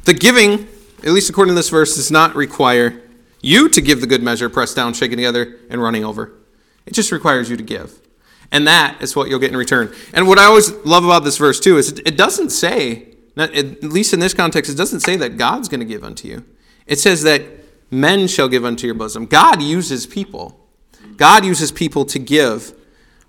The 0.05 0.15
giving, 0.15 0.69
at 0.99 1.09
least 1.09 1.29
according 1.29 1.51
to 1.51 1.57
this 1.57 1.69
verse, 1.69 1.97
does 1.97 2.13
not 2.13 2.37
require 2.37 3.03
you 3.43 3.69
to 3.71 3.81
give 3.81 4.01
the 4.01 4.07
good 4.07 4.23
measure, 4.23 4.49
pressed 4.49 4.77
down, 4.77 4.95
shaken 4.95 5.17
together, 5.17 5.59
and 5.69 5.83
running 5.83 6.05
over. 6.05 6.33
It 6.87 6.95
just 6.95 7.11
requires 7.11 7.51
you 7.51 7.57
to 7.57 7.63
give. 7.65 7.99
And 8.53 8.65
that 8.69 9.03
is 9.03 9.17
what 9.17 9.29
you'll 9.29 9.41
get 9.41 9.51
in 9.51 9.57
return. 9.57 9.93
And 10.13 10.29
what 10.29 10.39
I 10.39 10.45
always 10.45 10.71
love 10.85 11.05
about 11.05 11.25
this 11.25 11.39
verse, 11.39 11.59
too, 11.59 11.77
is 11.77 11.91
it 11.91 12.17
doesn't 12.17 12.51
say, 12.51 13.15
at 13.37 13.83
least 13.83 14.13
in 14.13 14.21
this 14.21 14.33
context, 14.33 14.71
it 14.71 14.77
doesn't 14.77 15.01
say 15.01 15.17
that 15.17 15.37
God's 15.37 15.69
going 15.69 15.81
to 15.81 15.87
give 15.87 16.05
unto 16.05 16.29
you. 16.29 16.45
It 16.87 17.01
says 17.01 17.25
that 17.25 17.43
men 17.91 18.29
shall 18.29 18.49
give 18.49 18.65
unto 18.65 18.87
your 18.87 18.95
bosom. 18.95 19.27
God 19.27 19.61
uses 19.61 20.07
people. 20.07 20.60
God 21.17 21.45
uses 21.45 21.71
people 21.71 22.05
to 22.07 22.19
give 22.19 22.75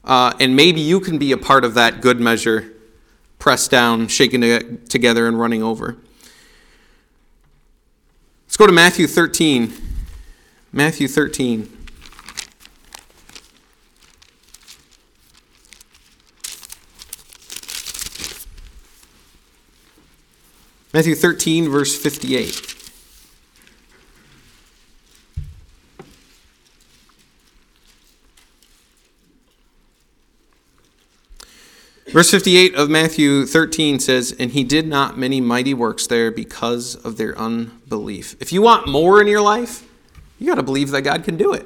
uh, 0.04 0.34
and 0.40 0.56
maybe 0.56 0.82
you 0.82 1.00
can 1.00 1.18
be 1.18 1.32
a 1.32 1.38
part 1.38 1.64
of 1.64 1.76
that 1.76 2.02
good 2.02 2.20
measure, 2.20 2.74
pressed 3.40 3.70
down, 3.70 4.08
shaken 4.08 4.84
together, 4.88 5.28
and 5.28 5.40
running 5.40 5.62
over. 5.62 5.98
Let's 8.46 8.58
go 8.58 8.66
to 8.66 8.74
Matthew 8.74 9.08
13. 9.08 9.74
Matthew 10.74 11.08
13. 11.08 11.78
Matthew 20.94 21.16
13, 21.16 21.70
verse 21.70 21.98
58. 21.98 22.81
Verse 32.12 32.30
58 32.30 32.76
of 32.76 32.90
Matthew 32.90 33.46
13 33.46 33.98
says, 34.00 34.36
And 34.38 34.52
he 34.52 34.66
did 34.66 34.86
not 34.86 35.18
many 35.18 35.40
mighty 35.40 35.74
works 35.74 36.08
there 36.08 36.30
because 36.30 36.96
of 36.96 37.16
their 37.16 37.38
unbelief. 37.40 38.36
If 38.42 38.52
you 38.52 38.62
want 38.62 38.90
more 38.90 39.22
in 39.22 39.28
your 39.28 39.40
life, 39.40 39.88
you 40.38 40.46
got 40.46 40.56
to 40.56 40.64
believe 40.64 40.92
that 40.92 41.04
God 41.04 41.24
can 41.24 41.38
do 41.38 41.54
it. 41.54 41.66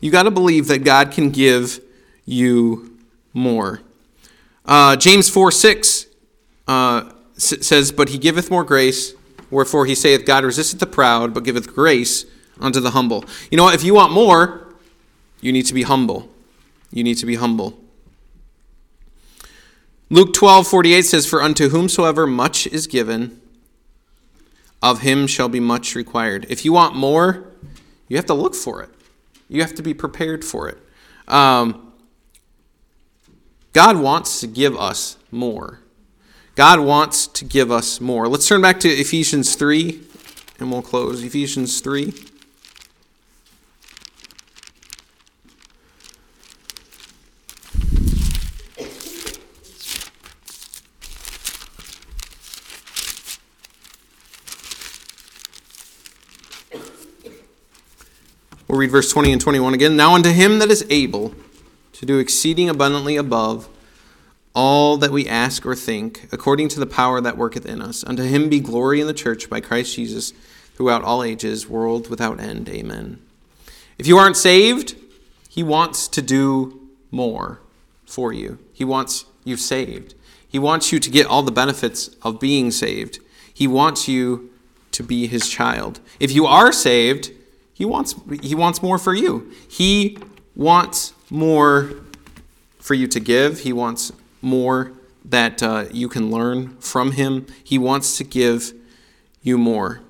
You 0.00 0.10
got 0.10 0.22
to 0.22 0.30
believe 0.30 0.66
that 0.68 0.78
God 0.78 1.10
can 1.10 1.28
give 1.28 1.78
you 2.24 2.96
more. 3.34 3.82
Uh, 4.64 4.96
James 4.96 5.28
4 5.28 5.50
6 5.50 6.06
uh, 6.68 7.12
says, 7.36 7.92
But 7.92 8.08
he 8.08 8.16
giveth 8.16 8.50
more 8.50 8.64
grace, 8.64 9.12
wherefore 9.50 9.84
he 9.84 9.94
saith, 9.94 10.24
God 10.24 10.42
resisteth 10.42 10.80
the 10.80 10.86
proud, 10.86 11.34
but 11.34 11.44
giveth 11.44 11.74
grace 11.74 12.24
unto 12.58 12.80
the 12.80 12.92
humble. 12.92 13.26
You 13.50 13.58
know 13.58 13.64
what? 13.64 13.74
If 13.74 13.84
you 13.84 13.92
want 13.92 14.14
more, 14.14 14.68
you 15.42 15.52
need 15.52 15.66
to 15.66 15.74
be 15.74 15.82
humble. 15.82 16.30
You 16.90 17.04
need 17.04 17.18
to 17.18 17.26
be 17.26 17.34
humble. 17.34 17.81
Luke 20.12 20.34
12, 20.34 20.68
48 20.68 21.02
says, 21.06 21.26
For 21.26 21.42
unto 21.42 21.70
whomsoever 21.70 22.26
much 22.26 22.66
is 22.66 22.86
given, 22.86 23.40
of 24.82 25.00
him 25.00 25.26
shall 25.26 25.48
be 25.48 25.58
much 25.58 25.94
required. 25.94 26.44
If 26.50 26.66
you 26.66 26.72
want 26.74 26.94
more, 26.94 27.46
you 28.08 28.18
have 28.18 28.26
to 28.26 28.34
look 28.34 28.54
for 28.54 28.82
it. 28.82 28.90
You 29.48 29.62
have 29.62 29.74
to 29.76 29.82
be 29.82 29.94
prepared 29.94 30.44
for 30.44 30.68
it. 30.68 30.76
Um, 31.26 31.94
God 33.72 33.96
wants 33.96 34.40
to 34.40 34.46
give 34.46 34.76
us 34.76 35.16
more. 35.30 35.80
God 36.56 36.80
wants 36.80 37.26
to 37.28 37.46
give 37.46 37.70
us 37.70 37.98
more. 37.98 38.28
Let's 38.28 38.46
turn 38.46 38.60
back 38.60 38.80
to 38.80 38.90
Ephesians 38.90 39.54
3, 39.54 39.98
and 40.58 40.70
we'll 40.70 40.82
close. 40.82 41.24
Ephesians 41.24 41.80
3. 41.80 42.12
Read 58.82 58.90
verse 58.90 59.12
20 59.12 59.30
and 59.30 59.40
21 59.40 59.74
again. 59.74 59.96
Now 59.96 60.16
unto 60.16 60.32
him 60.32 60.58
that 60.58 60.68
is 60.68 60.84
able 60.90 61.32
to 61.92 62.04
do 62.04 62.18
exceeding 62.18 62.68
abundantly 62.68 63.14
above 63.14 63.68
all 64.56 64.96
that 64.96 65.12
we 65.12 65.28
ask 65.28 65.64
or 65.64 65.76
think, 65.76 66.26
according 66.32 66.66
to 66.70 66.80
the 66.80 66.86
power 66.86 67.20
that 67.20 67.36
worketh 67.36 67.64
in 67.64 67.80
us. 67.80 68.02
Unto 68.02 68.24
him 68.24 68.48
be 68.48 68.58
glory 68.58 69.00
in 69.00 69.06
the 69.06 69.14
church 69.14 69.48
by 69.48 69.60
Christ 69.60 69.94
Jesus 69.94 70.32
throughout 70.74 71.04
all 71.04 71.22
ages, 71.22 71.68
world 71.68 72.10
without 72.10 72.40
end. 72.40 72.68
Amen. 72.70 73.22
If 73.98 74.08
you 74.08 74.18
aren't 74.18 74.36
saved, 74.36 74.96
he 75.48 75.62
wants 75.62 76.08
to 76.08 76.20
do 76.20 76.88
more 77.12 77.60
for 78.04 78.32
you. 78.32 78.58
He 78.72 78.84
wants 78.84 79.26
you 79.44 79.56
saved. 79.56 80.16
He 80.48 80.58
wants 80.58 80.90
you 80.90 80.98
to 80.98 81.08
get 81.08 81.26
all 81.26 81.44
the 81.44 81.52
benefits 81.52 82.08
of 82.22 82.40
being 82.40 82.72
saved. 82.72 83.20
He 83.54 83.68
wants 83.68 84.08
you 84.08 84.50
to 84.90 85.04
be 85.04 85.28
his 85.28 85.48
child. 85.48 86.00
If 86.18 86.32
you 86.32 86.46
are 86.46 86.72
saved, 86.72 87.30
he 87.82 87.86
wants, 87.86 88.14
he 88.42 88.54
wants 88.54 88.80
more 88.80 88.96
for 88.96 89.12
you. 89.12 89.50
He 89.68 90.16
wants 90.54 91.14
more 91.30 91.90
for 92.78 92.94
you 92.94 93.08
to 93.08 93.18
give. 93.18 93.58
He 93.58 93.72
wants 93.72 94.12
more 94.40 94.92
that 95.24 95.64
uh, 95.64 95.86
you 95.90 96.08
can 96.08 96.30
learn 96.30 96.76
from 96.76 97.10
him. 97.10 97.44
He 97.64 97.78
wants 97.78 98.18
to 98.18 98.22
give 98.22 98.72
you 99.42 99.58
more. 99.58 100.00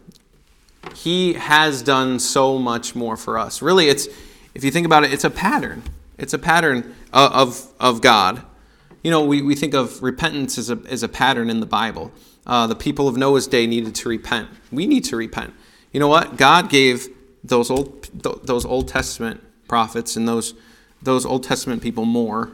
He 0.95 1.33
has 1.33 1.81
done 1.81 2.19
so 2.19 2.59
much 2.59 2.95
more 2.95 3.17
for 3.17 3.39
us. 3.39 3.63
Really, 3.63 3.89
it's 3.89 4.07
if 4.55 4.63
you 4.63 4.71
think 4.71 4.85
about 4.85 5.05
it, 5.05 5.11
it's 5.15 5.25
a 5.25 5.31
pattern. 5.31 5.83
It's 6.19 6.35
a 6.35 6.39
pattern 6.39 6.95
of, 7.11 7.33
of, 7.33 7.73
of 7.81 8.03
God. 8.03 8.43
You 9.03 9.11
know, 9.11 9.25
we, 9.25 9.41
we 9.41 9.55
think 9.55 9.73
of 9.73 10.03
repentance 10.03 10.59
as 10.59 10.69
a, 10.69 10.79
as 10.91 11.03
a 11.03 11.09
pattern 11.09 11.49
in 11.49 11.61
the 11.61 11.67
Bible. 11.67 12.13
Uh, 12.47 12.67
the 12.67 12.77
people 12.77 13.09
of 13.09 13.17
Noah's 13.17 13.47
day 13.47 13.67
needed 13.67 13.95
to 13.95 14.11
repent. 14.11 14.51
We 14.71 14.87
need 14.87 15.05
to 15.05 15.17
repent. 15.17 15.55
You 15.91 16.01
know 16.01 16.09
what? 16.09 16.37
God 16.37 16.69
gave 16.69 17.09
those 17.45 17.71
old 17.71 18.03
those 18.23 18.65
Old 18.65 18.89
Testament 18.89 19.43
prophets 19.69 20.17
and 20.17 20.29
those 20.29 20.55
those 21.03 21.27
Old 21.27 21.45
Testament 21.45 21.83
people 21.83 22.05
more 22.05 22.53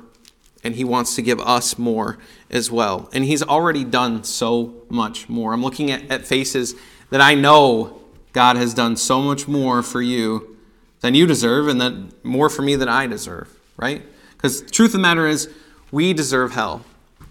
and 0.65 0.75
he 0.75 0.85
wants 0.85 1.15
to 1.15 1.23
give 1.23 1.41
us 1.41 1.79
more 1.79 2.19
as 2.51 2.71
well. 2.71 3.09
And 3.13 3.25
he's 3.25 3.43
already 3.43 3.85
done 3.85 4.25
so 4.25 4.75
much 4.89 5.29
more. 5.29 5.53
I'm 5.53 5.63
looking 5.63 5.91
at, 5.91 6.11
at 6.11 6.27
faces 6.27 6.75
that 7.11 7.21
I 7.21 7.35
know 7.35 8.01
God 8.33 8.57
has 8.57 8.75
done 8.75 8.97
so 8.97 9.21
much 9.21 9.47
more 9.47 9.83
for 9.83 10.03
you 10.03 10.57
than 11.01 11.15
you 11.15 11.27
deserve 11.27 11.69
and 11.69 11.81
that 11.81 12.25
more 12.25 12.49
for 12.51 12.63
me 12.63 12.75
than 12.75 12.89
I 12.89 13.07
deserve, 13.07 13.49
right? 13.77 14.03
Because 14.33 14.63
the 14.63 14.71
truth 14.71 14.89
of 14.89 14.93
the 14.95 14.99
matter 14.99 15.27
is 15.27 15.49
we 15.91 16.13
deserve 16.13 16.53
hell. 16.53 16.85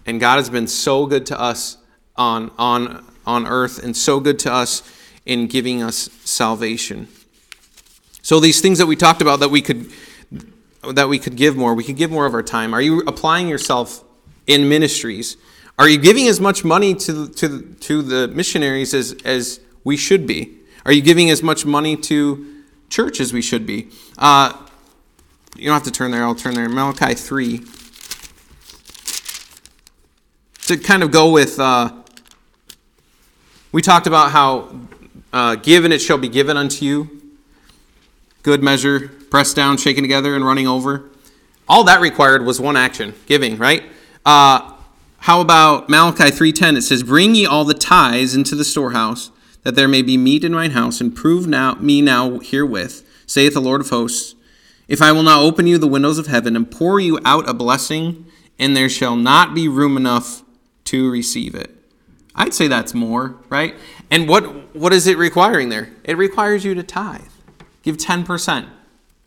And 0.06 0.18
God 0.20 0.36
has 0.36 0.48
been 0.48 0.66
so 0.66 1.06
good 1.06 1.26
to 1.26 1.38
us 1.38 1.76
on 2.16 2.50
on 2.58 3.04
on 3.26 3.46
earth 3.46 3.82
and 3.82 3.94
so 3.96 4.20
good 4.20 4.38
to 4.40 4.52
us 4.52 4.82
in 5.26 5.46
giving 5.46 5.82
us 5.82 6.08
salvation. 6.24 7.08
So 8.28 8.40
these 8.40 8.60
things 8.60 8.76
that 8.76 8.84
we 8.84 8.94
talked 8.94 9.22
about 9.22 9.40
that 9.40 9.48
we 9.48 9.62
could 9.62 9.90
that 10.92 11.08
we 11.08 11.18
could 11.18 11.34
give 11.34 11.56
more, 11.56 11.72
we 11.72 11.82
could 11.82 11.96
give 11.96 12.10
more 12.10 12.26
of 12.26 12.34
our 12.34 12.42
time. 12.42 12.74
Are 12.74 12.82
you 12.82 13.00
applying 13.06 13.48
yourself 13.48 14.04
in 14.46 14.68
ministries? 14.68 15.38
Are 15.78 15.88
you 15.88 15.96
giving 15.96 16.28
as 16.28 16.38
much 16.38 16.62
money 16.62 16.94
to 16.94 17.26
to 17.26 17.62
to 17.80 18.02
the 18.02 18.28
missionaries 18.28 18.92
as 18.92 19.16
as 19.24 19.60
we 19.82 19.96
should 19.96 20.26
be? 20.26 20.58
Are 20.84 20.92
you 20.92 21.00
giving 21.00 21.30
as 21.30 21.42
much 21.42 21.64
money 21.64 21.96
to 21.96 22.64
church 22.90 23.18
as 23.18 23.32
we 23.32 23.40
should 23.40 23.64
be? 23.64 23.88
Uh, 24.18 24.52
you 25.56 25.64
don't 25.64 25.72
have 25.72 25.84
to 25.84 25.90
turn 25.90 26.10
there. 26.10 26.22
I'll 26.22 26.34
turn 26.34 26.52
there. 26.52 26.68
Malachi 26.68 27.14
three. 27.14 27.64
To 30.66 30.76
kind 30.76 31.02
of 31.02 31.10
go 31.10 31.32
with, 31.32 31.58
uh, 31.58 31.92
we 33.72 33.80
talked 33.80 34.06
about 34.06 34.32
how 34.32 34.80
uh, 35.32 35.54
give 35.54 35.86
and 35.86 35.94
it 35.94 36.00
shall 36.00 36.18
be 36.18 36.28
given 36.28 36.58
unto 36.58 36.84
you 36.84 37.17
good 38.48 38.62
measure, 38.62 39.08
pressed 39.28 39.54
down, 39.54 39.76
shaken 39.76 40.02
together, 40.02 40.34
and 40.34 40.42
running 40.42 40.66
over. 40.66 41.04
All 41.68 41.84
that 41.84 42.00
required 42.00 42.46
was 42.46 42.58
one 42.58 42.78
action, 42.78 43.12
giving, 43.26 43.58
right? 43.58 43.82
Uh, 44.24 44.72
how 45.18 45.42
about 45.42 45.90
Malachi 45.90 46.30
3.10? 46.30 46.78
It 46.78 46.82
says, 46.82 47.02
Bring 47.02 47.34
ye 47.34 47.44
all 47.44 47.66
the 47.66 47.74
tithes 47.74 48.34
into 48.34 48.54
the 48.54 48.64
storehouse, 48.64 49.30
that 49.64 49.74
there 49.74 49.86
may 49.86 50.00
be 50.00 50.16
meat 50.16 50.44
in 50.44 50.54
mine 50.54 50.70
house, 50.70 50.98
and 50.98 51.14
prove 51.14 51.46
now 51.46 51.74
me 51.74 52.00
now 52.00 52.38
herewith, 52.38 53.06
saith 53.26 53.52
the 53.52 53.60
Lord 53.60 53.82
of 53.82 53.90
hosts, 53.90 54.34
if 54.88 55.02
I 55.02 55.12
will 55.12 55.22
not 55.22 55.42
open 55.42 55.66
you 55.66 55.76
the 55.76 55.86
windows 55.86 56.16
of 56.16 56.28
heaven 56.28 56.56
and 56.56 56.70
pour 56.70 56.98
you 56.98 57.18
out 57.26 57.46
a 57.46 57.52
blessing, 57.52 58.24
and 58.58 58.74
there 58.74 58.88
shall 58.88 59.14
not 59.14 59.54
be 59.54 59.68
room 59.68 59.98
enough 59.98 60.42
to 60.84 61.10
receive 61.10 61.54
it. 61.54 61.76
I'd 62.34 62.54
say 62.54 62.66
that's 62.66 62.94
more, 62.94 63.36
right? 63.50 63.74
And 64.10 64.26
what 64.26 64.74
what 64.74 64.94
is 64.94 65.06
it 65.06 65.18
requiring 65.18 65.68
there? 65.68 65.90
It 66.02 66.16
requires 66.16 66.64
you 66.64 66.74
to 66.74 66.82
tithe. 66.82 67.20
Give 67.88 67.96
10%. 67.96 68.68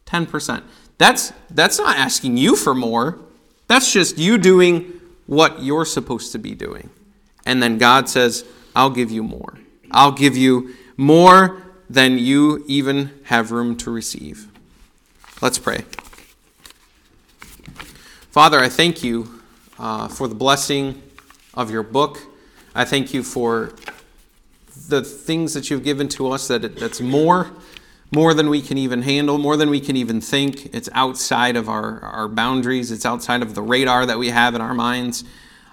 10%. 0.06 0.64
That's 1.00 1.34
that's 1.50 1.80
not 1.80 1.98
asking 1.98 2.38
you 2.38 2.56
for 2.56 2.76
more. 2.76 3.18
That's 3.66 3.92
just 3.92 4.20
you 4.20 4.38
doing 4.38 5.02
what 5.26 5.64
you're 5.64 5.84
supposed 5.84 6.32
to 6.34 6.38
be 6.38 6.54
doing. 6.54 6.92
And 7.44 7.64
then 7.64 7.80
God 7.80 8.08
says, 8.08 8.46
"I'll 8.76 8.92
give 8.92 9.10
you 9.10 9.24
more. 9.24 9.58
I'll 9.90 10.12
give 10.12 10.38
you 10.38 10.76
more 10.96 11.64
than 11.90 12.20
you 12.20 12.64
even 12.68 13.10
have 13.24 13.52
room 13.52 13.76
to 13.78 13.90
receive." 13.90 14.48
Let's 15.42 15.58
pray. 15.58 15.84
Father, 18.30 18.60
I 18.60 18.70
thank 18.70 19.04
you 19.04 19.42
uh, 19.80 20.08
for 20.08 20.28
the 20.28 20.36
blessing 20.36 21.02
of 21.56 21.72
your 21.72 21.82
book. 21.82 22.20
I 22.76 22.86
thank 22.86 23.12
you 23.12 23.24
for 23.24 23.74
the 24.88 25.02
things 25.04 25.56
that 25.56 25.72
you've 25.72 25.84
given 25.84 26.08
to 26.10 26.30
us 26.30 26.48
that 26.50 26.76
that's 26.76 27.02
more 27.02 27.50
more 28.12 28.34
than 28.34 28.50
we 28.50 28.62
can 28.62 28.78
even 28.78 29.04
handle, 29.04 29.38
more 29.38 29.56
than 29.56 29.70
we 29.70 29.80
can 29.80 29.96
even 29.96 30.20
think. 30.20 30.74
It's 30.76 30.90
outside 30.92 31.56
of 31.56 31.70
our, 31.70 32.02
our 32.02 32.28
boundaries, 32.28 32.92
it's 32.92 33.06
outside 33.06 33.42
of 33.42 33.56
the 33.56 33.62
radar 33.62 34.06
that 34.06 34.20
we 34.20 34.30
have 34.30 34.54
in 34.54 34.62
our 34.62 34.74
minds 34.74 35.24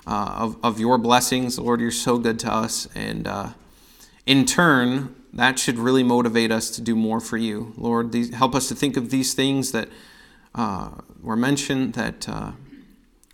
uh, 0.07 0.34
of, 0.39 0.57
of 0.62 0.78
your 0.78 0.99
blessings. 0.99 1.59
Lord, 1.59 1.80
you're 1.80 1.91
so 1.91 2.16
good 2.16 2.39
to 2.41 2.53
us. 2.53 2.86
And 2.95 3.26
uh, 3.26 3.51
in 4.24 4.45
turn, 4.45 5.16
that 5.32 5.59
should 5.59 5.78
really 5.78 6.05
motivate 6.05 6.53
us 6.53 6.70
to 6.70 6.80
do 6.80 6.95
more 6.95 7.20
for 7.20 7.36
you. 7.36 7.74
Lord, 7.76 8.12
these, 8.12 8.32
help 8.32 8.55
us 8.55 8.68
to 8.68 8.74
think 8.74 8.97
of 8.97 9.11
these 9.11 9.34
things 9.34 9.72
that 9.72 9.89
uh, 10.55 10.91
were 11.20 11.36
mentioned, 11.36 11.95
that 11.95 12.28
uh, 12.28 12.53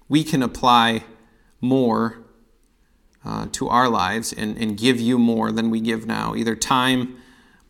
we 0.09 0.25
can 0.25 0.43
apply 0.43 1.05
more 1.61 2.19
uh, 3.25 3.47
to 3.53 3.69
our 3.69 3.89
lives 3.89 4.33
and, 4.33 4.57
and 4.57 4.77
give 4.77 4.99
you 4.99 5.19
more 5.19 5.53
than 5.53 5.71
we 5.71 5.81
give 5.81 6.07
now, 6.07 6.35
either 6.35 6.57
time, 6.57 7.17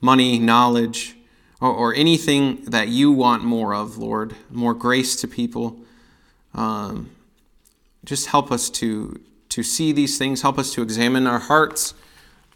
money, 0.00 0.38
knowledge, 0.38 1.16
or, 1.64 1.72
or 1.72 1.94
anything 1.94 2.62
that 2.66 2.88
you 2.88 3.10
want 3.10 3.42
more 3.42 3.74
of, 3.74 3.96
Lord, 3.96 4.36
more 4.50 4.74
grace 4.74 5.16
to 5.16 5.26
people. 5.26 5.78
Um, 6.52 7.10
just 8.04 8.26
help 8.26 8.52
us 8.52 8.68
to, 8.70 9.18
to 9.48 9.62
see 9.62 9.90
these 9.90 10.18
things, 10.18 10.42
help 10.42 10.58
us 10.58 10.74
to 10.74 10.82
examine 10.82 11.26
our 11.26 11.38
hearts. 11.38 11.94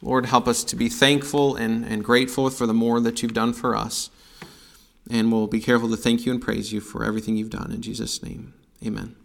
Lord, 0.03 0.27
help 0.27 0.47
us 0.47 0.63
to 0.65 0.77
be 0.77 0.91
thankful 0.91 1.57
and, 1.57 1.87
and 1.87 2.05
grateful 2.05 2.51
for 2.51 2.67
the 2.67 2.75
more 2.75 3.01
that 3.01 3.23
you've 3.23 3.33
done 3.33 3.55
for 3.55 3.75
us. 3.75 4.11
And 5.11 5.33
we'll 5.33 5.47
be 5.47 5.61
careful 5.61 5.89
to 5.89 5.97
thank 5.97 6.27
you 6.27 6.33
and 6.33 6.41
praise 6.41 6.71
you 6.71 6.83
for 6.83 7.03
everything 7.03 7.39
you've 7.39 7.49
done. 7.49 7.73
In 7.73 7.81
Jesus' 7.81 8.23
name, 8.23 8.53
amen. 8.85 9.17